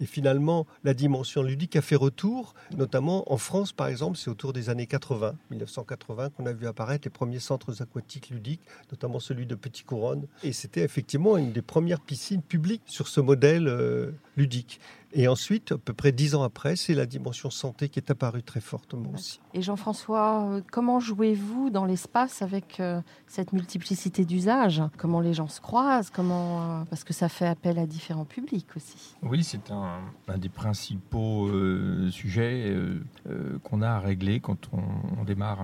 Et 0.00 0.06
finalement, 0.06 0.66
la 0.82 0.94
dimension 0.94 1.42
ludique 1.42 1.76
a 1.76 1.82
fait 1.82 1.96
retour, 1.96 2.54
notamment 2.76 3.30
en 3.30 3.36
France, 3.36 3.72
par 3.72 3.88
exemple, 3.88 4.16
c'est 4.16 4.30
autour 4.30 4.54
des 4.54 4.70
années 4.70 4.86
80, 4.86 5.34
1980, 5.50 6.30
qu'on 6.30 6.46
a 6.46 6.52
vu 6.52 6.66
apparaître 6.66 7.06
les 7.06 7.10
premiers 7.10 7.38
centres 7.38 7.82
aquatiques 7.82 8.30
ludiques, 8.30 8.62
notamment 8.90 9.20
celui 9.20 9.46
de 9.46 9.54
Petit 9.54 9.84
Couronne. 9.84 10.26
Et 10.42 10.52
c'était 10.52 10.82
effectivement 10.82 11.36
une 11.36 11.52
des 11.52 11.62
premières 11.62 12.00
piscines 12.00 12.42
publiques 12.42 12.82
sur 12.86 13.08
ce 13.08 13.20
modèle 13.20 13.68
euh, 13.68 14.12
ludique. 14.36 14.80
Et 15.12 15.28
ensuite, 15.28 15.72
à 15.72 15.78
peu 15.78 15.92
près 15.92 16.12
dix 16.12 16.34
ans 16.34 16.42
après, 16.42 16.76
c'est 16.76 16.94
la 16.94 17.06
dimension 17.06 17.50
santé 17.50 17.88
qui 17.88 17.98
est 17.98 18.10
apparue 18.10 18.42
très 18.42 18.60
fortement 18.60 19.10
aussi. 19.14 19.40
Et 19.54 19.62
Jean-François, 19.62 20.48
euh, 20.48 20.60
comment 20.70 21.00
jouez-vous 21.00 21.70
dans 21.70 21.84
l'espace 21.84 22.42
avec 22.42 22.78
euh, 22.80 23.00
cette 23.26 23.52
multiplicité 23.52 24.24
d'usages? 24.24 24.82
Comment 24.96 25.20
les 25.20 25.34
gens 25.34 25.48
se 25.48 25.60
croisent? 25.60 26.10
Comment 26.10 26.84
Parce 26.90 27.04
que 27.04 27.12
ça 27.12 27.28
fait 27.28 27.46
appel 27.46 27.78
à 27.78 27.86
différents 27.86 28.24
publics 28.24 28.68
aussi. 28.76 29.16
Oui, 29.22 29.44
c'est 29.44 29.70
un, 29.70 30.00
un, 30.28 30.38
des 30.38 30.48
principaux 30.48 31.48
euh, 31.48 32.10
sujets 32.10 32.70
euh, 32.70 33.00
euh, 33.28 33.58
qu'on 33.64 33.82
a 33.82 33.90
à 33.90 33.98
régler 33.98 34.40
quand 34.40 34.70
on, 34.72 35.24
démarre 35.24 35.60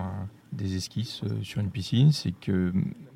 des 0.52 0.76
esquisses 0.76 1.22
sur 1.42 1.61
une 1.61 1.70
piscine, 1.70 2.12
c'est 2.12 2.32
que 2.32 2.72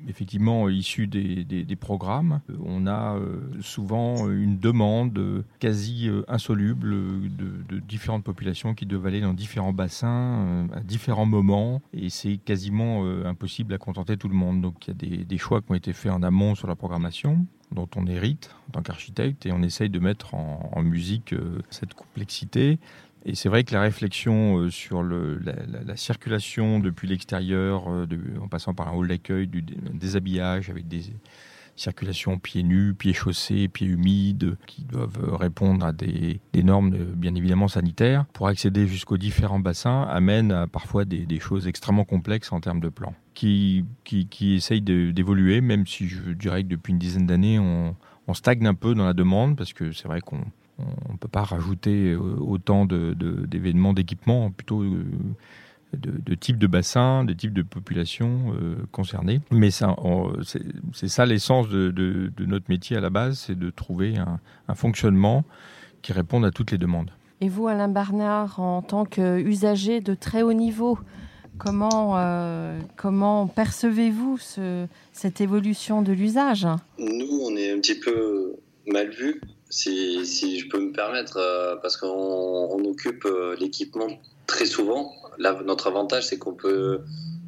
effectivement, 0.07 0.69
issu 0.69 1.07
des, 1.07 1.43
des, 1.43 1.75
programmes, 1.75 2.41
on 2.63 2.87
a 2.87 3.17
souvent 3.61 4.29
une 4.29 4.57
demande 4.57 5.43
quasi 5.59 6.09
insoluble 6.27 6.89
de, 7.35 7.79
différentes 7.79 8.23
populations 8.23 8.73
qui 8.73 8.85
doivent 8.85 9.05
aller 9.05 9.21
dans 9.21 9.33
différents 9.33 9.73
bassins 9.73 10.67
à 10.73 10.81
différents 10.81 11.25
moments, 11.25 11.81
et 11.93 12.09
c'est 12.09 12.37
quasiment 12.37 13.05
impossible 13.25 13.73
à 13.73 13.77
contenter 13.77 14.17
tout 14.17 14.29
le 14.29 14.35
monde. 14.35 14.61
Donc 14.61 14.87
il 14.87 14.91
y 14.91 15.21
a 15.21 15.23
des, 15.23 15.37
choix 15.37 15.61
qui 15.61 15.71
ont 15.71 15.75
été 15.75 15.93
faits 15.93 16.11
en 16.11 16.23
amont 16.23 16.55
sur 16.55 16.67
la 16.67 16.75
programmation 16.75 17.45
dont 17.71 17.87
on 17.95 18.05
hérite 18.05 18.53
en 18.67 18.71
tant 18.73 18.81
qu'architecte 18.81 19.45
et 19.45 19.51
on 19.51 19.61
essaye 19.61 19.89
de 19.89 19.99
mettre 19.99 20.33
en, 20.35 20.81
musique 20.83 21.33
euh, 21.33 21.59
cette 21.69 21.93
complexité. 21.93 22.79
Et 23.25 23.35
c'est 23.35 23.49
vrai 23.49 23.63
que 23.63 23.73
la 23.73 23.81
réflexion 23.81 24.57
euh, 24.57 24.69
sur 24.69 25.03
la, 25.03 25.95
circulation 25.95 26.79
depuis 26.79 27.07
l'extérieur, 27.07 27.85
euh, 27.87 28.07
en 28.41 28.47
passant 28.47 28.73
par 28.73 28.87
un 28.87 28.93
hall 28.93 29.07
d'accueil, 29.07 29.47
du 29.47 29.61
déshabillage 29.61 30.69
avec 30.69 30.87
des 30.87 31.03
circulations 31.75 32.37
pieds 32.37 32.63
nus, 32.63 32.93
pieds 32.93 33.13
chaussés, 33.13 33.67
pieds 33.67 33.87
humides, 33.87 34.57
qui 34.67 34.83
doivent 34.83 35.35
répondre 35.35 35.85
à 35.85 35.91
des, 35.91 36.39
normes 36.63 36.91
bien 36.91 37.35
évidemment 37.35 37.67
sanitaires, 37.67 38.25
pour 38.33 38.47
accéder 38.47 38.87
jusqu'aux 38.87 39.17
différents 39.17 39.59
bassins, 39.59 40.03
amène 40.03 40.51
à 40.51 40.67
parfois 40.67 41.05
des, 41.05 41.39
choses 41.39 41.67
extrêmement 41.67 42.05
complexes 42.05 42.51
en 42.51 42.59
termes 42.59 42.79
de 42.79 42.89
plan 42.89 43.13
qui, 43.33 43.85
qui, 44.03 44.27
qui 44.27 44.53
essayent 44.53 44.81
d'évoluer, 44.81 45.61
même 45.61 45.87
si 45.87 46.07
je 46.07 46.31
dirais 46.31 46.63
que 46.63 46.69
depuis 46.69 46.91
une 46.91 46.99
dizaine 46.99 47.25
d'années, 47.25 47.59
on, 47.59 47.95
stagne 48.33 48.65
un 48.65 48.73
peu 48.73 48.95
dans 48.95 49.03
la 49.03 49.13
demande, 49.13 49.57
parce 49.57 49.73
que 49.73 49.91
c'est 49.91 50.07
vrai 50.07 50.21
qu'on 50.21 50.45
ne 51.11 51.17
peut 51.17 51.27
pas 51.27 51.43
rajouter 51.43 52.11
euh, 52.11 52.19
autant 52.39 52.85
d'événements, 52.85 53.93
de, 53.93 53.97
d'équipements, 53.97 54.51
plutôt 54.51 54.83
euh, 54.83 55.03
de, 55.93 56.35
types 56.35 56.57
de 56.57 56.67
bassins, 56.67 57.23
de 57.23 57.33
types 57.33 57.53
de 57.53 57.63
populations 57.63 58.53
concernées. 58.91 59.41
Mais 59.51 59.69
c'est 59.71 61.07
ça 61.07 61.25
l'essence 61.25 61.67
de, 61.69 62.31
notre 62.39 62.65
métier 62.69 62.95
à 62.95 63.01
la 63.01 63.09
base, 63.09 63.39
c'est 63.39 63.59
de 63.59 63.69
trouver 63.69 64.15
un, 64.17 64.39
fonctionnement 64.75 65.43
qui 66.01 66.13
réponde 66.13 66.45
à 66.45 66.51
toutes 66.51 66.71
les 66.71 66.77
demandes. 66.77 67.11
Et 67.41 67.49
vous, 67.49 67.67
Alain 67.67 67.89
Barnard, 67.89 68.61
en 68.61 68.81
tant 68.81 69.03
qu'usager 69.03 69.99
de 69.99 70.13
très 70.13 70.43
haut 70.43 70.53
niveau, 70.53 70.97
comment, 71.57 72.15
comment 72.95 73.47
percevez-vous 73.47 74.37
cette 75.11 75.41
évolution 75.41 76.01
de 76.01 76.13
l'usage? 76.13 76.67
Nous, 76.97 77.39
on 77.43 77.53
est 77.57 77.73
un 77.73 77.79
petit 77.79 77.99
peu 77.99 78.55
mal 78.87 79.09
vu 79.09 79.41
si, 79.71 80.59
je 80.59 80.67
peux 80.67 80.79
me 80.79 80.91
permettre, 80.91 81.37
euh, 81.37 81.75
parce 81.77 81.97
qu'on 81.97 82.07
on 82.07 82.83
occupe 82.85 83.25
euh, 83.25 83.55
l'équipement 83.59 84.07
très 84.45 84.65
souvent. 84.65 85.13
Notre 85.39 85.87
avantage, 85.87 86.27
c'est 86.27 86.37
qu'on 86.37 86.53
peut, 86.53 86.99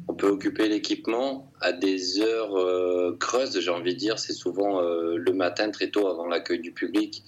on 0.08 0.14
peut 0.14 0.28
occuper 0.28 0.68
l'équipement 0.68 1.52
à 1.60 1.72
des 1.72 2.20
heures 2.20 2.56
euh, 2.58 3.16
creuses, 3.20 3.60
j'ai 3.60 3.70
envie 3.70 3.94
de 3.94 3.98
dire. 3.98 4.18
C'est 4.18 4.32
souvent 4.32 4.80
le 4.80 5.32
matin, 5.32 5.70
très 5.70 5.90
tôt, 5.90 6.08
avant 6.08 6.26
l'accueil 6.26 6.60
du 6.60 6.72
public, 6.72 7.22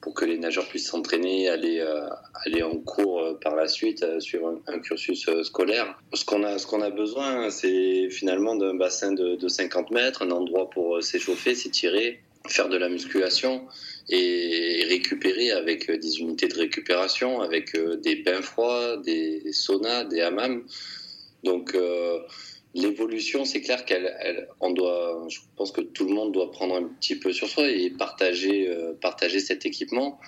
pour 0.00 0.14
que 0.14 0.24
les 0.24 0.38
nageurs 0.38 0.66
puissent 0.66 0.88
s'entraîner, 0.88 1.48
aller, 1.48 1.84
aller 2.46 2.62
en 2.62 2.78
cours 2.78 3.38
par 3.40 3.54
la 3.54 3.68
suite, 3.68 4.04
suivre 4.20 4.60
un, 4.66 4.78
cursus 4.78 5.28
scolaire. 5.42 6.00
Ce 6.14 6.24
qu'on 6.24 6.42
a, 6.42 6.58
ce 6.58 6.82
a 6.82 6.90
besoin, 6.90 7.50
c'est 7.50 8.08
finalement 8.08 8.56
d'un 8.56 8.74
bassin 8.74 9.12
de 9.12 9.46
50 9.46 9.90
mètres, 9.90 10.22
un 10.22 10.30
endroit 10.30 10.70
pour 10.70 11.02
s'échauffer, 11.02 11.54
s'étirer, 11.54 12.22
faire 12.46 12.70
de 12.70 12.78
la 12.78 12.88
musculation 12.88 13.66
et 14.08 14.84
récupérer 14.88 15.50
avec 15.50 15.90
euh, 15.90 15.98
des 15.98 16.20
unités 16.20 16.48
de 16.48 16.54
récupération, 16.54 17.40
avec 17.40 17.74
euh, 17.74 17.96
des 17.96 18.16
bains 18.16 18.42
froids, 18.42 18.96
des 18.96 19.52
saunas, 19.52 20.04
des 20.04 20.20
hammams. 20.20 20.64
Donc 21.44 21.74
euh, 21.74 22.20
l'évolution, 22.74 23.44
c'est 23.44 23.60
clair 23.60 23.84
qu'elle, 23.84 24.48
on 24.60 24.70
doit, 24.70 25.26
je 25.28 25.38
pense 25.56 25.72
que 25.72 25.82
tout 25.82 26.06
le 26.06 26.14
monde 26.14 26.32
doit 26.32 26.50
prendre 26.50 26.76
un 26.76 26.84
petit 26.84 27.16
peu 27.16 27.32
sur 27.32 27.48
soi 27.48 27.68
et 27.68 27.90
partager, 27.90 28.70
partager 29.00 29.40
cet 29.40 29.66
équipement. 29.66 30.18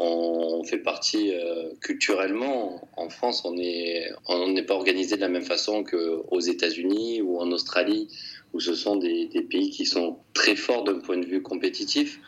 On, 0.00 0.62
fait 0.64 0.78
partie 0.78 1.32
culturellement 1.80 2.88
en 2.96 3.08
France, 3.08 3.44
on 3.44 3.54
n'est 3.54 4.10
on 4.26 4.48
n'est 4.48 4.62
pas 4.62 4.74
organisé 4.74 5.16
de 5.16 5.20
la 5.20 5.28
même 5.28 5.44
façon 5.44 5.82
qu'aux 5.82 6.40
États-Unis 6.40 7.22
ou 7.22 7.38
en 7.40 7.50
Australie, 7.52 8.08
où 8.52 8.60
ce 8.60 8.74
sont 8.74 8.96
des, 8.96 9.26
des 9.26 9.42
pays 9.42 9.70
qui 9.70 9.86
sont 9.86 10.18
très 10.34 10.56
forts 10.56 10.84
d'un 10.84 10.98
point 10.98 11.16
de 11.16 11.26
vue 11.26 11.42
compétitif. 11.42 12.20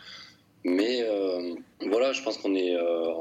Mais 0.64 1.02
euh, 1.02 1.54
voilà, 1.86 2.12
je 2.12 2.22
pense 2.22 2.36
qu'on 2.38 2.54
est, 2.54 2.76
euh, 2.76 3.12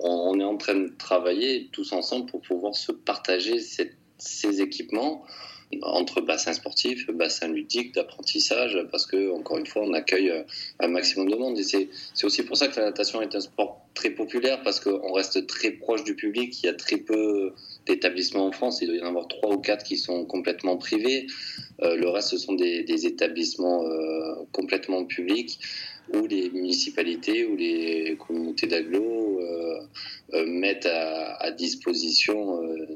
on, 0.00 0.38
est 0.40 0.44
en 0.44 0.56
train 0.56 0.74
de 0.74 0.92
travailler 0.96 1.68
tous 1.72 1.92
ensemble 1.92 2.26
pour 2.30 2.40
pouvoir 2.40 2.74
se 2.74 2.92
partager 2.92 3.60
ces 3.60 4.62
équipements 4.62 5.24
entre 5.82 6.20
bassins 6.20 6.52
sportifs, 6.52 7.08
bassins 7.08 7.48
ludiques, 7.48 7.92
d'apprentissage, 7.94 8.78
parce 8.90 9.04
que, 9.04 9.32
encore 9.32 9.58
une 9.58 9.66
fois, 9.66 9.82
on 9.82 9.92
accueille 9.92 10.30
euh, 10.30 10.44
un 10.78 10.88
maximum 10.88 11.28
de 11.28 11.34
monde. 11.34 11.58
Et 11.58 11.64
c'est 11.64 11.88
aussi 12.24 12.44
pour 12.44 12.56
ça 12.56 12.68
que 12.68 12.78
la 12.78 12.86
natation 12.86 13.20
est 13.20 13.34
un 13.34 13.40
sport 13.40 13.84
très 13.92 14.10
populaire, 14.10 14.62
parce 14.62 14.80
qu'on 14.80 15.12
reste 15.12 15.46
très 15.46 15.72
proche 15.72 16.04
du 16.04 16.14
public. 16.14 16.62
Il 16.62 16.66
y 16.66 16.68
a 16.68 16.74
très 16.74 16.98
peu 16.98 17.52
d'établissements 17.84 18.46
en 18.46 18.52
France. 18.52 18.80
Il 18.80 18.88
doit 18.88 18.96
y 18.96 19.02
en 19.02 19.08
avoir 19.08 19.28
trois 19.28 19.52
ou 19.52 19.58
quatre 19.58 19.84
qui 19.84 19.98
sont 19.98 20.24
complètement 20.24 20.76
privés. 20.76 21.26
le 21.80 22.08
reste, 22.08 22.28
ce 22.28 22.38
sont 22.38 22.54
des, 22.54 22.84
des 22.84 23.06
établissements 23.06 23.84
complètement 24.52 25.04
publics 25.04 25.58
où 26.14 26.26
les 26.26 26.50
municipalités 26.50 27.46
ou 27.46 27.56
les 27.56 28.16
communautés 28.18 28.66
d'agglo 28.66 29.40
euh, 29.40 29.80
euh, 30.34 30.46
mettent 30.46 30.86
à, 30.86 31.50
disposition 31.52 32.62
euh, 32.62 32.86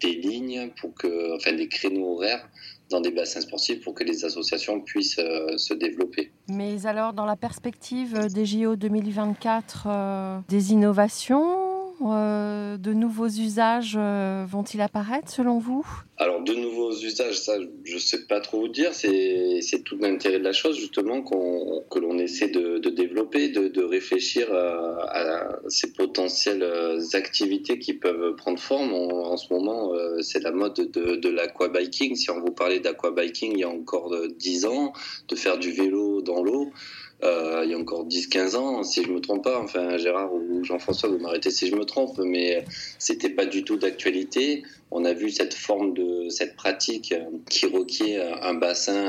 des 0.00 0.14
lignes 0.14 0.70
pour 0.80 0.94
que, 0.94 1.34
enfin 1.36 1.52
des 1.52 1.68
créneaux 1.68 2.14
horaires 2.14 2.48
dans 2.88 3.00
des 3.00 3.10
bassins 3.10 3.40
sportifs 3.40 3.82
pour 3.82 3.94
que 3.94 4.04
les 4.04 4.24
associations 4.24 4.80
puissent 4.80 5.16
se 5.56 5.74
développer. 5.74 6.30
Mais 6.48 6.86
alors, 6.86 7.12
dans 7.12 7.24
la 7.24 7.34
perspective 7.34 8.28
des 8.32 8.46
JO 8.46 8.76
2024, 8.76 10.44
des 10.48 10.72
innovations 10.72 11.65
euh, 12.02 12.76
de 12.76 12.92
nouveaux 12.92 13.28
usages 13.28 13.96
euh, 13.98 14.44
vont-ils 14.46 14.82
apparaître 14.82 15.30
selon 15.30 15.58
vous? 15.58 15.86
Alors, 16.18 16.42
de 16.42 16.54
nouveaux 16.54 16.92
usages, 16.92 17.40
ça, 17.40 17.54
je 17.84 17.94
ne 17.94 17.98
sais 17.98 18.26
pas 18.26 18.40
trop 18.40 18.60
vous 18.60 18.68
dire. 18.68 18.92
C'est 18.94 19.82
tout 19.84 19.96
l'intérêt 19.98 20.38
de 20.38 20.44
la 20.44 20.52
chose, 20.52 20.78
justement, 20.78 21.22
que 21.22 21.98
l'on 21.98 22.18
essaie 22.18 22.48
de, 22.48 22.78
développer, 22.90 23.48
de, 23.48 23.82
réfléchir 23.82 24.52
à, 24.52 25.58
ces 25.68 25.92
potentielles 25.92 26.64
activités 27.14 27.78
qui 27.78 27.94
peuvent 27.94 28.34
prendre 28.36 28.58
forme. 28.58 28.92
En, 28.92 29.36
ce 29.36 29.52
moment, 29.52 29.92
euh, 29.94 30.20
c'est 30.20 30.40
la 30.40 30.52
mode 30.52 30.74
de, 30.74 31.16
de 31.16 31.28
l'aquabiking. 31.28 32.14
Si 32.14 32.30
on 32.30 32.40
vous 32.40 32.52
parlait 32.52 32.80
d'aquabiking 32.80 33.52
il 33.52 33.60
y 33.60 33.64
a 33.64 33.70
encore 33.70 34.14
10 34.38 34.66
ans, 34.66 34.92
de 35.28 35.36
faire 35.36 35.58
du 35.58 35.72
vélo 35.72 36.22
dans 36.22 36.42
l'eau, 36.42 36.72
euh, 37.24 37.62
il 37.64 37.70
y 37.70 37.74
a 37.74 37.78
encore 37.78 38.06
10-15 38.06 38.56
ans, 38.56 38.82
si 38.82 39.02
je 39.02 39.10
me 39.10 39.20
trompe 39.20 39.44
pas. 39.44 39.58
Enfin, 39.58 39.96
Gérard 39.96 40.34
ou 40.34 40.62
Jean-François, 40.62 41.08
vous 41.08 41.18
m'arrêtez 41.18 41.50
si 41.50 41.66
je 41.66 41.74
me 41.74 41.84
trompe, 41.84 42.18
mais 42.18 42.64
c'était 42.98 43.30
pas 43.30 43.46
du 43.46 43.64
tout 43.64 43.76
d'actualité. 43.76 44.62
On 44.90 45.04
a 45.04 45.14
vu 45.14 45.30
cette 45.30 45.54
forme 45.54 45.94
de 45.94 46.28
cette 46.28 46.56
pratique 46.56 47.14
qui 47.48 47.66
requiert 47.66 48.44
un 48.44 48.54
bassin 48.54 49.08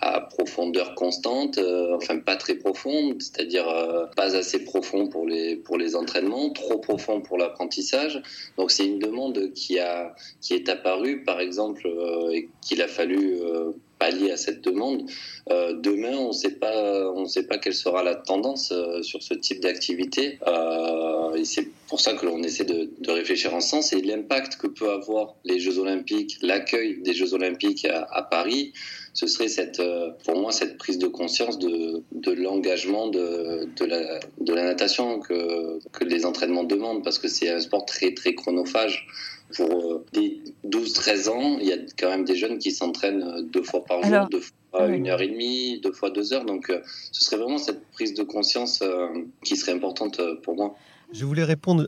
à, 0.00 0.20
profondeur 0.30 0.94
constante, 0.94 1.58
euh, 1.58 1.96
enfin 1.96 2.18
pas 2.18 2.36
très 2.36 2.56
profonde, 2.56 3.22
c'est-à-dire 3.22 3.68
euh, 3.68 4.06
pas 4.16 4.36
assez 4.36 4.64
profond 4.64 5.06
pour 5.06 5.26
les 5.26 5.56
pour 5.56 5.78
les 5.78 5.94
entraînements, 5.96 6.50
trop 6.50 6.78
profond 6.78 7.20
pour 7.20 7.38
l'apprentissage. 7.38 8.20
Donc 8.58 8.70
c'est 8.70 8.86
une 8.86 8.98
demande 8.98 9.52
qui 9.54 9.78
a 9.78 10.14
qui 10.40 10.54
est 10.54 10.68
apparue, 10.68 11.22
par 11.22 11.40
exemple, 11.40 11.88
et 12.32 12.48
qu'il 12.60 12.82
a 12.82 12.88
fallu 12.88 13.38
pallier 13.98 14.30
à 14.30 14.36
cette 14.36 14.62
demande. 14.62 15.08
Euh, 15.50 15.74
demain, 15.74 16.16
on 16.16 16.32
sait 16.32 16.52
pas, 16.52 17.10
on 17.12 17.26
sait 17.26 17.46
pas 17.46 17.58
quelle 17.58 17.74
sera 17.74 18.02
la 18.02 18.14
tendance 18.14 18.72
euh, 18.72 19.02
sur 19.02 19.22
ce 19.22 19.34
type 19.34 19.60
d'activité. 19.60 20.38
Euh, 20.46 21.34
et 21.34 21.44
c'est 21.44 21.68
pour 21.88 22.00
ça 22.00 22.14
que 22.14 22.26
l'on 22.26 22.42
essaie 22.42 22.64
de, 22.64 22.90
de, 22.98 23.10
réfléchir 23.10 23.54
en 23.54 23.60
sens 23.60 23.92
et 23.92 24.02
l'impact 24.02 24.56
que 24.56 24.66
peut 24.66 24.90
avoir 24.90 25.36
les 25.44 25.60
Jeux 25.60 25.78
Olympiques, 25.78 26.38
l'accueil 26.42 27.00
des 27.02 27.14
Jeux 27.14 27.34
Olympiques 27.34 27.84
à, 27.84 28.06
à, 28.10 28.22
Paris. 28.22 28.72
Ce 29.14 29.26
serait 29.26 29.48
cette, 29.48 29.80
euh, 29.80 30.10
pour 30.24 30.38
moi, 30.38 30.52
cette 30.52 30.76
prise 30.78 30.98
de 30.98 31.06
conscience 31.06 31.58
de, 31.58 32.02
de 32.12 32.32
l'engagement 32.32 33.08
de, 33.08 33.68
de, 33.76 33.84
la, 33.84 34.20
de 34.40 34.52
la 34.52 34.64
natation 34.64 35.20
que, 35.20 35.78
que 35.92 36.04
les 36.04 36.26
entraînements 36.26 36.64
demandent, 36.64 37.04
parce 37.04 37.18
que 37.18 37.28
c'est 37.28 37.48
un 37.48 37.60
sport 37.60 37.86
très 37.86 38.12
très 38.14 38.34
chronophage 38.34 39.06
pour 39.54 39.70
euh, 39.70 40.04
des 40.12 40.42
12-13 40.66 41.28
ans, 41.28 41.58
il 41.60 41.66
y 41.66 41.72
a 41.72 41.76
quand 41.98 42.10
même 42.10 42.24
des 42.24 42.36
jeunes 42.36 42.58
qui 42.58 42.72
s'entraînent 42.72 43.22
euh, 43.22 43.42
deux 43.42 43.62
fois 43.62 43.84
par 43.84 44.02
jour, 44.02 44.28
deux 44.30 44.40
fois 44.40 44.86
une 44.88 45.08
heure 45.08 45.22
et 45.22 45.28
demie, 45.28 45.80
deux 45.80 45.92
fois 45.92 46.10
deux 46.10 46.32
heures. 46.32 46.44
Donc, 46.44 46.68
euh, 46.68 46.80
ce 47.12 47.24
serait 47.24 47.36
vraiment 47.36 47.58
cette 47.58 47.86
prise 47.92 48.14
de 48.14 48.22
conscience 48.22 48.82
qui 49.42 49.56
serait 49.56 49.72
importante 49.72 50.20
pour 50.42 50.54
moi. 50.54 50.76
Je 51.12 51.24
voulais 51.24 51.44
répondre 51.44 51.86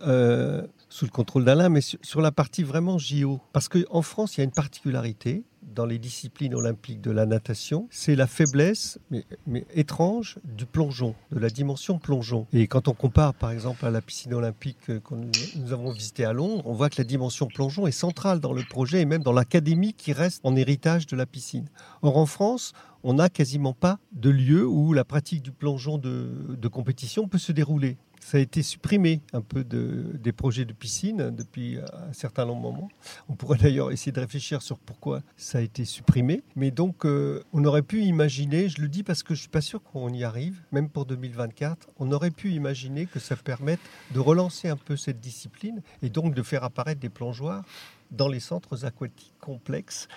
sous 0.89 1.05
le 1.05 1.11
contrôle 1.11 1.45
d'Alain, 1.45 1.69
mais 1.69 1.83
sur, 1.83 2.21
la 2.21 2.33
partie 2.33 2.63
vraiment 2.63 2.97
JO. 2.97 3.41
Parce 3.53 3.69
qu'en 3.69 4.01
France, 4.01 4.37
il 4.37 4.41
y 4.41 4.43
a 4.43 4.45
une 4.45 4.53
particularité 4.53 5.43
dans 5.63 5.87
les 5.87 5.99
disciplines 5.99 6.55
olympiques 6.55 7.01
de 7.01 7.11
la 7.11 7.27
natation, 7.27 7.89
c'est 7.91 8.17
la 8.17 8.27
faiblesse, 8.27 8.99
mais, 9.11 9.67
étrange, 9.75 10.39
du 10.45 10.67
plongeon, 10.67 11.15
de 11.31 11.39
la 11.39 11.51
dimension 11.51 11.99
plongeon. 11.99 12.47
Et 12.53 12.67
quand 12.67 12.89
on 12.89 12.95
compare 12.95 13.35
par 13.35 13.51
exemple 13.51 13.85
à 13.87 13.91
la 13.91 14.01
piscine 14.01 14.35
olympique 14.35 14.79
que 14.87 15.15
nous 15.57 15.73
avons 15.73 15.91
visitée 15.91 16.25
à 16.25 16.33
Londres, 16.33 16.63
on 16.67 16.73
voit 16.73 16.91
que 16.91 16.99
la 16.99 17.05
dimension 17.05 17.47
plongeon 17.47 17.87
est 17.87 17.93
centrale 17.93 18.41
dans 18.41 18.53
le 18.53 18.63
projet 18.63 19.01
et 19.01 19.05
même 19.05 19.23
dans 19.23 19.33
l'académie 19.33 19.95
qui 19.95 20.13
reste 20.13 20.41
en 20.45 20.57
héritage 20.57 21.07
de 21.07 21.17
la 21.17 21.27
piscine. 21.27 21.69
Or 22.03 22.17
en 22.17 22.27
France, 22.27 22.73
on 23.05 23.15
n'a 23.15 23.29
quasiment 23.29 23.75
pas 23.75 23.99
de 24.13 24.31
lieu 24.31 24.67
où 24.67 24.93
la 24.93 25.05
pratique 25.05 25.43
du 25.43 25.53
plongeon 25.53 25.99
de 25.99 26.69
compétition 26.69 27.29
peut 27.29 27.39
se 27.39 27.53
dérouler 27.53 27.97
ça 28.21 28.39
a 28.39 28.41
été 28.41 28.63
supprimé 28.63 29.21
un 29.33 29.41
peu 29.41 29.65
de, 29.65 30.05
des 30.15 30.33
projets 30.33 30.65
de 30.65 30.73
piscine 30.73 31.31
depuis 31.31 31.79
un 31.79 32.13
certain 32.13 32.45
long 32.45 32.55
moment. 32.55 32.89
On 33.29 33.35
pourrait 33.35 33.59
d'ailleurs 33.59 33.91
essayer 33.93 34.13
de 34.13 34.21
réfléchir 34.21 34.63
sur 34.63 34.79
pourquoi 34.79 35.23
ça 35.37 35.59
a 35.59 35.61
été 35.61 35.85
supprimé. 35.85 36.43
Mais 36.57 36.71
donc, 36.71 37.05
euh, 37.05 37.43
on 37.53 37.65
aurait 37.65 37.83
pu 37.83 38.03
imaginer, 38.03 38.69
je 38.69 38.81
le 38.81 38.89
dis 38.89 39.03
parce 39.03 39.23
que 39.23 39.35
je 39.35 39.41
suis 39.41 39.49
pas 39.49 39.61
sûr 39.61 39.83
qu'on 39.83 40.13
y 40.13 40.25
arrive, 40.25 40.61
même 40.73 40.89
pour 40.89 41.07
2024, 41.07 41.89
on 41.99 42.13
aurait 42.13 42.31
pu 42.31 42.51
imaginer 42.51 43.07
que 43.07 43.19
ça 43.19 43.37
permette 43.37 43.81
de 44.13 44.21
relancer 44.21 44.69
un 44.69 44.77
peu 44.77 44.97
cette 44.97 45.21
discipline 45.21 45.83
et 46.03 46.11
donc 46.11 46.35
de 46.35 46.43
faire 46.43 46.65
apparaître 46.65 47.01
des 47.01 47.09
plongeoires 47.09 47.65
dans 48.11 48.29
les 48.29 48.41
centres 48.41 48.85
aquatiques 48.85 49.35
complexes 49.41 50.09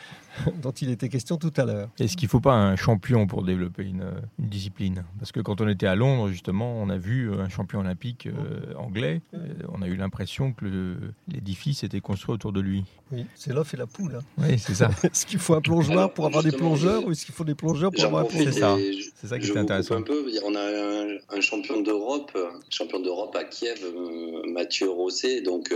dont 0.62 0.72
il 0.72 0.90
était 0.90 1.10
question 1.10 1.38
tout 1.38 1.54
à 1.58 1.66
l'heure. 1.66 1.90
Est-ce 2.00 2.18
qu'il 2.18 2.28
ne 2.28 2.32
faut 2.32 2.40
pas 2.40 2.54
un 2.54 2.76
champion 2.76 3.28
pour 3.28 3.44
développer 3.44 3.84
une, 3.84 4.12
discipline? 4.40 5.04
Parce 5.20 5.32
que 5.32 5.40
quand 5.40 5.62
on 5.62 5.68
était 5.68 5.88
à 5.88 5.96
Londres, 5.96 6.30
justement, 6.30 6.74
on 6.82 6.90
a 6.90 6.98
vu 6.98 7.32
un 7.34 7.50
champion 7.50 7.80
olympique 7.80 8.28
euh, 8.28 8.74
anglais. 8.76 9.22
Euh, 9.34 9.54
on 9.70 9.82
a 9.82 9.88
eu 9.88 9.96
l'impression 9.96 10.54
que 10.54 10.96
l'édifice 11.28 11.84
était 11.84 12.02
construit 12.02 12.34
autour 12.34 12.52
de 12.52 12.62
lui. 12.62 12.84
Oui, 13.12 13.26
c'est 13.36 13.54
l'offre 13.54 13.74
et 13.76 13.78
la 13.78 13.88
poule. 13.88 14.16
Hein. 14.16 14.24
Oui, 14.38 14.58
c'est 14.58 14.76
ça. 14.76 14.90
est-ce 15.04 15.26
qu'il 15.26 15.40
faut 15.40 15.54
un 15.54 15.62
plongeoir 15.62 16.14
pour 16.14 16.26
avoir 16.26 16.44
des 16.44 16.52
plongeurs 16.52 17.06
ou 17.06 17.12
est-ce 17.12 17.26
qu'il 17.26 17.36
faut 17.36 17.44
des 17.44 17.56
plongeurs 17.56 17.92
pour 17.92 18.04
avoir 18.04 18.24
un 18.24 18.28
plongeur 18.28 18.54
C'est 18.54 18.60
ça. 18.60 18.78
C'est 19.16 19.28
ça 19.28 19.40
qui 19.40 19.50
est 19.50 19.58
intéressant. 19.58 19.96
Un 19.96 20.02
peu, 20.02 20.26
on 20.46 20.56
a 20.56 21.38
un 21.38 21.42
champion 21.42 21.82
d'Europe, 21.82 22.38
champion 22.70 23.00
d'Europe 23.00 23.36
à 23.36 23.44
Kiev, 23.44 23.80
Mathieu 24.48 24.90
Rosset. 24.90 25.42
Donc, 25.42 25.74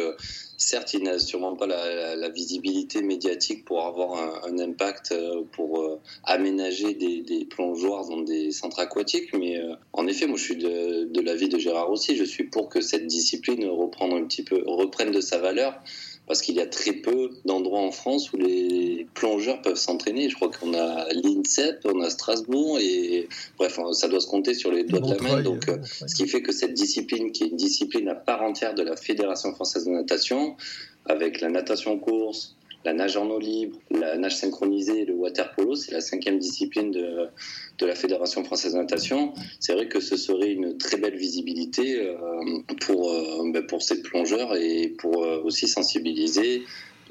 certes, 0.57 0.93
il 0.93 1.03
n'a 1.03 1.19
sûrement 1.19 1.55
pas 1.55 1.67
la, 1.67 2.04
visibilité 2.33 3.01
médiatique 3.01 3.65
pour 3.65 3.85
avoir 3.85 4.45
un, 4.45 4.59
impact 4.59 5.13
pour 5.51 5.99
aménager 6.23 6.93
des, 6.93 7.45
plongeoires 7.49 8.07
dans 8.07 8.21
des 8.21 8.51
centres 8.51 8.79
aquatiques. 8.79 9.33
Mais 9.33 9.59
en 9.93 10.07
effet, 10.07 10.27
moi, 10.27 10.37
je 10.37 10.43
suis 10.43 10.57
de, 10.57 11.05
de 11.05 11.21
l'avis 11.21 11.49
de 11.49 11.57
Gérard 11.57 11.91
aussi. 11.91 12.15
Je 12.15 12.23
suis 12.23 12.45
pour 12.45 12.69
que 12.69 12.81
cette 12.81 13.07
discipline 13.07 13.65
reprenne 13.67 14.13
un 14.13 14.23
petit 14.25 14.43
peu, 14.43 14.63
reprenne 14.65 15.11
de 15.11 15.21
sa 15.21 15.37
valeur 15.39 15.81
parce 16.27 16.41
qu'il 16.41 16.55
y 16.55 16.61
a 16.61 16.65
très 16.65 16.93
peu 16.93 17.29
d'endroits 17.45 17.81
en 17.81 17.91
France 17.91 18.33
où 18.33 18.37
les 18.37 19.07
plongeurs 19.13 19.61
peuvent 19.61 19.75
s'entraîner. 19.75 20.29
Je 20.29 20.35
crois 20.35 20.49
qu'on 20.49 20.73
a 20.73 21.07
l'INSEP, 21.13 21.81
on 21.85 22.01
a 22.01 22.09
Strasbourg, 22.09 22.79
et 22.79 23.27
bref, 23.57 23.79
ça 23.91 24.07
doit 24.07 24.19
se 24.19 24.27
compter 24.27 24.53
sur 24.53 24.71
les 24.71 24.83
doigts 24.83 24.99
de 24.99 25.13
la 25.13 25.21
main. 25.21 25.41
Donc, 25.41 25.69
euh, 25.69 25.77
ce 26.07 26.15
qui 26.15 26.27
fait 26.27 26.41
que 26.41 26.51
cette 26.51 26.73
discipline, 26.73 27.31
qui 27.31 27.43
est 27.43 27.47
une 27.47 27.57
discipline 27.57 28.09
à 28.09 28.15
part 28.15 28.41
entière 28.41 28.73
de 28.73 28.83
la 28.83 28.95
Fédération 28.95 29.53
française 29.53 29.85
de 29.85 29.91
natation, 29.91 30.55
avec 31.05 31.41
la 31.41 31.49
natation 31.49 31.99
course, 31.99 32.55
la 32.85 32.93
nage 32.93 33.17
en 33.17 33.29
eau 33.29 33.39
libre, 33.39 33.77
la 33.89 34.15
nage 34.15 34.37
synchronisée 34.37 35.01
et 35.01 35.05
le 35.05 35.15
water 35.15 35.51
polo, 35.55 35.75
c'est 35.75 35.91
la 35.91 36.01
cinquième 36.01 36.37
discipline 36.37 36.91
de, 36.91 37.29
la 37.81 37.95
Fédération 37.95 38.43
française 38.43 38.73
de 38.73 38.77
natation. 38.77 39.33
C'est 39.59 39.73
vrai 39.73 39.87
que 39.87 39.99
ce 39.99 40.15
serait 40.15 40.51
une 40.51 40.77
très 40.77 40.97
belle 40.97 41.17
visibilité 41.17 41.99
euh, 41.99 42.15
pour, 42.81 43.11
euh, 43.11 43.51
ben, 43.51 43.65
pour 43.65 43.81
ces 43.81 44.01
plongeurs 44.01 44.55
et 44.55 44.89
pour 44.99 45.23
euh, 45.23 45.41
aussi 45.43 45.67
sensibiliser 45.67 46.63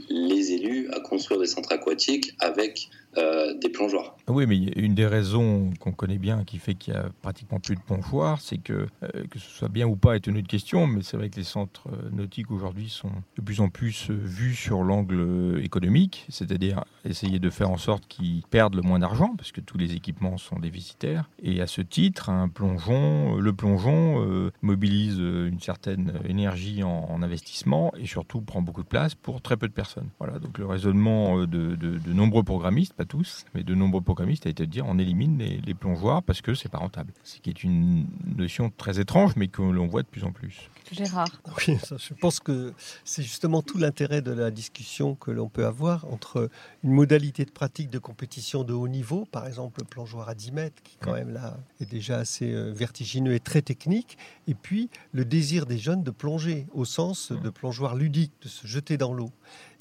les 0.08 0.52
élus 0.52 0.88
à 0.92 1.00
construire 1.00 1.40
des 1.40 1.46
centres 1.46 1.72
aquatiques 1.72 2.34
avec 2.38 2.88
euh, 3.16 3.54
des 3.54 3.68
plongeoires. 3.68 4.16
Oui, 4.28 4.46
mais 4.46 4.56
une 4.76 4.94
des 4.94 5.06
raisons 5.06 5.70
qu'on 5.78 5.92
connaît 5.92 6.18
bien 6.18 6.44
qui 6.44 6.58
fait 6.58 6.74
qu'il 6.74 6.94
y 6.94 6.96
a 6.96 7.10
pratiquement 7.22 7.60
plus 7.60 7.76
de 7.76 7.80
plongeoires, 7.80 8.40
c'est 8.40 8.58
que, 8.58 8.88
euh, 9.02 9.24
que 9.30 9.38
ce 9.38 9.48
soit 9.50 9.68
bien 9.68 9.86
ou 9.86 9.94
pas 9.94 10.16
est 10.16 10.26
une 10.26 10.38
autre 10.38 10.48
question, 10.48 10.86
mais 10.86 11.02
c'est 11.02 11.16
vrai 11.16 11.28
que 11.28 11.36
les 11.36 11.44
centres 11.44 11.88
euh, 11.92 12.10
nautiques 12.10 12.50
aujourd'hui 12.50 12.88
sont 12.88 13.10
de 13.36 13.42
plus 13.42 13.60
en 13.60 13.68
plus 13.68 14.10
vus 14.10 14.54
sur 14.54 14.82
l'angle 14.82 15.60
économique, 15.62 16.26
c'est-à-dire 16.28 16.84
essayer 17.04 17.38
de 17.38 17.50
faire 17.50 17.70
en 17.70 17.76
sorte 17.76 18.06
qu'ils 18.08 18.42
perdent 18.50 18.74
le 18.74 18.82
moins 18.82 18.98
d'argent, 18.98 19.34
parce 19.36 19.52
que 19.52 19.60
tous 19.60 19.78
les 19.78 19.94
équipements 19.94 20.36
sont 20.36 20.58
déficitaires. 20.58 21.28
Et 21.42 21.60
à 21.60 21.66
ce 21.66 21.82
titre, 21.82 22.30
un 22.30 22.48
plongeon, 22.48 23.36
le 23.36 23.52
plongeon 23.52 24.50
mobilise 24.62 25.18
une 25.18 25.60
certaine 25.60 26.14
énergie 26.28 26.82
en, 26.82 27.22
investissement 27.22 27.92
et 27.96 28.06
surtout 28.06 28.40
prend 28.40 28.60
beaucoup 28.60 28.82
de 28.82 28.88
place 28.88 29.14
pour 29.14 29.40
très 29.40 29.56
peu 29.56 29.68
de 29.68 29.72
personnes. 29.72 30.08
Voilà, 30.18 30.38
donc 30.38 30.58
le 30.58 30.66
raisonnement 30.66 31.40
de, 31.40 31.46
de, 31.46 31.76
de 31.76 32.12
nombreux 32.12 32.42
programmistes, 32.42 32.94
tous, 33.04 33.44
mais 33.54 33.62
de 33.62 33.74
nombreux 33.74 34.00
programmistes 34.00 34.46
a 34.46 34.50
été 34.50 34.66
de 34.66 34.70
dire 34.70 34.84
on 34.86 34.98
élimine 34.98 35.38
les, 35.38 35.74
plongeoires 35.74 36.22
parce 36.22 36.40
que 36.40 36.54
c'est 36.54 36.68
pas 36.68 36.78
rentable. 36.78 37.12
Ce 37.24 37.40
qui 37.40 37.50
est 37.50 37.64
une 37.64 38.06
notion 38.36 38.70
très 38.70 39.00
étrange, 39.00 39.32
mais 39.36 39.48
que 39.48 39.62
l'on 39.62 39.86
voit 39.86 40.02
de 40.02 40.08
plus 40.08 40.24
en 40.24 40.32
plus. 40.32 40.70
Gérard. 40.92 41.28
Oui, 41.56 41.78
je 41.98 42.14
pense 42.14 42.40
que 42.40 42.72
c'est 43.04 43.22
justement 43.22 43.62
tout 43.62 43.78
l'intérêt 43.78 44.22
de 44.22 44.32
la 44.32 44.50
discussion 44.50 45.14
que 45.14 45.30
l'on 45.30 45.48
peut 45.48 45.66
avoir 45.66 46.04
entre 46.12 46.50
une 46.82 46.92
modalité 46.92 47.44
de 47.44 47.50
pratique 47.50 47.90
de 47.90 47.98
compétition 47.98 48.64
de 48.64 48.72
haut 48.72 48.88
niveau, 48.88 49.24
par 49.24 49.46
exemple 49.46 49.80
le 49.80 49.86
plongeoir 49.86 50.28
à 50.28 50.34
10 50.34 50.52
mètres, 50.52 50.82
qui 50.82 50.96
quand 51.00 51.14
même 51.14 51.32
là 51.32 51.56
est 51.80 51.90
déjà 51.90 52.18
assez 52.18 52.52
euh, 52.52 52.70
vertigineux 52.70 53.34
et 53.34 53.40
très 53.40 53.62
technique, 53.62 54.18
et 54.46 54.54
puis 54.54 54.90
le 55.12 55.24
désir 55.24 55.66
des 55.66 55.78
jeunes 55.78 56.02
de 56.02 56.10
plonger, 56.10 56.66
au 56.72 56.84
sens 56.84 57.32
de 57.32 57.50
plongeoir 57.50 57.94
ludique, 57.94 58.32
de 58.42 58.48
se 58.48 58.66
jeter 58.66 58.96
dans 58.96 59.12
l'eau. 59.12 59.30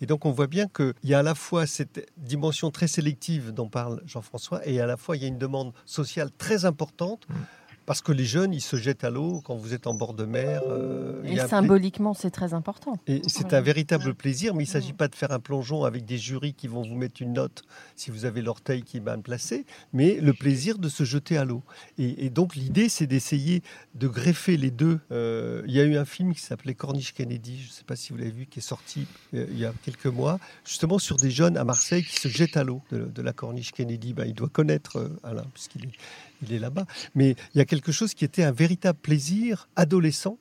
Et 0.04 0.06
donc 0.06 0.26
on 0.26 0.32
voit 0.32 0.48
bien 0.48 0.68
qu'il 0.68 0.94
y 1.06 1.13
a 1.13 1.20
à 1.20 1.24
la 1.24 1.34
fois 1.34 1.66
cette 1.66 2.12
dimension 2.18 2.72
très 2.72 2.88
sélective 2.88 3.54
dont 3.54 3.70
parle 3.70 4.02
Jean-François, 4.06 4.60
et 4.68 4.82
à 4.82 4.86
la 4.86 4.98
fois 4.98 5.16
il 5.16 5.22
y 5.22 5.26
a 5.26 5.30
une 5.30 5.38
demande 5.38 5.72
sociale 5.86 6.30
très 6.38 6.66
importante. 6.66 7.26
Mm. 7.30 7.34
Parce 7.86 8.02
que 8.02 8.12
les 8.12 8.26
jeunes, 8.26 8.54
ils 8.54 8.62
se 8.62 8.78
jettent 8.78 9.04
à 9.04 9.10
l'eau 9.10 9.41
quand 9.43 9.56
vous 9.56 9.74
êtes 9.74 9.88
en 9.88 9.93
bord 9.93 10.13
de 10.13 10.26
mer. 10.26 10.62
Euh, 10.67 11.22
et 11.26 11.38
symboliquement, 11.39 12.13
c'est 12.13 12.32
très 12.32 12.54
important. 12.54 12.98
Et 13.08 13.22
c'est 13.28 13.54
un 13.54 13.62
véritable 13.62 14.13
plaisir, 14.13 14.54
mais 14.54 14.63
il 14.63 14.67
ne 14.67 14.72
s'agit 14.72 14.93
pas 14.93 15.08
de 15.08 15.15
faire 15.15 15.32
un 15.32 15.39
plongeon 15.39 15.84
avec 15.84 16.06
des 16.06 16.17
jurys 16.17 16.54
qui 16.54 16.67
vont 16.67 16.82
vous 16.82 16.96
mettre 16.96 17.22
une 17.22 17.34
note 17.34 17.63
si 17.96 18.12
vous 18.12 18.26
avez 18.26 18.41
l'orteil 18.41 18.84
qui 18.84 18.98
est 18.98 19.02
mal 19.02 19.22
placé, 19.22 19.65
mais 19.91 20.19
le 20.22 20.34
plaisir 20.34 20.78
de 20.78 20.88
se 20.88 21.04
jeter 21.04 21.38
à 21.38 21.46
l'eau. 21.46 21.62
Et, 21.98 22.30
donc 22.30 22.56
l'idée, 22.56 22.89
c'est 22.89 23.08
d'essayer 23.08 23.63
de 23.96 24.08
greffer 24.08 24.58
les 24.58 24.72
deux. 24.72 25.00
Euh, 25.12 25.62
il 25.65 25.74
y 25.74 25.80
a 25.80 25.84
eu 25.84 25.98
un 25.98 26.06
film 26.06 26.34
qui 26.34 26.41
s'appelait 26.41 26.74
Corniche 26.76 27.13
Kennedy, 27.13 27.60
je 27.62 27.67
ne 27.67 27.74
sais 27.74 27.84
pas 27.84 27.96
si 27.96 28.12
vous 28.12 28.17
l'avez 28.17 28.32
vu, 28.32 28.46
qui 28.46 28.60
est 28.60 28.63
sorti 28.63 29.06
euh, 29.34 29.46
il 29.50 29.60
y 29.60 29.65
a 29.65 29.74
quelques 29.84 30.06
mois, 30.06 30.39
justement 30.65 31.00
sur 31.00 31.17
des 31.17 31.32
jeunes 31.32 31.58
à 31.58 31.63
Marseille 31.63 32.04
qui 32.04 32.19
se 32.19 32.28
jettent 32.28 32.58
à 32.58 32.63
l'eau 32.63 32.82
de, 32.91 33.22
la 33.22 33.34
Corniche 33.34 33.72
Kennedy. 33.72 34.13
Ben, 34.13 34.26
il 34.26 34.34
doit 34.34 34.50
connaître 34.50 35.12
Alain, 35.24 35.46
puisqu'il 35.54 35.86
est 35.86 35.91
il 36.41 36.54
est 36.54 36.60
là-bas. 36.60 36.86
Mais 37.15 37.36
il 37.54 37.58
y 37.58 37.62
a 37.62 37.65
quelque 37.65 37.91
chose 37.91 38.13
qui 38.13 38.26
était 38.26 38.43
un 38.43 38.52
véritable 38.52 39.00
plaisir 39.00 39.69
adolescent 39.76 40.38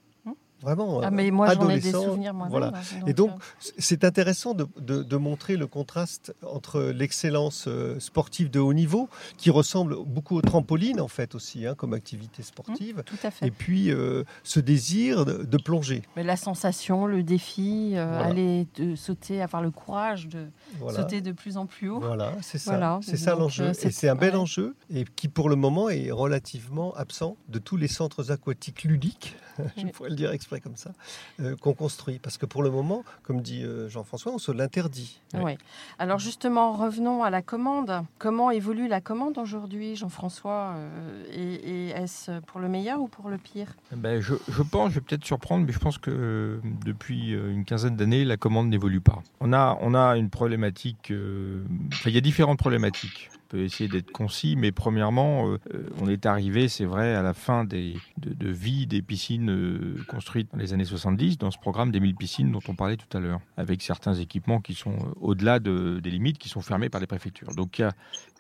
vraiment 0.63 1.01
ah, 1.03 1.11
mais 1.11 1.31
moi, 1.31 1.53
j'en 1.55 1.69
ai 1.69 1.81
des 1.81 1.91
souvenirs 1.93 2.35
voilà. 2.49 2.73
et 3.07 3.13
donc 3.13 3.31
euh, 3.31 3.71
c'est 3.79 4.05
intéressant 4.05 4.55
de, 4.55 4.67
de, 4.79 5.17
montrer 5.17 5.57
le 5.57 5.67
contraste 5.67 6.35
entre 6.47 6.81
l'excellence 6.83 7.67
euh, 7.69 7.99
sportive 8.01 8.51
de 8.51 8.61
haut 8.61 8.73
niveau 8.73 9.09
qui 9.37 9.51
ressemble 9.51 9.97
beaucoup 10.07 10.37
au 10.37 10.43
trampoline 10.43 11.01
en 11.01 11.09
fait 11.09 11.35
aussi 11.35 11.67
hein, 11.67 11.75
comme 11.75 11.93
activité 11.95 12.43
sportive 12.43 12.99
mmh, 12.99 13.03
tout 13.03 13.19
à 13.23 13.31
fait. 13.31 13.47
et 13.47 13.51
puis 13.51 13.91
euh, 13.91 14.25
ce 14.43 14.61
désir 14.61 15.25
de, 15.25 15.57
plonger. 15.63 16.03
Mais 16.17 16.25
la 16.25 16.37
sensation 16.37 17.07
le 17.07 17.23
défi 17.23 17.95
aller 17.97 18.67
de 18.77 18.97
sauter 18.97 19.43
avoir 19.43 19.63
le 19.63 19.71
courage 19.71 20.29
de 20.29 20.47
sauter 20.89 21.21
de 21.21 21.33
plus 21.33 21.57
en 21.57 21.67
plus 21.67 21.89
haut. 21.89 22.01
Voilà 22.01 22.35
c'est 22.41 22.59
ça. 22.59 23.01
C'est 23.03 23.17
ça 23.17 23.35
l'enjeu 23.35 23.71
et 23.71 23.91
c'est 23.91 24.09
un 24.09 24.15
bel 24.15 24.37
enjeu 24.37 24.75
et 24.91 25.05
qui 25.17 25.29
pour 25.29 25.49
le 25.49 25.57
moment 25.57 25.89
est 25.89 26.11
relativement 26.11 26.95
absent 26.95 27.37
de 27.49 27.59
tous 27.59 27.77
les 27.77 27.89
centres 27.89 28.31
aquatiques 28.31 28.85
ludiques 28.85 29.37
je 29.77 29.87
pourrais 29.89 30.11
le 30.11 30.17
dire 30.17 30.33
comme 30.61 30.77
ça, 30.77 30.93
euh, 31.41 31.57
qu'on 31.57 31.75
construit. 31.75 32.19
Parce 32.19 32.39
que 32.39 32.47
pour 32.47 32.63
le 32.63 32.71
moment, 32.71 33.05
comme 33.23 33.41
dit 33.41 33.63
euh, 33.65 33.89
Jean-François, 33.89 34.33
on 34.33 34.39
se 34.39 34.53
l'interdit. 34.53 35.21
Oui. 35.35 35.57
Alors 35.99 36.19
justement, 36.19 36.73
revenons 36.73 37.23
à 37.23 37.31
la 37.31 37.43
commande. 37.43 38.05
Comment 38.19 38.51
évolue 38.51 38.89
la 38.89 39.01
commande 39.01 39.39
aujourd'hui, 39.39 39.97
Jean-François 39.97 40.75
euh, 40.77 41.25
Et, 41.33 41.91
est-ce 41.91 42.41
pour 42.41 42.61
le 42.61 42.69
meilleur 42.69 43.01
ou 43.01 43.09
pour 43.09 43.29
le 43.29 43.39
pire? 43.39 43.77
Ben, 43.95 44.21
je, 44.21 44.35
pense, 44.63 44.91
je 44.91 44.95
vais 44.97 45.01
peut-être 45.01 45.25
surprendre, 45.25 45.67
mais 45.67 45.73
je 45.73 45.79
pense 45.79 45.99
que 45.99 46.61
depuis 46.85 47.33
une 47.33 47.65
quinzaine 47.65 47.97
d'années, 47.97 48.25
la 48.25 48.37
commande 48.37 48.69
n'évolue 48.69 49.01
pas. 49.01 49.23
On 49.41 49.53
a, 49.53 49.79
on 49.81 49.95
a 49.95 50.17
une 50.17 50.31
problématique, 50.31 51.11
il 51.11 52.13
y 52.13 52.19
a 52.19 52.21
différentes 52.21 52.59
problématiques 52.59 53.31
peut 53.53 53.63
essayer 53.65 53.87
d'être 53.87 54.11
concis, 54.11 54.57
mais 54.57 54.73
premièrement, 54.73 55.47
euh, 55.47 55.59
on 56.01 56.09
est 56.09 56.25
arrivé, 56.25 56.69
c'est 56.69 56.87
vrai, 56.87 57.15
à 57.15 57.21
la 57.21 57.35
fin 57.35 57.65
des, 57.65 57.97
de, 58.17 58.49
vie 58.49 58.87
des 58.87 59.03
piscines 59.03 59.51
euh, 59.51 60.03
construites 60.09 60.51
dans 60.53 60.59
les 60.59 60.73
années 60.73 60.87
70, 60.87 61.37
dans 61.37 61.51
ce 61.51 61.59
programme 61.59 61.91
des 61.91 62.01
1000 62.01 62.17
piscines 62.17 62.51
dont 62.51 62.63
on 62.67 62.75
parlait 62.75 62.97
tout 62.97 63.15
à 63.15 63.21
l'heure, 63.21 63.41
avec 63.59 63.83
certains 63.83 64.15
équipements 64.15 64.63
qui 64.63 64.73
sont 64.73 64.95
euh, 64.95 65.13
au-delà 65.21 65.59
de, 65.59 66.01
des 66.03 66.09
limites, 66.09 66.39
qui 66.39 66.49
sont 66.49 66.63
fermés 66.63 66.89
par 66.89 66.99
les 67.03 67.07
préfectures. 67.07 67.55
Donc 67.55 67.79
il 67.79 67.83
y 67.83 67.85
a 67.85 67.93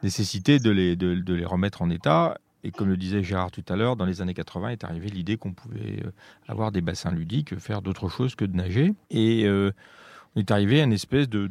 nécessité 0.02 0.58
de 0.58 0.70
les, 0.70 0.96
de, 0.96 1.34
les 1.34 1.44
remettre 1.44 1.82
en 1.82 1.90
état. 1.90 2.38
Et 2.64 2.70
comme 2.70 2.88
le 2.88 2.96
disait 2.96 3.22
Gérard 3.22 3.50
tout 3.50 3.64
à 3.68 3.76
l'heure, 3.76 3.96
dans 3.96 4.06
les 4.06 4.22
années 4.22 4.34
80 4.34 4.70
est 4.70 4.84
arrivée 4.84 5.10
l'idée 5.10 5.36
qu'on 5.36 5.52
pouvait 5.52 6.02
avoir 6.48 6.72
des 6.72 6.80
bassins 6.80 7.10
ludiques, 7.10 7.58
faire 7.58 7.82
d'autres 7.82 8.08
choses 8.08 8.34
que 8.34 8.46
de 8.46 8.56
nager. 8.56 8.94
Et 9.10 9.46
on 9.48 10.40
est 10.40 10.50
arrivé 10.52 10.80
à 10.80 10.84
une 10.84 10.92
espèce 10.92 11.28
de 11.28 11.50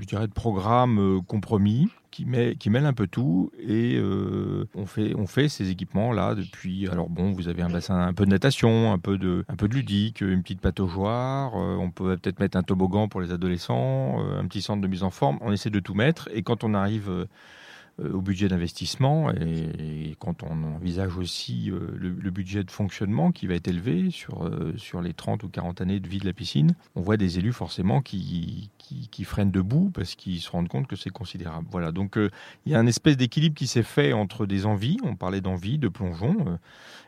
je 0.00 0.04
dirais, 0.04 0.26
de 0.26 0.32
programme 0.32 1.22
compromis 1.28 1.88
qui, 2.12 2.24
met, 2.24 2.54
qui 2.54 2.70
mêle 2.70 2.86
un 2.86 2.92
peu 2.92 3.08
tout 3.08 3.50
et 3.58 3.96
euh, 3.96 4.68
on, 4.76 4.86
fait, 4.86 5.14
on 5.16 5.26
fait 5.26 5.48
ces 5.48 5.70
équipements-là 5.70 6.36
depuis. 6.36 6.86
Alors 6.88 7.08
bon, 7.08 7.32
vous 7.32 7.48
avez 7.48 7.62
un 7.62 7.70
bassin, 7.70 7.98
un 7.98 8.14
peu 8.14 8.24
de 8.24 8.30
natation, 8.30 8.92
un 8.92 8.98
peu 8.98 9.18
de, 9.18 9.44
un 9.48 9.56
peu 9.56 9.66
de 9.66 9.74
ludique, 9.74 10.20
une 10.20 10.42
petite 10.42 10.60
pataugeoire, 10.60 11.56
euh, 11.56 11.76
on 11.76 11.90
peut 11.90 12.16
peut-être 12.18 12.38
mettre 12.38 12.56
un 12.56 12.62
toboggan 12.62 13.08
pour 13.08 13.20
les 13.20 13.32
adolescents, 13.32 14.20
euh, 14.20 14.38
un 14.38 14.46
petit 14.46 14.62
centre 14.62 14.80
de 14.80 14.86
mise 14.86 15.02
en 15.02 15.10
forme. 15.10 15.38
On 15.40 15.50
essaie 15.50 15.70
de 15.70 15.80
tout 15.80 15.94
mettre 15.94 16.28
et 16.32 16.42
quand 16.44 16.62
on 16.62 16.74
arrive 16.74 17.26
au 17.98 18.20
budget 18.20 18.48
d'investissement 18.48 19.30
et, 19.30 20.16
quand 20.18 20.42
on 20.42 20.62
envisage 20.74 21.16
aussi 21.16 21.70
le, 21.70 22.30
budget 22.30 22.64
de 22.64 22.70
fonctionnement 22.70 23.32
qui 23.32 23.46
va 23.46 23.54
être 23.54 23.68
élevé 23.68 24.10
sur, 24.10 24.50
sur 24.76 25.02
les 25.02 25.12
30 25.12 25.42
ou 25.42 25.48
40 25.48 25.80
années 25.80 26.00
de 26.00 26.08
vie 26.08 26.18
de 26.18 26.26
la 26.26 26.32
piscine, 26.32 26.74
on 26.94 27.00
voit 27.00 27.16
des 27.16 27.38
élus 27.38 27.52
forcément 27.52 28.00
qui, 28.00 28.70
qui, 29.10 29.24
freinent 29.24 29.50
debout 29.50 29.90
parce 29.94 30.14
qu'ils 30.14 30.40
se 30.40 30.50
rendent 30.50 30.68
compte 30.68 30.86
que 30.86 30.96
c'est 30.96 31.10
considérable. 31.10 31.66
Voilà, 31.70 31.92
donc 31.92 32.18
euh, 32.18 32.30
il 32.66 32.72
y 32.72 32.74
a 32.74 32.78
un 32.78 32.86
espèce 32.86 33.16
d'équilibre 33.16 33.54
qui 33.54 33.66
s'est 33.66 33.82
fait 33.82 34.12
entre 34.12 34.46
des 34.46 34.66
envies, 34.66 34.98
on 35.04 35.16
parlait 35.16 35.40
d'envie, 35.40 35.78
de 35.78 35.88
plongeon, 35.88 36.36
euh, 36.46 36.56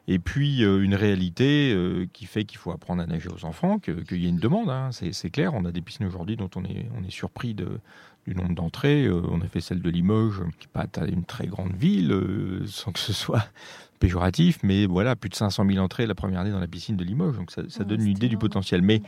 et 0.07 0.19
puis 0.19 0.65
euh, 0.65 0.83
une 0.83 0.95
réalité 0.95 1.75
qui 2.13 2.27
fait 2.27 2.45
qu'il 2.45 2.59
faut 2.59 2.71
apprendre 2.71 3.03
à 3.03 3.07
nager 3.07 3.29
aux 3.29 3.45
enfants, 3.45 3.79
qu'il 3.79 4.23
y 4.23 4.27
a 4.27 4.29
une 4.29 4.39
demande, 4.39 4.71
hein, 4.71 4.91
c'est 4.93 5.31
clair. 5.31 5.55
On 5.55 5.65
a 5.65 5.73
des 5.73 5.81
piscines 5.81 6.07
aujourd'hui 6.07 6.37
dont 6.37 6.51
on 6.57 6.65
est, 6.65 6.87
on 6.99 7.05
est 7.05 7.11
surpris 7.11 7.55
de, 7.55 7.81
du 8.27 8.35
nombre 8.35 8.55
d'entrées. 8.55 9.11
on 9.11 9.41
a 9.41 9.47
fait 9.47 9.61
celle 9.61 9.81
de 9.81 9.91
Limoges, 9.91 10.43
qui 10.59 10.67
n'est 10.67 10.87
pas 10.87 10.87
une 11.07 11.25
très 11.25 11.47
grande 11.47 11.75
ville, 11.75 12.15
sans 12.67 12.93
que 12.93 13.01
ce 13.01 13.13
soit 13.13 13.47
péjoratif, 14.01 14.59
mais 14.63 14.87
voilà, 14.87 15.17
plus 15.17 15.31
de 15.31 15.35
500 15.35 15.65
000 15.67 15.79
entrées 15.79 16.07
la 16.07 16.15
première 16.15 16.41
année 16.41 16.51
dans 16.51 16.61
la 16.61 16.67
piscine 16.67 16.97
de 16.97 17.05
Limoges, 17.05 17.37
donc 17.37 17.51
ça, 17.51 17.63
ça 17.69 17.85
donne 17.85 18.03
une 18.03 18.09
idée 18.09 18.29
du 18.29 18.39
potentiel. 18.39 18.83
Mais 18.83 19.03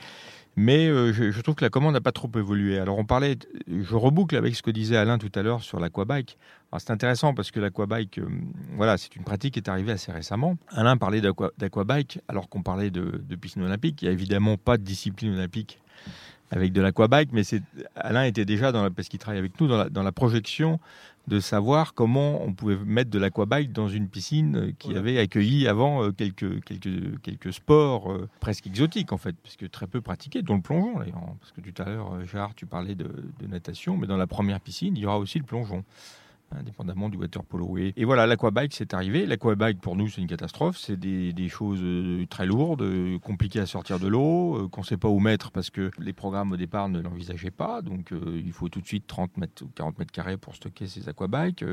mais 0.59 0.87
euh, 0.89 1.13
je, 1.13 1.41
trouve 1.43 1.55
que 1.55 1.65
la 1.65 1.69
commande 1.69 1.93
n'a 1.93 2.01
pas 2.01 2.13
trop 2.13 2.31
évolué. 2.35 2.79
Alors 2.79 2.99
on 2.99 3.05
parlait, 3.05 3.37
je 3.69 3.95
reboucle 3.95 4.35
avec 4.37 4.57
ce 4.57 4.63
que 4.63 4.71
disait 4.71 4.97
Alain 4.97 5.19
tout 5.19 5.31
à 5.35 5.43
l'heure 5.43 5.63
sur 5.63 5.79
l'aquabike. 5.79 6.39
C'est 6.79 6.91
intéressant 6.91 7.35
parce 7.35 7.51
que 7.51 7.61
l'aquabike, 7.61 8.19
euh, 8.19 8.29
voilà, 8.75 8.97
c'est 8.97 9.15
une 9.17 9.23
pratique 9.23 9.55
qui 9.55 9.61
est 9.61 9.69
arrivée 9.69 9.93
assez 9.93 10.13
récemment. 10.13 10.57
Alain 10.71 10.97
parlait 10.97 11.21
d'aquabike 11.21 12.21
alors 12.29 12.49
qu'on 12.49 12.63
parlait 12.63 12.91
de, 12.91 13.23
de 13.23 13.37
piscine 13.37 13.63
olympique. 13.65 14.01
Il 14.01 14.07
n'y 14.07 14.09
a 14.09 14.13
évidemment 14.13 14.57
pas 14.57 14.79
de 14.79 14.83
discipline 14.83 15.35
olympique 15.35 15.79
avec 16.51 16.73
de 16.73 16.81
l'aquabike, 16.81 17.31
mais 17.33 17.43
Alain 17.97 18.25
était 18.25 18.45
déjà 18.45 18.73
dans 18.73 18.83
la, 18.83 18.91
parce 18.91 19.09
qu'il 19.09 19.19
travaille 19.19 19.39
avec 19.39 19.61
nous 19.61 19.67
dans 19.67 19.77
la, 19.77 19.89
dans 19.89 20.03
la 20.03 20.13
projection 20.13 20.79
de 21.27 21.41
savoir 21.41 21.95
comment 21.95 22.43
on 22.43 22.53
pouvait 22.53 22.77
mettre 22.85 23.11
de 23.11 23.19
l'aquabike 23.19 23.73
dans 23.73 23.89
une 23.89 24.09
piscine 24.09 24.57
euh, 24.57 24.73
qui 24.79 24.97
avait 24.97 25.19
accueilli 25.19 25.67
avant 25.67 26.05
euh, 26.05 26.13
quelques, 26.13 26.63
quelques, 26.65 27.21
quelques 27.21 27.53
sports 27.53 28.13
euh, 28.13 28.29
presque 28.39 28.67
exotiques 28.67 29.13
en 29.13 29.19
fait, 29.19 29.35
puisque 29.43 29.69
très 29.71 29.87
peu 29.89 30.01
pratiqués, 30.01 30.43
dont 30.43 30.55
le 30.55 30.63
plongeon 30.63 30.99
d'ailleurs. 30.99 31.21
Parce 31.41 31.53
que 31.53 31.61
tout 31.61 31.83
à 31.83 31.87
l'heure, 31.87 32.25
Gérard, 32.25 32.55
tu 32.55 32.67
parlais 32.67 32.95
de, 32.95 33.11
de 33.41 33.47
natation, 33.49 33.97
mais 33.97 34.07
dans 34.07 34.17
la 34.17 34.29
première 34.29 34.61
piscine, 34.61 34.97
il 34.97 35.03
y 35.03 35.07
aura 35.07 35.19
aussi 35.19 35.39
le 35.39 35.45
plongeon 35.45 35.85
indépendamment 36.55 37.09
du 37.09 37.17
water 37.17 37.45
polo. 37.45 37.77
Et, 37.79 38.05
voilà, 38.05 38.27
l'aquabike, 38.27 38.73
c'est 38.75 38.95
arrivé. 38.95 39.27
L'aquabike, 39.27 39.81
pour 39.81 39.97
nous, 39.97 40.09
c'est 40.09 40.21
une 40.21 40.27
catastrophe. 40.27 40.79
C'est 40.79 40.97
des, 40.97 41.49
choses 41.49 41.81
euh, 41.83 42.27
très 42.29 42.47
lourdes, 42.47 42.83
euh, 42.83 43.19
compliquées 43.19 43.61
à 43.61 43.67
sortir 43.67 43.99
de 43.99 44.09
l'eau, 44.09 44.57
euh, 44.57 44.69
qu'on 44.69 44.81
ne 44.81 44.87
sait 44.87 44.97
pas 44.97 45.09
où 45.09 45.21
mettre 45.21 45.51
parce 45.51 45.71
que 45.71 45.91
les 45.99 46.13
programmes 46.13 46.53
au 46.53 46.57
départ 46.57 46.89
ne 46.89 47.01
l'envisageaient 47.01 47.51
pas. 47.51 47.83
Donc, 47.83 48.13
il 48.13 48.53
faut 48.53 48.69
tout 48.69 48.81
de 48.81 48.87
suite 48.87 49.07
30 49.07 49.37
mètres 49.37 49.65
ou 49.65 49.69
40 49.75 49.99
mètres 49.99 50.13
carrés 50.13 50.37
pour 50.37 50.55
stocker 50.55 50.87
ces 50.87 51.09
aquabikes. 51.09 51.65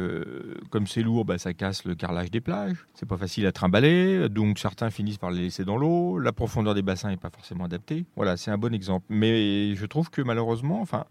comme 0.69 0.87
c'est 0.87 1.01
lourd, 1.01 1.25
bah, 1.25 1.37
ça 1.37 1.53
casse 1.53 1.85
le 1.85 1.95
carrelage 1.95 2.31
des 2.31 2.41
plages. 2.41 2.85
C'est 2.93 3.07
pas 3.07 3.17
facile 3.17 3.45
à 3.47 3.51
trimballer. 3.51 4.29
Donc, 4.29 4.59
certains 4.59 4.89
finissent 4.89 5.17
par 5.17 5.31
les 5.31 5.41
laisser 5.41 5.65
dans 5.65 5.77
l'eau. 5.77 6.19
La 6.19 6.31
profondeur 6.31 6.73
des 6.73 6.81
bassins 6.81 7.09
n'est 7.09 7.17
pas 7.17 7.29
forcément 7.29 7.65
adaptée. 7.65 8.05
Voilà, 8.15 8.37
c'est 8.37 8.51
un 8.51 8.57
bon 8.57 8.73
exemple. 8.73 9.05
Mais 9.09 9.75
je 9.75 9.85
trouve 9.85 10.09
que 10.09 10.21
malheureusement, 10.21 10.81
enfin, 10.81 11.05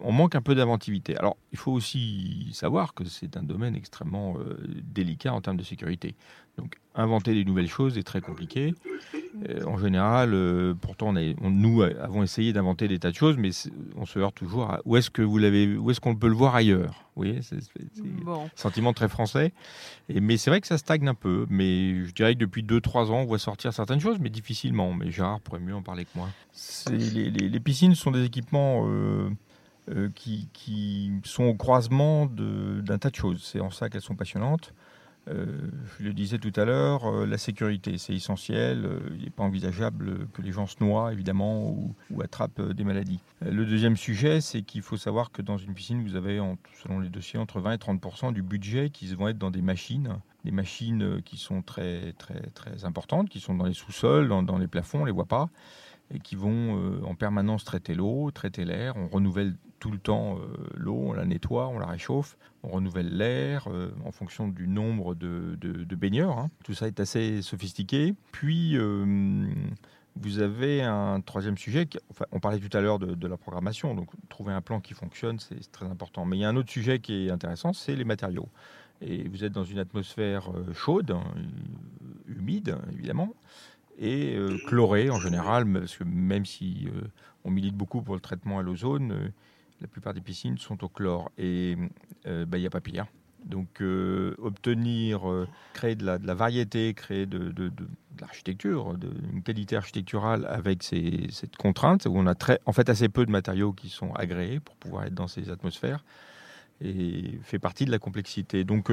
on 0.00 0.12
manque 0.12 0.34
un 0.34 0.42
peu 0.42 0.54
d'inventivité. 0.54 1.16
Alors, 1.16 1.36
il 1.52 1.58
faut 1.58 1.72
aussi 1.72 2.50
savoir 2.52 2.94
que 2.94 2.99
c'est 3.08 3.36
un 3.36 3.42
domaine 3.42 3.74
extrêmement 3.74 4.36
euh, 4.38 4.56
délicat 4.82 5.32
en 5.32 5.40
termes 5.40 5.56
de 5.56 5.62
sécurité. 5.62 6.14
Donc 6.58 6.76
inventer 6.94 7.34
des 7.34 7.44
nouvelles 7.44 7.68
choses 7.68 7.96
est 7.96 8.02
très 8.02 8.20
compliqué. 8.20 8.74
Euh, 9.48 9.64
en 9.64 9.78
général, 9.78 10.34
euh, 10.34 10.74
pourtant, 10.74 11.14
on 11.40 11.50
nous 11.50 11.82
avons 11.82 12.22
essayé 12.22 12.52
d'inventer 12.52 12.88
des 12.88 12.98
tas 12.98 13.10
de 13.10 13.16
choses, 13.16 13.36
mais 13.38 13.50
on 13.96 14.04
se 14.04 14.18
heurte 14.18 14.34
toujours 14.34 14.64
à 14.64 14.80
où 14.84 14.96
est-ce 14.96 15.08
que 15.08 15.22
vous 15.22 15.38
l'avez, 15.38 15.76
où 15.76 15.90
est-ce 15.90 16.00
qu'on 16.00 16.16
peut 16.16 16.28
le 16.28 16.34
voir 16.34 16.54
ailleurs? 16.54 17.06
Vous 17.14 17.22
voyez, 17.24 17.40
c'est 17.42 17.56
un 17.56 18.48
sentiment 18.56 18.92
très 18.92 19.08
français. 19.08 19.52
Et, 20.08 20.20
mais 20.20 20.36
c'est 20.36 20.50
vrai 20.50 20.60
que 20.60 20.66
ça 20.66 20.78
stagne 20.78 21.06
un 21.08 21.14
peu. 21.14 21.46
Mais 21.48 22.04
je 22.04 22.12
dirais 22.12 22.34
que 22.34 22.40
depuis 22.40 22.62
2-3 22.62 23.10
ans, 23.10 23.20
on 23.20 23.24
voit 23.24 23.38
sortir 23.38 23.72
certaines 23.72 24.00
choses, 24.00 24.18
mais 24.20 24.30
difficilement. 24.30 24.92
Mais 24.92 25.10
Gérard 25.10 25.40
pourrait 25.40 25.60
mieux 25.60 25.74
en 25.74 25.82
parler 25.82 26.04
que 26.04 26.10
moi. 26.16 26.28
Les, 26.90 27.30
les, 27.30 27.60
piscines 27.60 27.94
sont 27.94 28.10
des 28.10 28.24
équipements 28.24 28.86
euh, 28.86 29.30
qui, 30.14 31.12
sont 31.24 31.44
au 31.44 31.54
croisement 31.54 32.26
d'un 32.26 32.98
tas 32.98 33.10
de 33.10 33.16
choses. 33.16 33.42
C'est 33.42 33.60
en 33.60 33.70
ça 33.70 33.88
qu'elles 33.88 34.00
sont 34.02 34.16
passionnantes. 34.16 34.74
Euh, 35.28 35.44
je 35.98 36.04
le 36.04 36.14
disais 36.14 36.38
tout 36.38 36.52
à 36.56 36.64
l'heure, 36.64 37.06
euh, 37.06 37.26
la 37.26 37.36
sécurité, 37.36 37.98
c'est 37.98 38.14
essentiel. 38.14 38.88
il 39.14 39.24
n'est 39.24 39.30
pas 39.30 39.42
envisageable 39.42 40.26
que 40.32 40.40
les 40.40 40.50
gens 40.50 40.66
se 40.66 40.76
noient, 40.80 41.12
évidemment, 41.12 41.68
ou, 41.70 42.22
attrapent 42.22 42.60
des 42.72 42.84
maladies. 42.84 43.20
le 43.42 43.66
deuxième 43.66 43.96
sujet, 43.96 44.40
c'est 44.40 44.62
qu'il 44.62 44.82
faut 44.82 44.96
savoir 44.96 45.30
que 45.30 45.42
dans 45.42 45.58
une 45.58 45.74
piscine, 45.74 46.02
vous 46.02 46.16
avez, 46.16 46.40
selon 46.82 47.00
les 47.00 47.10
dossiers, 47.10 47.38
entre 47.38 47.60
20 47.60 47.72
et 47.74 47.76
30% 47.76 48.32
du 48.32 48.42
budget 48.42 48.90
qui 48.90 49.14
vont 49.14 49.28
être 49.28 49.38
dans 49.38 49.50
des 49.50 49.62
machines 49.62 50.16
des 50.44 50.52
machines 50.52 51.20
qui 51.22 51.36
sont 51.36 51.60
très, 51.60 52.14
très, 52.14 52.40
très 52.54 52.86
importantes, 52.86 53.28
qui 53.28 53.40
sont 53.40 53.54
dans 53.54 53.66
les 53.66 53.74
sous-sols, 53.74 54.28
dans, 54.28 54.42
dans, 54.42 54.56
les 54.56 54.68
plafonds, 54.68 55.00
on 55.00 55.02
ne 55.02 55.06
les 55.06 55.12
voit 55.12 55.26
pas, 55.26 55.50
et 56.12 56.18
qui 56.18 56.34
vont 56.34 57.02
en 57.04 57.14
permanence 57.14 57.64
traiter 57.64 57.94
l'eau, 57.94 58.30
traiter 58.30 58.64
l'air. 58.64 58.96
On 58.96 59.08
renouvelle 59.08 59.54
tout 59.80 59.90
le 59.90 59.98
temps 59.98 60.38
euh, 60.38 60.56
l'eau, 60.76 61.06
on 61.08 61.12
la 61.12 61.24
nettoie, 61.24 61.66
on 61.68 61.78
la 61.78 61.86
réchauffe, 61.86 62.36
on 62.62 62.68
renouvelle 62.68 63.16
l'air 63.16 63.66
euh, 63.68 63.90
en 64.04 64.12
fonction 64.12 64.46
du 64.46 64.68
nombre 64.68 65.14
de, 65.14 65.56
baigneurs. 65.96 66.38
Hein. 66.38 66.50
Tout 66.62 66.74
ça 66.74 66.86
est 66.86 67.00
assez 67.00 67.42
sophistiqué. 67.42 68.14
Puis, 68.30 68.76
euh, 68.76 69.46
vous 70.16 70.38
avez 70.38 70.82
un 70.82 71.20
troisième 71.20 71.56
sujet, 71.56 71.88
on 72.30 72.40
parlait 72.40 72.58
tout 72.58 72.76
à 72.76 72.80
l'heure 72.80 72.98
de, 72.98 73.26
la 73.26 73.36
programmation, 73.36 73.94
donc 73.94 74.10
trouver 74.28 74.52
un 74.52 74.60
plan 74.60 74.80
qui 74.80 74.92
fonctionne, 74.92 75.38
c'est 75.38 75.72
très 75.72 75.86
important. 75.86 76.24
Mais 76.26 76.36
il 76.36 76.40
y 76.40 76.44
a 76.44 76.48
un 76.48 76.56
autre 76.56 76.70
sujet 76.70 77.00
qui 77.00 77.26
est 77.26 77.30
intéressant, 77.30 77.72
c'est 77.72 77.96
les 77.96 78.04
matériaux. 78.04 78.48
Et 79.00 79.28
vous 79.28 79.44
êtes 79.44 79.52
dans 79.52 79.64
une 79.64 79.78
atmosphère 79.78 80.50
chaude, 80.74 81.16
humide 82.26 82.76
évidemment, 82.92 83.34
et 84.00 84.36
chlorée 84.66 85.10
en 85.10 85.20
général, 85.20 85.70
parce 85.70 85.96
que 85.96 86.04
même 86.04 86.46
si 86.46 86.88
on 87.44 87.50
milite 87.50 87.74
beaucoup 87.74 88.02
pour 88.02 88.14
le 88.14 88.20
traitement 88.20 88.58
à 88.58 88.62
l'ozone, 88.62 89.32
la 89.80 89.88
plupart 89.88 90.14
des 90.14 90.20
piscines 90.20 90.58
sont 90.58 90.82
au 90.84 90.88
chlore 90.88 91.30
et 91.38 91.76
euh, 92.26 92.44
bah, 92.44 92.58
il 92.58 92.60
n'y 92.60 92.66
a 92.66 92.70
pas 92.70 92.80
pire. 92.80 93.06
Donc 93.44 93.80
euh, 93.80 94.34
obtenir, 94.38 95.30
euh, 95.30 95.48
créer 95.72 95.94
de 95.94 96.04
la, 96.04 96.34
variété, 96.34 96.92
créer 96.92 97.24
de, 97.24 97.72
l'architecture, 98.20 98.94
une 99.32 99.42
qualité 99.42 99.76
architecturale 99.76 100.46
avec 100.46 100.82
cette 100.82 101.56
contrainte 101.56 102.04
où 102.04 102.12
on 102.14 102.26
a 102.26 102.34
très, 102.34 102.60
en 102.66 102.72
fait 102.72 102.90
assez 102.90 103.08
peu 103.08 103.24
de 103.24 103.30
matériaux 103.30 103.72
qui 103.72 103.88
sont 103.88 104.12
agréés 104.12 104.60
pour 104.60 104.76
pouvoir 104.76 105.04
être 105.04 105.14
dans 105.14 105.28
ces 105.28 105.48
atmosphères 105.48 106.04
et 106.82 107.38
fait 107.42 107.58
partie 107.58 107.84
de 107.84 107.90
la 107.90 107.98
complexité. 107.98 108.64
Donc 108.64 108.90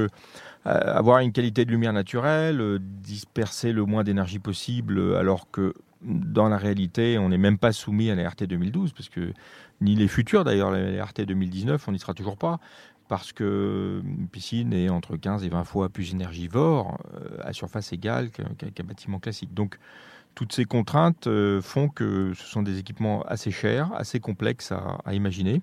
avoir 0.65 1.19
une 1.19 1.31
qualité 1.31 1.65
de 1.65 1.71
lumière 1.71 1.93
naturelle, 1.93 2.79
disperser 2.79 3.71
le 3.71 3.85
moins 3.85 4.03
d'énergie 4.03 4.39
possible 4.39 5.15
alors 5.15 5.49
que 5.51 5.73
dans 6.01 6.47
la 6.47 6.57
réalité, 6.57 7.17
on 7.17 7.29
n'est 7.29 7.37
même 7.37 7.57
pas 7.57 7.71
soumis 7.71 8.11
à 8.11 8.15
la 8.15 8.29
RT 8.29 8.43
2012, 8.43 8.93
parce 8.93 9.09
que 9.09 9.33
ni 9.81 9.95
les 9.95 10.07
futurs 10.07 10.43
d'ailleurs, 10.43 10.71
la 10.71 11.03
RT 11.03 11.25
2019, 11.25 11.87
on 11.87 11.91
n'y 11.91 11.99
sera 11.99 12.13
toujours 12.13 12.37
pas, 12.37 12.59
parce 13.07 13.31
que 13.31 14.01
une 14.03 14.27
piscine 14.27 14.73
est 14.73 14.89
entre 14.89 15.15
15 15.15 15.43
et 15.43 15.49
20 15.49 15.63
fois 15.63 15.89
plus 15.89 16.11
énergivore 16.11 16.99
euh, 17.13 17.37
à 17.43 17.53
surface 17.53 17.93
égale 17.93 18.29
qu'un 18.31 18.83
bâtiment 18.83 19.19
classique. 19.19 19.53
Donc 19.53 19.79
toutes 20.35 20.53
ces 20.53 20.65
contraintes 20.65 21.27
euh, 21.27 21.61
font 21.61 21.89
que 21.89 22.33
ce 22.35 22.45
sont 22.45 22.61
des 22.61 22.79
équipements 22.79 23.21
assez 23.23 23.51
chers, 23.51 23.91
assez 23.93 24.19
complexes 24.19 24.71
à, 24.71 25.13
imaginer. 25.13 25.61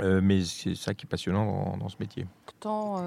Euh, 0.00 0.20
mais 0.22 0.44
c'est 0.44 0.74
ça 0.74 0.94
qui 0.94 1.06
est 1.06 1.08
passionnant 1.08 1.76
dans, 1.76 1.88
ce 1.88 1.96
métier. 2.00 2.26
Tant 2.60 3.02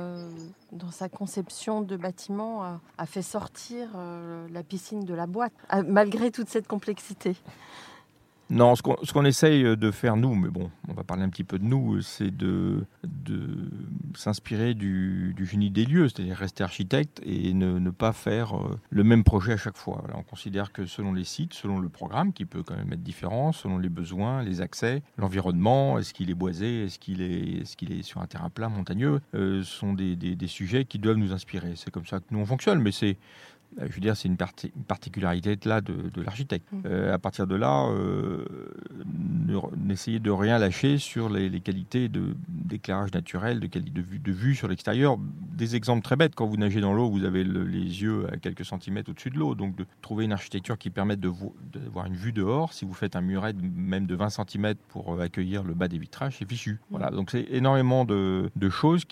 dans 0.71 0.91
sa 0.91 1.09
conception 1.09 1.81
de 1.81 1.97
bâtiment, 1.97 2.63
a, 2.97 3.05
fait 3.05 3.21
sortir 3.21 3.89
la 4.51 4.63
piscine 4.63 5.05
de 5.05 5.13
la 5.13 5.27
boîte, 5.27 5.53
malgré 5.85 6.31
toute 6.31 6.49
cette 6.49 6.67
complexité. 6.67 7.35
Non, 8.49 8.75
ce 8.75 8.81
qu'on 8.81 9.25
essaye 9.25 9.77
de 9.77 9.91
faire 9.91 10.17
nous, 10.17 10.33
mais 10.33 10.49
bon, 10.49 10.71
on 10.87 10.93
va 10.93 11.03
parler 11.03 11.23
un 11.23 11.29
petit 11.29 11.43
peu 11.43 11.59
de 11.59 11.65
nous, 11.65 12.01
c'est 12.01 12.35
de, 12.35 12.83
de 13.03 13.69
s'inspirer 14.15 14.73
du, 14.73 15.35
génie 15.39 15.69
des 15.69 15.85
lieux, 15.85 16.09
c'est-à-dire 16.09 16.35
rester 16.35 16.63
architecte 16.63 17.21
et 17.23 17.53
ne, 17.53 17.89
pas 17.91 18.13
faire 18.13 18.57
euh, 18.57 18.79
le 18.89 19.03
même 19.03 19.23
projet 19.23 19.53
à 19.53 19.57
chaque 19.57 19.77
fois. 19.77 20.03
on 20.15 20.23
considère 20.23 20.71
que 20.71 20.85
selon 20.85 21.13
les 21.13 21.23
sites, 21.23 21.53
selon 21.53 21.79
le 21.79 21.89
programme, 21.89 22.33
qui 22.33 22.45
peut 22.45 22.63
quand 22.63 22.75
même 22.75 22.91
être 22.93 23.03
différent, 23.03 23.51
selon 23.51 23.77
les 23.77 23.89
besoins, 23.89 24.43
les 24.43 24.61
accès, 24.61 25.01
l'environnement, 25.17 25.99
est-ce 25.99 26.13
qu'il 26.13 26.29
est 26.29 26.35
boisé, 26.35 26.85
est-ce 26.85 26.99
qu'il 26.99 27.21
est, 27.21 27.61
est, 27.61 27.91
est 27.91 28.03
sur 28.03 28.21
un 28.21 28.27
terrain 28.27 28.49
plat, 28.49 28.69
montagneux, 28.69 29.21
euh, 29.35 29.63
sont 29.63 29.93
des, 29.93 30.15
des 30.15 30.47
sujets 30.47 30.85
qui 30.85 30.99
doivent 30.99 31.17
nous 31.17 31.33
inspirer. 31.33 31.73
C'est 31.75 31.91
comme 31.91 32.05
ça 32.05 32.19
que 32.19 32.25
nous 32.31 32.39
on 32.39 32.45
fonctionne, 32.45 32.79
mais 32.79 32.91
c'est 32.91 33.17
euh, 33.17 33.58
je 33.77 33.93
veux 33.93 34.01
dire, 34.01 34.17
c'est 34.17 34.27
une, 34.27 34.37
particularité 34.37 35.57
là 35.65 35.81
de, 35.81 36.21
l'architecte. 36.21 36.71
Mmh. 36.71 36.81
Euh, 36.85 37.13
à 37.13 37.19
partir 37.19 37.47
de 37.47 37.55
là, 37.55 37.87
euh, 37.87 38.45
n'essayez 39.77 40.19
de 40.19 40.31
rien 40.31 40.57
lâcher 40.57 40.97
sur 40.97 41.29
les, 41.29 41.59
qualités 41.61 42.09
d'éclairage 42.47 43.13
naturel, 43.13 43.59
de, 43.59 43.67
de, 43.67 44.01
vue, 44.01 44.19
de 44.19 44.31
vue 44.31 44.55
sur 44.55 44.67
l'extérieur. 44.67 45.17
Des 45.17 45.75
exemples 45.75 46.01
très 46.01 46.15
bêtes, 46.15 46.35
quand 46.35 46.47
vous 46.47 46.57
nagez 46.57 46.81
dans 46.81 46.93
l'eau, 46.93 47.09
vous 47.09 47.25
avez 47.25 47.43
les 47.43 48.01
yeux 48.01 48.27
à 48.31 48.37
quelques 48.37 48.65
centimètres 48.65 49.11
au-dessus 49.11 49.29
de 49.29 49.37
l'eau. 49.37 49.55
Donc 49.55 49.75
de 49.75 49.85
trouver 50.01 50.25
une 50.25 50.31
architecture 50.31 50.77
qui 50.77 50.89
permette 50.89 51.19
de, 51.19 51.29
voir 51.29 52.05
une 52.05 52.15
vue 52.15 52.31
dehors, 52.31 52.73
si 52.73 52.85
vous 52.85 52.93
faites 52.93 53.15
un 53.15 53.21
muret 53.21 53.53
même 53.53 54.07
de 54.07 54.15
20 54.15 54.29
cm 54.29 54.75
pour 54.89 55.19
accueillir 55.21 55.63
le 55.63 55.73
bas 55.73 55.87
des 55.87 55.97
vitrages, 55.97 56.37
c'est 56.39 56.49
fichu. 56.49 56.73
Mmh. 56.73 56.77
Voilà, 56.91 57.11
donc 57.11 57.31
c'est 57.31 57.47
énormément 57.51 58.05
de, 58.05 58.49
choses 58.69 59.03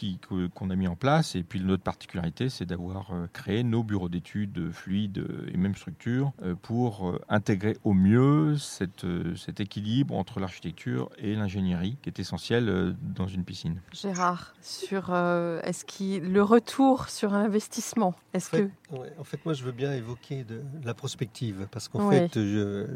qu'on 0.55 0.69
a 0.69 0.75
mis 0.75 0.87
en 0.87 0.95
place. 0.95 1.35
Et 1.35 1.43
puis 1.43 1.61
notre 1.61 1.83
particularité, 1.83 2.49
c'est 2.49 2.65
d'avoir 2.65 3.11
créé 3.33 3.63
nos 3.63 3.83
bureaux 3.83 4.09
d'études 4.09 4.46
de 4.51 4.71
fluide 4.71 5.25
et 5.53 5.57
même 5.57 5.75
structure 5.75 6.31
euh, 6.41 6.55
pour 6.55 7.09
euh, 7.09 7.21
intégrer 7.29 7.77
au 7.83 7.93
mieux 7.93 8.57
cette, 8.57 9.03
euh, 9.03 9.35
cet 9.35 9.59
équilibre 9.59 10.15
entre 10.15 10.39
l'architecture 10.39 11.09
et 11.17 11.35
l'ingénierie 11.35 11.97
qui 12.01 12.09
est 12.09 12.19
essentiel 12.19 12.95
dans 13.01 13.27
une 13.27 13.43
piscine. 13.43 13.81
Gérard, 13.93 14.55
sur 14.61 15.13
est-ce 15.63 15.85
qu'il 15.85 16.31
le 16.31 16.43
retour 16.43 17.09
sur 17.09 17.33
investissement, 17.33 18.15
est-ce 18.33 18.49
que 18.49 18.69
en 19.19 19.23
fait, 19.23 19.43
moi, 19.45 19.53
je 19.53 19.63
veux 19.63 19.71
bien 19.71 19.93
évoquer 19.93 20.43
de, 20.43 20.61
la 20.83 20.93
prospective 20.93 21.67
parce 21.71 21.87
qu'en 21.87 22.09
fait, 22.09 22.39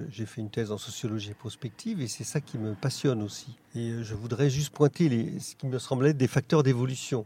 j'ai 0.10 0.26
fait 0.26 0.42
une 0.42 0.50
thèse 0.50 0.72
en 0.72 0.78
sociologie 0.78 1.34
prospective 1.34 2.02
et 2.02 2.08
c'est 2.08 2.24
ça 2.24 2.42
qui 2.42 2.58
me 2.58 2.74
passionne 2.74 3.22
aussi. 3.22 3.58
Et 3.76 4.04
je 4.04 4.16
voudrais 4.16 4.50
juste 4.50 4.74
pointer 4.74 5.10
les, 5.10 5.40
ce 5.40 5.56
qui 5.56 5.68
me 5.68 5.80
semblait 5.80 6.12
être 6.12 6.18
des 6.18 6.28
facteurs 6.28 6.64
d'évolution 6.64 7.26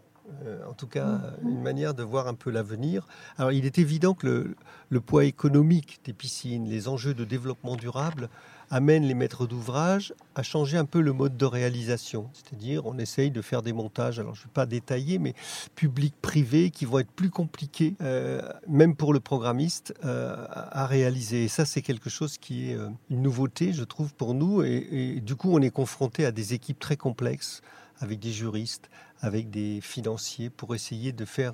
en 0.67 0.73
tout 0.73 0.87
cas 0.87 1.21
une 1.43 1.61
manière 1.61 1.93
de 1.93 2.03
voir 2.03 2.27
un 2.27 2.33
peu 2.33 2.49
l'avenir. 2.49 3.07
Alors 3.37 3.51
il 3.51 3.65
est 3.65 3.79
évident 3.79 4.13
que 4.13 4.27
le, 4.27 4.55
le, 4.89 5.01
poids 5.01 5.25
économique 5.25 5.99
des 6.03 6.13
piscines, 6.13 6.69
les 6.69 6.87
enjeux 6.87 7.13
de 7.13 7.25
développement 7.25 7.75
durable 7.75 8.29
amène 8.69 9.03
les 9.03 9.13
maîtres 9.13 9.45
d'ouvrage 9.45 10.13
à 10.35 10.43
changer 10.43 10.77
un 10.77 10.85
peu 10.85 11.01
le 11.01 11.13
mode 11.13 11.37
de 11.37 11.45
réalisation. 11.45 12.29
C'est-à-dire, 12.33 12.85
on 12.85 12.97
essaye 12.97 13.31
de 13.31 13.41
faire 13.41 13.61
des 13.61 13.73
montages, 13.73 14.19
alors 14.19 14.35
je 14.35 14.41
ne 14.41 14.45
vais 14.45 14.53
pas 14.53 14.65
détailler, 14.65 15.19
mais 15.19 15.33
public-privé, 15.75 16.71
qui 16.71 16.85
vont 16.85 16.99
être 16.99 17.11
plus 17.11 17.29
compliqués, 17.29 17.95
euh, 18.01 18.41
même 18.67 18.95
pour 18.95 19.13
le 19.13 19.19
programmiste, 19.19 19.93
euh, 20.03 20.45
à 20.49 20.85
réaliser. 20.85 21.45
Et 21.45 21.47
ça, 21.47 21.65
c'est 21.65 21.81
quelque 21.81 22.09
chose 22.09 22.37
qui 22.37 22.71
est 22.71 22.75
euh, 22.75 22.89
une 23.09 23.21
nouveauté, 23.21 23.73
je 23.73 23.83
trouve, 23.83 24.13
pour 24.13 24.33
nous. 24.33 24.63
Et, 24.63 24.87
et, 24.91 25.21
du 25.21 25.35
coup, 25.35 25.51
on 25.53 25.61
est 25.61 25.71
confronté 25.71 26.25
à 26.25 26.31
des 26.31 26.53
équipes 26.53 26.79
très 26.79 26.97
complexes, 26.97 27.61
avec 27.99 28.19
des 28.19 28.31
juristes, 28.31 28.89
avec 29.25 29.49
des 29.49 29.79
financiers, 29.81 30.49
pour 30.49 30.75
essayer 30.75 31.11
de 31.11 31.25
faire 31.25 31.53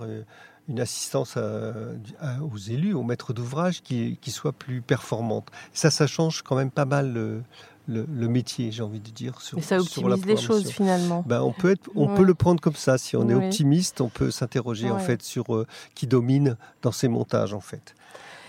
une 0.68 0.80
assistance 0.80 1.38
aux 1.38 2.58
élus, 2.58 2.94
aux 2.94 3.04
maîtres 3.04 3.34
d'ouvrage 3.34 3.82
qui, 3.82 4.18
qui, 4.22 4.32
soit 4.32 4.52
plus 4.52 4.82
performante. 4.82 5.48
Ça, 5.74 5.90
ça 5.90 6.06
change 6.06 6.42
quand 6.42 6.56
même 6.56 6.72
pas 6.72 6.86
mal 6.86 7.14
le, 7.14 7.44
le, 7.88 8.28
métier, 8.28 8.72
j'ai 8.72 8.84
envie 8.84 9.00
de 9.00 9.10
dire. 9.10 9.40
Sur, 9.42 9.58
Et 9.58 9.62
ça 9.62 9.80
optimise 9.80 10.26
les 10.26 10.38
choses 10.38 10.70
finalement. 10.70 11.24
Ben, 11.26 11.42
on 11.42 11.52
peut, 11.52 11.72
être, 11.72 11.90
on 11.96 12.14
peut 12.16 12.24
le 12.24 12.34
prendre 12.34 12.62
comme 12.62 12.76
ça. 12.76 12.98
Si 12.98 13.16
on 13.16 13.30
est 13.30 13.34
optimiste, 13.34 14.02
on 14.02 14.10
peut 14.10 14.32
s'interroger 14.32 14.92
en 14.92 15.00
fait 15.00 15.22
sur 15.22 15.56
euh, 15.56 15.66
qui 15.96 16.08
domine 16.08 16.58
dans 16.82 16.92
ces 16.92 17.08
montages 17.08 17.54
en 17.54 17.62
fait. 17.62 17.96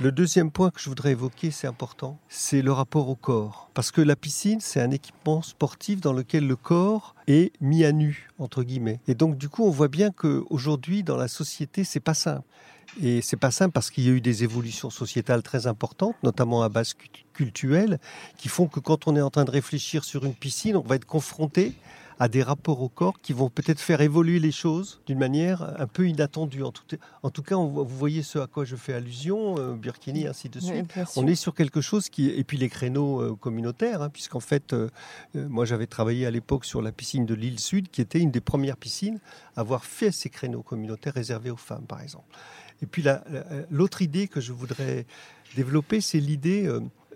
Le 0.02 0.10
deuxième 0.10 0.50
point 0.50 0.70
que 0.70 0.80
je 0.80 0.88
voudrais 0.88 1.12
évoquer, 1.12 1.52
c'est 1.52 1.68
important, 1.68 2.18
c'est 2.28 2.60
le 2.60 2.72
rapport 2.72 3.08
au 3.08 3.14
corps. 3.14 3.70
Parce 3.72 3.92
que 3.92 4.00
la 4.00 4.16
piscine, 4.16 4.58
c'est 4.60 4.80
un 4.80 4.90
équipement 4.90 5.42
sportif 5.42 6.00
dans 6.00 6.12
lequel 6.12 6.48
le 6.48 6.56
corps 6.56 7.14
est 7.28 7.52
mis 7.60 7.84
à 7.84 7.92
nu, 7.92 8.28
entre 8.40 8.64
guillemets. 8.64 8.98
Et 9.06 9.14
donc, 9.14 9.38
du 9.38 9.48
coup, 9.48 9.62
on 9.62 9.70
voit 9.70 9.86
bien 9.86 10.10
qu'aujourd'hui, 10.10 11.04
dans 11.04 11.16
la 11.16 11.28
société, 11.28 11.84
c'est 11.84 12.00
pas 12.00 12.14
simple. 12.14 12.42
Et 13.00 13.22
c'est 13.22 13.36
pas 13.36 13.52
simple 13.52 13.70
parce 13.70 13.92
qu'il 13.92 14.02
y 14.04 14.08
a 14.08 14.12
eu 14.12 14.20
des 14.20 14.42
évolutions 14.42 14.90
sociétales 14.90 15.44
très 15.44 15.68
importantes, 15.68 16.16
notamment 16.24 16.64
à 16.64 16.68
base 16.68 16.94
culturelle, 17.32 18.00
qui 18.38 18.48
font 18.48 18.66
que 18.66 18.80
quand 18.80 19.06
on 19.06 19.14
est 19.14 19.22
en 19.22 19.30
train 19.30 19.44
de 19.44 19.52
réfléchir 19.52 20.02
sur 20.02 20.24
une 20.24 20.34
piscine, 20.34 20.74
on 20.74 20.80
va 20.80 20.96
être 20.96 21.06
confronté 21.06 21.74
à 22.18 22.28
des 22.28 22.42
rapports 22.42 22.82
au 22.82 22.88
corps 22.88 23.20
qui 23.20 23.32
vont 23.32 23.48
peut-être 23.48 23.80
faire 23.80 24.00
évoluer 24.00 24.38
les 24.38 24.52
choses 24.52 25.00
d'une 25.06 25.18
manière 25.18 25.80
un 25.80 25.86
peu 25.86 26.08
inattendue. 26.08 26.62
En 26.62 26.72
tout, 26.72 26.84
en 27.22 27.30
tout 27.30 27.42
cas, 27.42 27.56
vous 27.56 27.84
voyez 27.84 28.22
ce 28.22 28.38
à 28.38 28.46
quoi 28.46 28.64
je 28.64 28.76
fais 28.76 28.94
allusion, 28.94 29.58
euh, 29.58 29.74
Burkini, 29.74 30.26
ainsi 30.26 30.48
de 30.48 30.60
suite. 30.60 30.92
on 31.16 31.26
est 31.26 31.34
sur 31.34 31.54
quelque 31.54 31.80
chose 31.80 32.08
qui... 32.08 32.30
Et 32.30 32.44
puis 32.44 32.58
les 32.58 32.68
créneaux 32.68 33.20
euh, 33.20 33.34
communautaires, 33.34 34.02
hein, 34.02 34.10
puisqu'en 34.10 34.40
fait, 34.40 34.72
euh, 34.72 34.88
moi 35.34 35.64
j'avais 35.64 35.86
travaillé 35.86 36.26
à 36.26 36.30
l'époque 36.30 36.64
sur 36.64 36.82
la 36.82 36.92
piscine 36.92 37.26
de 37.26 37.34
l'île 37.34 37.58
Sud, 37.58 37.88
qui 37.90 38.00
était 38.00 38.20
une 38.20 38.30
des 38.30 38.40
premières 38.40 38.76
piscines 38.76 39.18
à 39.56 39.60
avoir 39.60 39.84
fait 39.84 40.10
ces 40.10 40.28
créneaux 40.28 40.62
communautaires 40.62 41.14
réservés 41.14 41.50
aux 41.50 41.56
femmes, 41.56 41.84
par 41.86 42.00
exemple. 42.00 42.26
Et 42.82 42.86
puis 42.86 43.04
l'autre 43.70 44.02
idée 44.02 44.26
que 44.26 44.40
je 44.40 44.52
voudrais 44.52 45.06
développer, 45.54 46.00
c'est 46.00 46.18
l'idée 46.18 46.68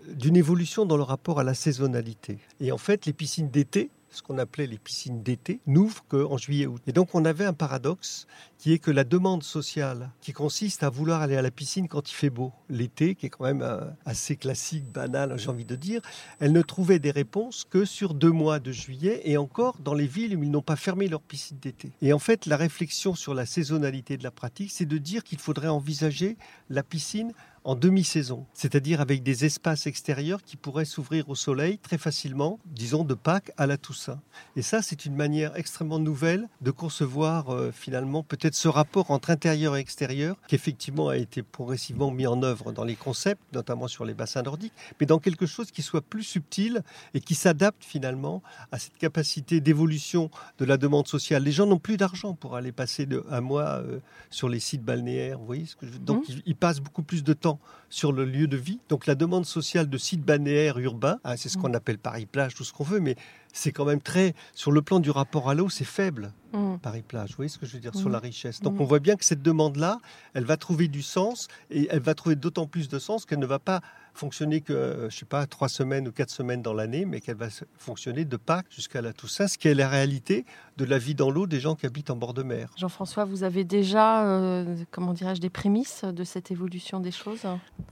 d'une 0.07 0.37
évolution 0.37 0.85
dans 0.85 0.97
le 0.97 1.03
rapport 1.03 1.39
à 1.39 1.43
la 1.43 1.53
saisonnalité. 1.53 2.37
Et 2.61 2.71
en 2.71 2.77
fait, 2.77 3.05
les 3.05 3.13
piscines 3.13 3.49
d'été, 3.49 3.89
ce 4.17 4.23
qu'on 4.23 4.37
appelait 4.37 4.67
les 4.67 4.77
piscines 4.77 5.23
d'été, 5.23 5.59
n'ouvrent 5.67 6.03
qu'en 6.07 6.37
juillet-août. 6.37 6.81
Et 6.87 6.91
donc 6.91 7.15
on 7.15 7.23
avait 7.25 7.45
un 7.45 7.53
paradoxe 7.53 8.27
qui 8.57 8.73
est 8.73 8.79
que 8.79 8.91
la 8.91 9.03
demande 9.03 9.43
sociale, 9.43 10.11
qui 10.21 10.33
consiste 10.33 10.83
à 10.83 10.89
vouloir 10.89 11.21
aller 11.21 11.35
à 11.35 11.41
la 11.41 11.51
piscine 11.51 11.87
quand 11.87 12.09
il 12.09 12.13
fait 12.13 12.29
beau, 12.29 12.51
l'été, 12.69 13.15
qui 13.15 13.27
est 13.27 13.29
quand 13.29 13.43
même 13.43 13.61
euh, 13.61 13.81
assez 14.05 14.35
classique, 14.35 14.85
banal, 14.91 15.37
j'ai 15.37 15.49
envie 15.49 15.65
de 15.65 15.75
dire, 15.75 16.01
elle 16.39 16.51
ne 16.51 16.61
trouvait 16.61 16.99
des 16.99 17.11
réponses 17.11 17.65
que 17.69 17.85
sur 17.85 18.13
deux 18.13 18.31
mois 18.31 18.59
de 18.59 18.71
juillet 18.71 19.21
et 19.25 19.37
encore 19.37 19.77
dans 19.79 19.93
les 19.93 20.07
villes 20.07 20.35
où 20.35 20.43
ils 20.43 20.51
n'ont 20.51 20.61
pas 20.61 20.75
fermé 20.75 21.07
leur 21.07 21.21
piscine 21.21 21.59
d'été. 21.61 21.91
Et 22.01 22.13
en 22.13 22.19
fait, 22.19 22.45
la 22.45 22.57
réflexion 22.57 23.13
sur 23.15 23.33
la 23.33 23.45
saisonnalité 23.45 24.17
de 24.17 24.23
la 24.23 24.31
pratique, 24.31 24.71
c'est 24.71 24.85
de 24.85 24.97
dire 24.97 25.23
qu'il 25.23 25.39
faudrait 25.39 25.67
envisager 25.67 26.37
la 26.69 26.83
piscine 26.83 27.33
en 27.67 27.75
demi-saison, 27.75 28.45
c'est-à-dire 28.53 29.01
avec 29.01 29.23
des 29.23 29.43
espaces 29.43 29.87
extérieurs 29.87 30.41
qui 30.41 30.55
pourraient 30.55 30.85
s'ouvrir 30.85 31.27
au 31.27 31.35
soleil 31.35 31.77
très 31.79 31.97
facilement, 31.97 32.59
disons 32.65 33.03
de 33.03 33.13
Pâques 33.13 33.51
à 33.57 33.67
la 33.67 33.75
Toussaint. 33.75 34.21
Et 34.55 34.61
ça, 34.61 34.81
c'est 34.81 35.03
une 35.03 35.15
manière 35.15 35.53
extrêmement 35.57 35.99
nouvelle 35.99 36.47
de 36.61 36.71
concevoir 36.71 37.49
euh, 37.49 37.73
finalement 37.73 38.23
peut-être 38.23 38.55
ce 38.55 38.69
rapport 38.69 39.11
entre 39.11 39.31
intérieur 39.31 39.75
et 39.75 39.81
extérieur, 39.81 40.37
qui 40.47 40.55
effectivement 40.55 41.09
a 41.09 41.17
été 41.17 41.43
progressivement 41.43 42.09
mis 42.09 42.25
en 42.25 42.41
œuvre 42.41 42.71
dans 42.71 42.85
les 42.85 42.95
concepts, 42.95 43.41
notamment 43.51 43.89
sur 43.89 44.05
les 44.05 44.13
bassins 44.13 44.43
nordiques, 44.43 44.71
mais 45.01 45.05
dans 45.05 45.19
quelque 45.19 45.45
chose 45.45 45.69
qui 45.69 45.81
soit 45.81 46.01
plus 46.01 46.23
subtil 46.23 46.83
et 47.13 47.19
qui 47.19 47.35
s'adapte 47.35 47.83
finalement 47.83 48.41
à 48.71 48.79
cette 48.79 48.97
capacité 48.97 49.59
d'évolution 49.59 50.31
de 50.57 50.63
la 50.63 50.77
demande 50.77 51.09
sociale. 51.09 51.43
Les 51.43 51.51
gens 51.51 51.65
n'ont 51.65 51.79
plus 51.79 51.97
d'argent 51.97 52.33
pour 52.33 52.55
aller 52.55 52.71
passer 52.71 53.05
de, 53.05 53.25
un 53.29 53.41
mois 53.41 53.81
euh, 53.81 53.99
sur 54.29 54.47
les 54.47 54.61
sites 54.61 54.83
balnéaires, 54.83 55.37
vous 55.37 55.45
voyez 55.45 55.65
ce 55.65 55.75
que 55.75 55.85
je... 55.85 55.97
Donc 55.97 56.29
mmh. 56.29 56.33
ils 56.45 56.55
passent 56.55 56.79
beaucoup 56.79 57.03
plus 57.03 57.25
de 57.25 57.33
temps 57.33 57.56
sur 57.89 58.11
le 58.11 58.25
lieu 58.25 58.47
de 58.47 58.57
vie. 58.57 58.79
Donc 58.89 59.05
la 59.05 59.15
demande 59.15 59.45
sociale 59.45 59.89
de 59.89 59.97
sites 59.97 60.23
balnéaires 60.23 60.77
urbains, 60.79 61.19
ah, 61.23 61.37
c'est 61.37 61.49
ce 61.49 61.57
qu'on 61.57 61.69
mm. 61.69 61.75
appelle 61.75 61.97
Paris-Plage, 61.97 62.55
tout 62.55 62.63
ce 62.63 62.73
qu'on 62.73 62.83
veut, 62.83 62.99
mais 62.99 63.15
c'est 63.53 63.71
quand 63.71 63.85
même 63.85 64.01
très, 64.01 64.35
sur 64.53 64.71
le 64.71 64.81
plan 64.81 64.99
du 64.99 65.09
rapport 65.09 65.49
à 65.49 65.55
l'eau, 65.55 65.69
c'est 65.69 65.85
faible, 65.85 66.33
mm. 66.53 66.77
Paris-Plage. 66.81 67.29
Vous 67.31 67.37
voyez 67.37 67.49
ce 67.49 67.57
que 67.57 67.65
je 67.65 67.73
veux 67.73 67.79
dire 67.79 67.95
sur 67.95 68.09
mm. 68.09 68.13
la 68.13 68.19
richesse. 68.19 68.61
Donc 68.61 68.79
on 68.79 68.85
voit 68.85 68.99
bien 68.99 69.15
que 69.15 69.25
cette 69.25 69.41
demande-là, 69.41 69.99
elle 70.33 70.45
va 70.45 70.57
trouver 70.57 70.87
du 70.87 71.01
sens 71.01 71.47
et 71.71 71.87
elle 71.89 72.01
va 72.01 72.13
trouver 72.13 72.35
d'autant 72.35 72.67
plus 72.67 72.89
de 72.89 72.99
sens 72.99 73.25
qu'elle 73.25 73.39
ne 73.39 73.45
va 73.45 73.59
pas 73.59 73.81
fonctionner 74.13 74.61
que, 74.61 74.73
euh, 74.73 75.09
je 75.09 75.17
sais 75.17 75.25
pas, 75.25 75.45
trois 75.45 75.69
semaines 75.69 76.07
ou 76.07 76.11
quatre 76.11 76.31
semaines 76.31 76.61
dans 76.61 76.73
l'année, 76.73 77.05
mais 77.05 77.21
qu'elle 77.21 77.37
va 77.37 77.49
fonctionner 77.77 78.25
de 78.25 78.37
Pâques 78.37 78.65
jusqu'à 78.69 79.01
la 79.01 79.13
Toussaint, 79.13 79.47
ce 79.47 79.57
qui 79.57 79.67
est 79.67 79.75
la 79.75 79.87
réalité 79.87 80.45
de 80.77 80.85
la 80.85 80.97
vie 80.97 81.15
dans 81.15 81.29
l'eau 81.31 81.47
des 81.47 81.59
gens 81.59 81.75
qui 81.75 81.85
habitent 81.85 82.09
en 82.09 82.15
bord 82.15 82.33
de 82.33 82.43
mer. 82.43 82.69
Jean-François, 82.77 83.25
vous 83.25 83.43
avez 83.43 83.63
déjà, 83.63 84.25
euh, 84.25 84.75
comment 84.91 85.13
dirais-je, 85.13 85.41
des 85.41 85.49
prémices 85.49 86.03
de 86.05 86.23
cette 86.23 86.51
évolution 86.51 86.99
des 86.99 87.11
choses? 87.11 87.45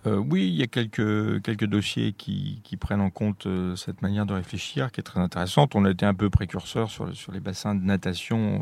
Euh, 0.05 0.17
Oui, 0.17 0.47
il 0.47 0.55
y 0.55 0.63
a 0.63 0.67
quelques, 0.67 1.41
quelques 1.41 1.65
dossiers 1.65 2.13
qui, 2.13 2.61
qui 2.63 2.77
prennent 2.77 3.01
en 3.01 3.09
compte 3.09 3.47
cette 3.75 4.01
manière 4.01 4.25
de 4.25 4.33
réfléchir, 4.33 4.91
qui 4.91 4.99
est 4.99 5.03
très 5.03 5.19
intéressante. 5.19 5.75
On 5.75 5.85
a 5.85 5.91
été 5.91 6.05
un 6.05 6.13
peu 6.13 6.29
précurseur 6.29 6.89
sur, 6.89 7.15
sur 7.15 7.31
les 7.31 7.39
bassins 7.39 7.75
de 7.75 7.83
natation 7.83 8.61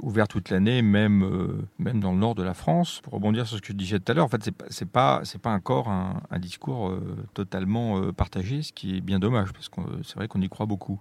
ouverts 0.00 0.28
toute 0.28 0.50
l'année, 0.50 0.82
même, 0.82 1.64
même 1.78 2.00
dans 2.00 2.12
le 2.12 2.18
nord 2.18 2.34
de 2.34 2.42
la 2.42 2.54
France. 2.54 3.00
Pour 3.02 3.14
rebondir 3.14 3.46
sur 3.46 3.56
ce 3.56 3.62
que 3.62 3.68
je 3.68 3.72
disais 3.74 3.98
tout 4.00 4.10
à 4.12 4.14
l'heure, 4.14 4.24
en 4.24 4.28
fait, 4.28 4.42
c'est 4.42 4.52
pas, 4.88 5.20
c'est 5.24 5.38
pas, 5.40 5.50
pas 5.50 5.50
encore 5.52 5.88
un, 5.88 6.22
un 6.30 6.38
discours 6.38 6.88
euh, 6.88 7.00
totalement 7.34 7.98
euh, 7.98 8.12
partagé, 8.12 8.62
ce 8.62 8.72
qui 8.72 8.96
est 8.96 9.00
bien 9.00 9.18
dommage, 9.18 9.52
parce 9.52 9.68
que 9.68 9.80
c'est 10.02 10.16
vrai 10.16 10.28
qu'on 10.28 10.40
y 10.40 10.48
croit 10.48 10.66
beaucoup. 10.66 11.00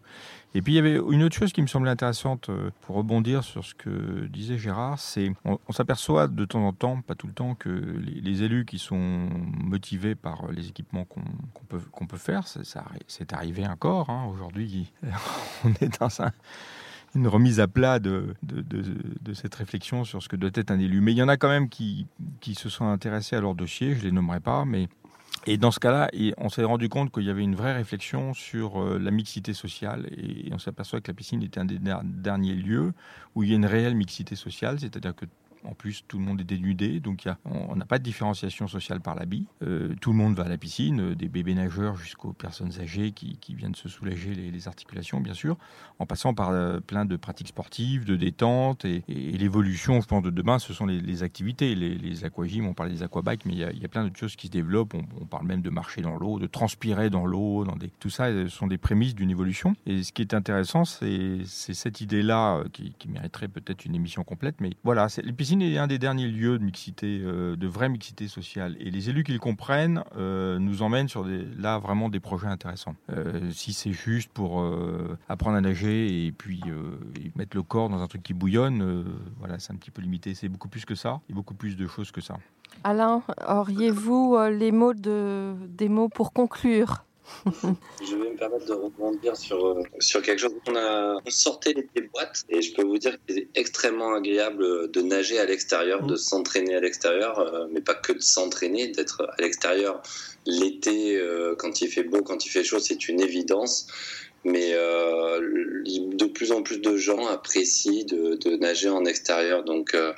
Et 0.55 0.61
puis 0.61 0.73
il 0.73 0.75
y 0.75 0.79
avait 0.79 0.99
une 1.09 1.23
autre 1.23 1.35
chose 1.35 1.51
qui 1.51 1.61
me 1.61 1.67
semblait 1.67 1.89
intéressante 1.89 2.42
euh, 2.49 2.71
pour 2.81 2.95
rebondir 2.95 3.43
sur 3.43 3.63
ce 3.63 3.73
que 3.73 4.25
disait 4.27 4.57
Gérard, 4.57 4.99
c'est 4.99 5.31
on, 5.45 5.57
s'aperçoit 5.71 6.27
de 6.27 6.45
temps 6.45 6.65
en 6.65 6.73
temps, 6.73 7.01
pas 7.01 7.15
tout 7.15 7.27
le 7.27 7.33
temps, 7.33 7.55
que 7.55 7.69
les, 7.69 8.43
élus 8.43 8.65
qui 8.65 8.79
sont 8.79 8.97
motivés 8.97 10.15
par 10.15 10.51
les 10.51 10.67
équipements 10.67 11.05
qu'on 11.05 11.21
peut, 11.69 11.79
peut 12.07 12.17
faire, 12.17 12.47
c'est 13.07 13.33
arrivé 13.33 13.67
encore. 13.67 14.09
Hein. 14.09 14.25
Aujourd'hui, 14.25 14.91
on 15.65 15.69
est 15.81 15.99
dans 15.99 16.09
une 17.15 17.27
remise 17.27 17.59
à 17.59 17.67
plat 17.67 17.99
de, 17.99 18.35
cette 19.33 19.55
réflexion 19.55 20.03
sur 20.03 20.21
ce 20.21 20.29
que 20.29 20.35
doit 20.35 20.51
être 20.53 20.71
un 20.71 20.79
élu. 20.79 21.01
Mais 21.01 21.11
il 21.11 21.17
y 21.17 21.23
en 21.23 21.29
a 21.29 21.37
quand 21.37 21.49
même 21.49 21.69
qui, 21.69 22.07
qui 22.39 22.55
se 22.55 22.69
sont 22.69 22.87
intéressés 22.87 23.35
à 23.35 23.41
leur 23.41 23.55
dossier, 23.55 23.93
je 23.93 23.99
ne 23.99 24.03
les 24.05 24.11
nommerai 24.11 24.39
pas, 24.39 24.65
mais 24.65 24.87
et 25.45 25.57
dans 25.57 25.71
ce 25.71 25.79
cas-là, 25.79 26.09
on 26.37 26.49
s'est 26.49 26.63
rendu 26.63 26.87
compte 26.87 27.11
qu'il 27.11 27.23
y 27.23 27.29
avait 27.29 27.43
une 27.43 27.55
vraie 27.55 27.73
réflexion 27.73 28.33
sur 28.33 28.81
euh, 28.81 28.97
la 28.97 29.11
mixité 29.11 29.53
sociale 29.53 30.07
et 30.15 30.49
on 30.53 30.59
s'aperçoit 30.59 31.01
que 31.01 31.11
la 31.11 31.15
piscine 31.15 31.43
était 31.43 31.59
un 31.59 31.65
des 31.65 31.79
derniers 32.03 32.55
lieux 32.55 32.93
où 33.35 33.43
il 33.43 33.49
y 33.49 33.53
a 33.53 33.55
une 33.55 33.65
réelle 33.65 33.95
mixité 33.95 34.35
sociale, 34.35 34.79
c'est-à-dire 34.79 35.13
que 35.13 35.25
en 35.65 35.73
plus, 35.73 36.03
tout 36.07 36.17
le 36.17 36.25
monde 36.25 36.41
est 36.41 36.45
dénudé, 36.45 36.99
donc 36.99 37.27
on 37.45 37.75
n'a 37.75 37.85
pas 37.85 37.99
de 37.99 38.03
différenciation 38.03 38.67
sociale 38.67 38.99
par 39.01 39.15
l'habit. 39.15 39.45
Euh, 39.61 39.95
tout 40.01 40.11
le 40.11 40.17
monde 40.17 40.35
va 40.35 40.43
à 40.43 40.49
la 40.49 40.57
piscine, 40.57 40.99
euh, 40.99 41.15
des 41.15 41.27
bébés 41.27 41.53
nageurs 41.53 41.95
jusqu'aux 41.95 42.33
personnes 42.33 42.71
âgées 42.79 43.11
qui, 43.11 43.37
viennent 43.49 43.75
se 43.75 43.87
soulager 43.87 44.33
les, 44.33 44.67
articulations, 44.67 45.21
bien 45.21 45.33
sûr, 45.33 45.57
en 45.99 46.05
passant 46.05 46.33
par 46.33 46.49
euh, 46.49 46.79
plein 46.79 47.05
de 47.05 47.15
pratiques 47.15 47.49
sportives, 47.49 48.05
de 48.05 48.15
détente 48.15 48.85
et, 48.85 49.03
l'évolution, 49.07 50.01
je 50.01 50.07
pense, 50.07 50.23
de 50.23 50.29
demain, 50.29 50.59
ce 50.59 50.73
sont 50.73 50.85
les, 50.85 51.23
activités, 51.23 51.75
les, 51.75 51.95
les 51.95 52.25
aquagymes, 52.25 52.65
on 52.65 52.73
parle 52.73 52.89
des 52.89 53.03
aquabikes, 53.03 53.45
mais 53.45 53.53
il 53.53 53.59
y, 53.59 53.85
a, 53.85 53.87
plein 53.87 54.03
d'autres 54.03 54.17
choses 54.17 54.35
qui 54.35 54.47
se 54.47 54.51
développent. 54.51 54.95
On, 54.95 55.25
parle 55.25 55.45
même 55.45 55.61
de 55.61 55.69
marcher 55.69 56.01
dans 56.01 56.15
l'eau, 56.15 56.39
de 56.39 56.47
transpirer 56.47 57.09
dans 57.09 57.25
l'eau, 57.25 57.65
tout 57.99 58.09
ça 58.09 58.31
ce 58.31 58.47
sont 58.47 58.67
des 58.67 58.77
prémices 58.77 59.15
d'une 59.15 59.29
évolution. 59.29 59.75
Et 59.85 60.03
ce 60.03 60.11
qui 60.11 60.21
est 60.21 60.33
intéressant, 60.33 60.85
c'est 60.85 61.43
cette 61.45 62.01
idée-là 62.01 62.63
qui, 62.71 62.93
qui 62.97 63.09
mériterait 63.09 63.47
peut-être 63.47 63.85
une 63.85 63.95
émission 63.95 64.23
complète, 64.23 64.55
mais 64.59 64.71
voilà, 64.83 65.07
les 65.23 65.33
piscines 65.33 65.52
est 65.61 65.77
un 65.77 65.87
des 65.87 65.99
derniers 65.99 66.27
lieux 66.27 66.57
de 66.57 66.63
mixité, 66.63 67.21
euh, 67.21 67.55
de 67.55 67.67
vraie 67.67 67.89
mixité 67.89 68.27
sociale. 68.27 68.75
Et 68.79 68.89
les 68.89 69.09
élus 69.09 69.23
qui 69.23 69.33
le 69.33 69.39
comprennent 69.39 70.03
euh, 70.17 70.57
nous 70.57 70.81
emmènent 70.81 71.09
sur 71.09 71.25
des, 71.25 71.45
là 71.57 71.79
vraiment 71.79 72.09
des 72.09 72.19
projets 72.19 72.47
intéressants. 72.47 72.95
Euh, 73.09 73.51
si 73.51 73.73
c'est 73.73 73.91
juste 73.91 74.31
pour 74.31 74.63
apprendre 75.29 75.57
à 75.57 75.61
nager 75.61 76.25
et 76.25 76.31
puis 76.31 76.61
mettre 77.35 77.55
le 77.57 77.63
corps 77.63 77.89
dans 77.89 78.01
un 78.01 78.07
truc 78.07 78.23
qui 78.23 78.33
bouillonne, 78.33 79.05
voilà, 79.39 79.59
c'est 79.59 79.73
un 79.73 79.75
petit 79.75 79.91
peu 79.91 80.01
limité. 80.01 80.33
C'est 80.33 80.49
beaucoup 80.49 80.69
plus 80.69 80.85
que 80.85 80.95
ça, 80.95 81.21
et 81.29 81.33
beaucoup 81.33 81.53
plus 81.53 81.75
de 81.75 81.87
choses 81.87 82.11
que 82.11 82.21
ça. 82.21 82.37
Alain, 82.83 83.21
auriez-vous 83.47 84.37
les 84.51 84.71
mots 84.71 84.93
de, 84.93 85.53
des 85.67 85.89
mots 85.89 86.09
pour 86.09 86.33
conclure? 86.33 87.03
je 88.01 88.15
vais 88.15 88.29
me 88.31 88.37
permettre 88.37 88.65
de 88.65 88.73
rebondir 88.73 89.35
sur, 89.35 89.65
euh, 89.65 89.83
sur 89.99 90.21
quelque 90.21 90.39
chose. 90.39 90.53
On 90.67 90.75
a 90.75 91.19
sorti 91.27 91.73
les 91.73 92.01
boîtes 92.01 92.43
et 92.49 92.61
je 92.61 92.73
peux 92.73 92.83
vous 92.83 92.97
dire 92.97 93.13
que 93.13 93.33
c'est 93.33 93.47
extrêmement 93.55 94.13
agréable 94.13 94.91
de 94.91 95.01
nager 95.01 95.39
à 95.39 95.45
l'extérieur, 95.45 96.03
de 96.03 96.13
mmh. 96.13 96.17
s'entraîner 96.17 96.75
à 96.75 96.79
l'extérieur, 96.79 97.39
euh, 97.39 97.67
mais 97.71 97.81
pas 97.81 97.95
que 97.95 98.13
de 98.13 98.21
s'entraîner, 98.21 98.87
d'être 98.87 99.21
à 99.37 99.41
l'extérieur 99.41 100.01
l'été, 100.45 101.17
euh, 101.17 101.55
quand 101.57 101.81
il 101.81 101.89
fait 101.89 102.03
beau, 102.03 102.21
quand 102.21 102.45
il 102.45 102.49
fait 102.49 102.63
chaud, 102.63 102.79
c'est 102.79 103.07
une 103.07 103.21
évidence 103.21 103.87
mais 104.43 104.71
euh, 104.73 105.39
de 105.39 106.25
plus 106.25 106.51
en 106.51 106.63
plus 106.63 106.79
de 106.79 106.97
gens 106.97 107.25
apprécient 107.27 108.05
de, 108.05 108.35
de 108.35 108.55
nager 108.57 108.89
en 108.89 109.05
extérieur. 109.05 109.63
Donc 109.63 109.93
euh, 109.93 110.13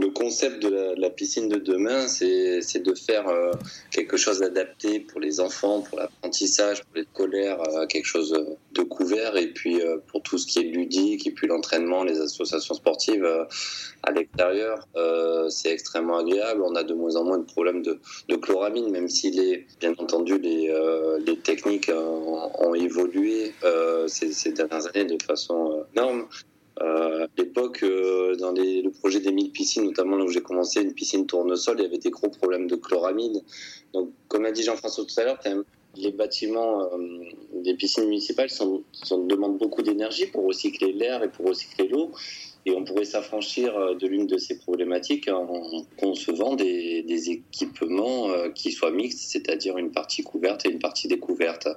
le 0.00 0.10
concept 0.10 0.62
de 0.62 0.94
la, 0.98 1.10
piscine 1.10 1.48
de 1.48 1.56
demain, 1.56 2.08
c'est 2.08 2.82
de 2.82 2.94
faire 2.94 3.28
euh, 3.28 3.52
quelque 3.90 4.16
chose 4.16 4.40
d'adapté 4.40 5.00
pour 5.00 5.20
les 5.20 5.40
enfants, 5.40 5.82
pour 5.82 5.98
l'apprentissage, 5.98 6.82
pour 6.82 6.96
les 6.96 7.04
scolaires, 7.04 7.60
euh, 7.60 7.86
quelque 7.86 8.06
chose 8.06 8.34
de 8.72 8.82
couvert, 8.82 9.36
et 9.36 9.48
puis 9.48 9.82
euh, 9.82 9.98
pour 10.06 10.22
tout 10.22 10.38
ce 10.38 10.46
qui 10.46 10.60
est 10.60 10.62
ludique, 10.62 11.26
et 11.26 11.30
puis 11.30 11.46
l'entraînement, 11.46 12.04
les 12.04 12.20
associations 12.20 12.74
sportives 12.74 13.26
à 14.02 14.10
l'extérieur, 14.10 14.88
c'est 15.48 15.70
extrêmement 15.70 16.18
agréable. 16.18 16.62
On 16.62 16.74
a 16.74 16.82
de 16.82 16.94
moins 16.94 17.16
en 17.16 17.24
moins 17.24 17.38
de 17.38 17.44
problèmes 17.44 17.82
de, 17.82 18.00
chloramine, 18.36 18.90
même 18.90 19.08
si 19.08 19.30
les, 19.30 19.66
bien 19.80 19.92
entendu 19.98 20.38
les, 20.38 21.36
techniques 21.44 21.90
ont, 21.94 22.50
ont 22.58 22.74
évolué 22.74 23.52
ces, 24.06 24.32
ces, 24.32 24.52
dernières 24.52 24.86
années 24.86 25.04
de 25.04 25.22
façon 25.22 25.84
énorme. 25.94 26.26
Euh, 26.80 27.24
à 27.24 27.28
l'époque, 27.36 27.82
euh, 27.82 28.34
dans 28.36 28.52
les, 28.52 28.82
le 28.82 28.90
projet 28.90 29.20
des 29.20 29.32
1000 29.32 29.52
piscines, 29.52 29.84
notamment 29.84 30.16
là 30.16 30.24
où 30.24 30.28
j'ai 30.28 30.40
commencé, 30.40 30.80
une 30.80 30.94
piscine 30.94 31.26
tournesol, 31.26 31.78
il 31.78 31.82
y 31.82 31.86
avait 31.86 31.98
des 31.98 32.10
gros 32.10 32.30
problèmes 32.30 32.66
de 32.66 32.76
chloramide. 32.76 33.42
Donc, 33.92 34.10
comme 34.28 34.46
a 34.46 34.52
dit 34.52 34.62
Jean-François 34.62 35.04
tout 35.04 35.20
à 35.20 35.24
l'heure, 35.24 35.38
les 35.96 36.12
bâtiments 36.12 36.82
euh, 36.82 37.18
des 37.54 37.74
piscines 37.74 38.04
municipales 38.04 38.48
demandent 39.10 39.58
beaucoup 39.58 39.82
d'énergie 39.82 40.26
pour 40.26 40.46
recycler 40.46 40.92
l'air 40.92 41.22
et 41.22 41.30
pour 41.30 41.46
recycler 41.46 41.88
l'eau. 41.88 42.12
Et 42.64 42.70
on 42.70 42.84
pourrait 42.84 43.04
s'affranchir 43.04 43.76
euh, 43.76 43.94
de 43.94 44.06
l'une 44.06 44.26
de 44.26 44.38
ces 44.38 44.58
problématiques 44.58 45.28
en 45.28 45.84
concevant 45.98 46.54
des, 46.54 47.30
équipements 47.30 48.30
euh, 48.30 48.50
qui 48.50 48.72
soient 48.72 48.92
mixtes, 48.92 49.18
c'est-à-dire 49.18 49.76
une 49.78 49.90
partie 49.90 50.22
couverte 50.22 50.64
et 50.64 50.70
une 50.70 50.78
partie 50.78 51.08
découverte. 51.08 51.68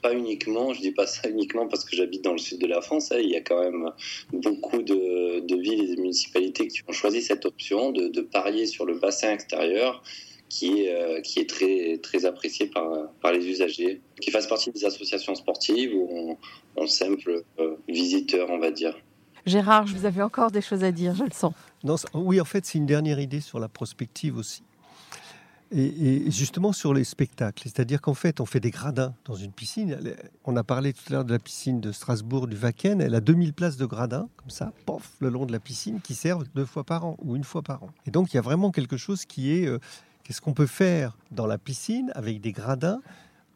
Pas 0.00 0.14
uniquement, 0.14 0.72
je 0.72 0.80
dis 0.80 0.92
pas 0.92 1.06
ça 1.06 1.28
uniquement 1.28 1.66
parce 1.66 1.84
que 1.84 1.96
j'habite 1.96 2.22
dans 2.22 2.32
le 2.32 2.38
sud 2.38 2.60
de 2.60 2.66
la 2.66 2.80
France, 2.80 3.12
hein, 3.12 3.18
il 3.20 3.30
y 3.30 3.36
a 3.36 3.40
quand 3.40 3.60
même 3.60 3.90
beaucoup 4.32 4.80
de, 4.82 5.60
villes 5.60 5.90
et 5.90 5.96
de 5.96 6.00
municipalités 6.00 6.68
qui 6.68 6.82
ont 6.86 6.92
choisi 6.92 7.20
cette 7.20 7.44
option 7.44 7.90
de 7.90 8.20
parier 8.20 8.66
sur 8.66 8.86
le 8.86 8.94
bassin 8.94 9.32
extérieur 9.32 10.02
qui 10.48 10.82
est, 10.82 10.94
euh, 10.94 11.20
qui 11.20 11.40
est 11.40 11.48
très, 11.48 11.98
très 12.02 12.24
apprécié 12.24 12.66
par, 12.66 12.88
par 13.20 13.32
les 13.32 13.46
usagers, 13.46 14.00
qui 14.20 14.30
fassent 14.30 14.46
partie 14.46 14.70
des 14.70 14.84
associations 14.84 15.34
sportives 15.34 15.94
ou 15.94 16.36
en, 16.76 16.82
en 16.82 16.86
simple 16.86 17.44
visiteur, 17.88 18.48
on 18.50 18.58
va 18.58 18.70
dire. 18.70 18.96
Gérard, 19.46 19.86
vous 19.86 20.04
avez 20.04 20.22
encore 20.22 20.50
des 20.50 20.60
choses 20.60 20.84
à 20.84 20.92
dire, 20.92 21.14
je 21.14 21.24
le 21.24 21.30
sens. 21.32 21.54
Non, 21.82 21.96
oui, 22.14 22.40
en 22.40 22.44
fait, 22.44 22.66
c'est 22.66 22.76
une 22.76 22.86
dernière 22.86 23.18
idée 23.18 23.40
sur 23.40 23.58
la 23.58 23.68
prospective 23.68 24.36
aussi. 24.36 24.62
Et, 25.70 26.30
justement 26.30 26.72
sur 26.72 26.94
les 26.94 27.04
spectacles, 27.04 27.62
c'est-à-dire 27.64 28.00
qu'en 28.00 28.14
fait, 28.14 28.40
on 28.40 28.46
fait 28.46 28.60
des 28.60 28.70
gradins 28.70 29.14
dans 29.26 29.34
une 29.34 29.52
piscine. 29.52 29.98
On 30.44 30.56
a 30.56 30.64
parlé 30.64 30.94
tout 30.94 31.02
à 31.08 31.12
l'heure 31.12 31.24
de 31.26 31.32
la 31.32 31.38
piscine 31.38 31.80
de 31.80 31.92
Strasbourg, 31.92 32.46
du 32.46 32.56
Wacken. 32.56 33.02
Elle 33.02 33.14
a 33.14 33.20
2000 33.20 33.52
places 33.52 33.76
de 33.76 33.84
gradins, 33.84 34.28
comme 34.36 34.48
ça, 34.48 34.72
pof, 34.86 35.12
le 35.20 35.28
long 35.28 35.44
de 35.44 35.52
la 35.52 35.60
piscine, 35.60 36.00
qui 36.00 36.14
servent 36.14 36.44
deux 36.54 36.64
fois 36.64 36.84
par 36.84 37.04
an 37.04 37.16
ou 37.22 37.36
une 37.36 37.44
fois 37.44 37.60
par 37.60 37.82
an. 37.82 37.90
Et 38.06 38.10
donc, 38.10 38.32
il 38.32 38.36
y 38.36 38.38
a 38.38 38.42
vraiment 38.42 38.70
quelque 38.70 38.96
chose 38.96 39.26
qui 39.26 39.52
est 39.52 39.66
euh, 39.66 39.78
qu'est-ce 40.28 40.42
qu'on 40.42 40.52
peut 40.52 40.66
faire 40.66 41.16
dans 41.30 41.46
la 41.46 41.56
piscine 41.56 42.12
avec 42.14 42.42
des 42.42 42.52
gradins, 42.52 43.00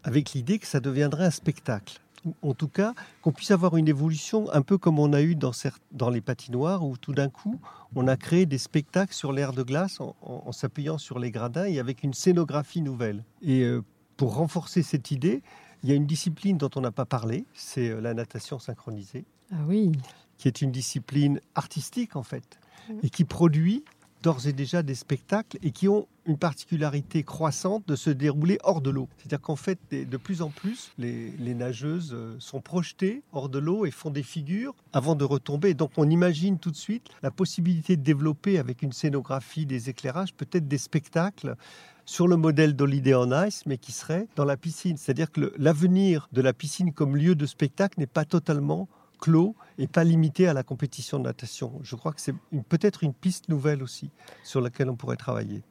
avec 0.05 0.33
l'idée 0.33 0.59
que 0.59 0.67
ça 0.67 0.81
deviendrait 0.81 1.27
un 1.27 1.31
spectacle? 1.31 2.01
En 2.41 2.55
tout 2.55 2.69
cas, 2.69 2.95
qu'on 3.21 3.33
puisse 3.33 3.51
avoir 3.51 3.77
une 3.77 3.89
évolution 3.89 4.51
un 4.53 4.63
peu 4.63 4.79
comme 4.79 4.99
on 4.99 5.13
a 5.13 5.21
eu 5.21 5.35
dans, 5.35 5.51
dans 5.91 6.09
les 6.09 6.23
patinoires, 6.23 6.83
où 6.83 6.97
tout 6.97 7.13
d'un 7.13 7.29
coup, 7.29 7.61
on 7.95 8.09
a 8.09 8.17
créé 8.17 8.47
des 8.47 8.57
spectacles 8.57 9.13
sur 9.13 9.33
l'air 9.33 9.53
de 9.53 9.63
glace 9.63 10.01
en, 10.01 10.53
s'appuyant 10.53 10.97
sur 10.97 11.19
les 11.19 11.31
gradins 11.31 11.67
et 11.67 11.79
avec 11.79 12.05
une 12.05 12.15
scénographie 12.15 12.81
nouvelle. 12.81 13.23
Et 13.43 13.65
euh, 13.65 13.83
pour 14.17 14.37
renforcer 14.37 14.83
cette 14.83 15.11
idée, 15.11 15.43
il 15.83 15.91
y 15.91 15.93
a 15.93 15.97
une 15.97 16.07
discipline 16.07 16.57
dont 16.57 16.71
on 16.77 16.81
n'a 16.81 16.93
pas 16.93 17.05
parlé, 17.05 17.45
c'est 17.53 17.91
euh, 17.91 18.01
la 18.01 18.15
natation 18.15 18.59
synchronisée. 18.59 19.27
Ah 19.53 19.57
oui. 19.67 19.93
Qui 20.39 20.49
est 20.49 20.63
une 20.63 20.71
discipline 20.71 21.39
artistique 21.55 22.17
en 22.17 22.23
fait, 22.23 22.61
et 23.03 23.11
qui 23.11 23.25
produit 23.25 23.85
d'ores 24.23 24.47
et 24.47 24.53
déjà 24.53 24.83
des 24.83 24.95
spectacles 24.95 25.59
et 25.63 25.71
qui 25.71 25.89
ont 25.89 26.07
une 26.27 26.39
particularité 26.39 27.25
croissante 27.25 27.87
de 27.89 27.97
se 27.97 28.11
dérouler 28.11 28.59
hors 28.63 28.81
de 28.81 28.91
l'eau. 28.91 29.09
C'est-à-dire 29.19 29.41
qu'en 29.41 29.57
fait, 29.57 29.79
de 29.91 30.17
plus 30.17 30.41
en 30.41 30.51
plus, 30.51 30.93
les, 30.99 31.55
nageuses 31.55 32.13
euh, 32.15 32.37
sont 32.39 32.61
projetées 32.61 33.23
hors 33.33 33.49
de 33.49 33.59
l'eau 33.59 33.85
et 33.85 33.91
font 33.91 34.11
des 34.11 34.23
figures 34.23 34.75
avant 34.93 35.17
de 35.17 35.25
retomber. 35.25 35.75
Donc 35.75 35.91
on 35.97 36.09
imagine 36.09 36.59
tout 36.59 36.71
de 36.71 36.77
suite 36.77 37.09
la 37.23 37.31
possibilité 37.31 37.97
de 37.97 38.03
développer 38.03 38.59
avec 38.59 38.83
une 38.83 38.93
scénographie, 38.93 39.67
des 39.67 39.91
éclairages, 39.91 40.33
peut-être 40.35 40.69
des 40.69 40.79
spectacles 40.79 41.57
sur 42.05 42.29
le 42.29 42.37
modèle 42.37 42.75
d'Holiday 42.75 43.15
on 43.15 43.45
Ice, 43.45 43.65
mais 43.67 43.79
qui 43.79 43.93
serait 43.93 44.27
dans 44.37 44.45
la 44.45 44.57
piscine. 44.57 44.97
C'est-à-dire 44.97 45.31
que 45.31 45.53
l'avenir 45.57 46.29
de 46.33 46.41
la 46.41 46.53
piscine 46.53 46.93
comme 46.93 47.17
lieu 47.17 47.35
de 47.35 47.47
spectacle 47.47 48.01
n'est 48.01 48.07
pas 48.07 48.25
totalement 48.25 48.89
clos 49.23 49.55
et 49.79 49.87
pas 49.87 50.03
limité 50.03 50.49
à 50.49 50.53
la 50.53 50.65
compétition 50.65 51.19
de 51.21 51.25
natation. 51.25 51.79
Je 51.83 51.95
crois 51.95 52.13
que 52.13 52.21
c'est 52.21 52.35
peut-être 52.69 53.05
une 53.05 53.15
piste 53.15 53.49
nouvelle 53.49 53.83
aussi 53.83 54.11
sur 54.43 54.61
laquelle 54.61 54.91
on 54.91 54.97
pourrait 54.97 55.17
travailler. 55.17 55.63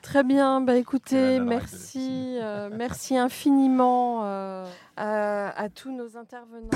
Très 0.00 0.24
bien, 0.24 0.62
bah 0.62 0.76
écoutez, 0.76 1.38
merci, 1.38 2.38
euh, 2.40 2.70
merci 2.72 3.16
infiniment 3.16 4.20
euh, 4.24 4.64
à, 4.96 5.48
à 5.60 5.68
tous 5.68 5.92
nos 5.92 6.16
intervenants. 6.16 6.70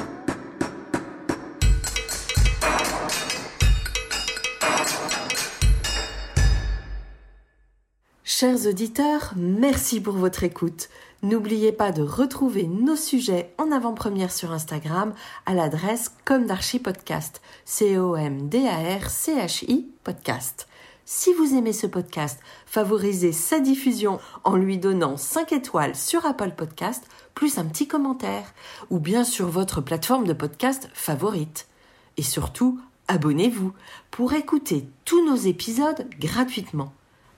Chers 8.25 8.67
auditeurs, 8.67 9.35
merci 9.37 10.01
pour 10.01 10.15
votre 10.15 10.43
écoute. 10.43 10.89
N'oubliez 11.25 11.71
pas 11.71 11.93
de 11.93 12.03
retrouver 12.03 12.67
nos 12.67 12.97
sujets 12.97 13.55
en 13.57 13.71
avant-première 13.71 14.33
sur 14.33 14.51
Instagram 14.51 15.15
à 15.47 15.55
l'adresse 15.55 16.11
comme 16.25 16.47
d'archi 16.47 16.81
podcast. 16.81 17.41
C-O-M-D-A-R-C-H-I 17.65 19.87
podcast. 20.03 20.67
Si 21.05 21.33
vous 21.33 21.55
aimez 21.55 21.73
ce 21.73 21.87
podcast, 21.87 22.41
favorisez 22.67 23.31
sa 23.31 23.61
diffusion 23.61 24.19
en 24.43 24.57
lui 24.57 24.79
donnant 24.79 25.17
5 25.17 25.53
étoiles 25.53 25.95
sur 25.95 26.27
Apple 26.27 26.55
Podcast, 26.57 27.05
plus 27.35 27.57
un 27.59 27.67
petit 27.67 27.87
commentaire, 27.87 28.53
ou 28.91 28.99
bien 28.99 29.23
sur 29.23 29.47
votre 29.47 29.81
plateforme 29.81 30.27
de 30.27 30.33
podcast 30.33 30.91
favorite. 30.93 31.69
Et 32.17 32.25
surtout, 32.25 32.81
abonnez-vous 33.07 33.73
pour 34.11 34.33
écouter 34.33 34.89
tous 35.05 35.25
nos 35.25 35.37
épisodes 35.37 36.05
gratuitement. 36.19 36.93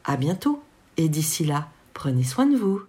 À 0.04 0.16
bientôt! 0.16 0.62
Et 0.96 1.10
d'ici 1.10 1.44
là, 1.44 1.68
prenez 1.92 2.24
soin 2.24 2.46
de 2.46 2.56
vous. 2.56 2.80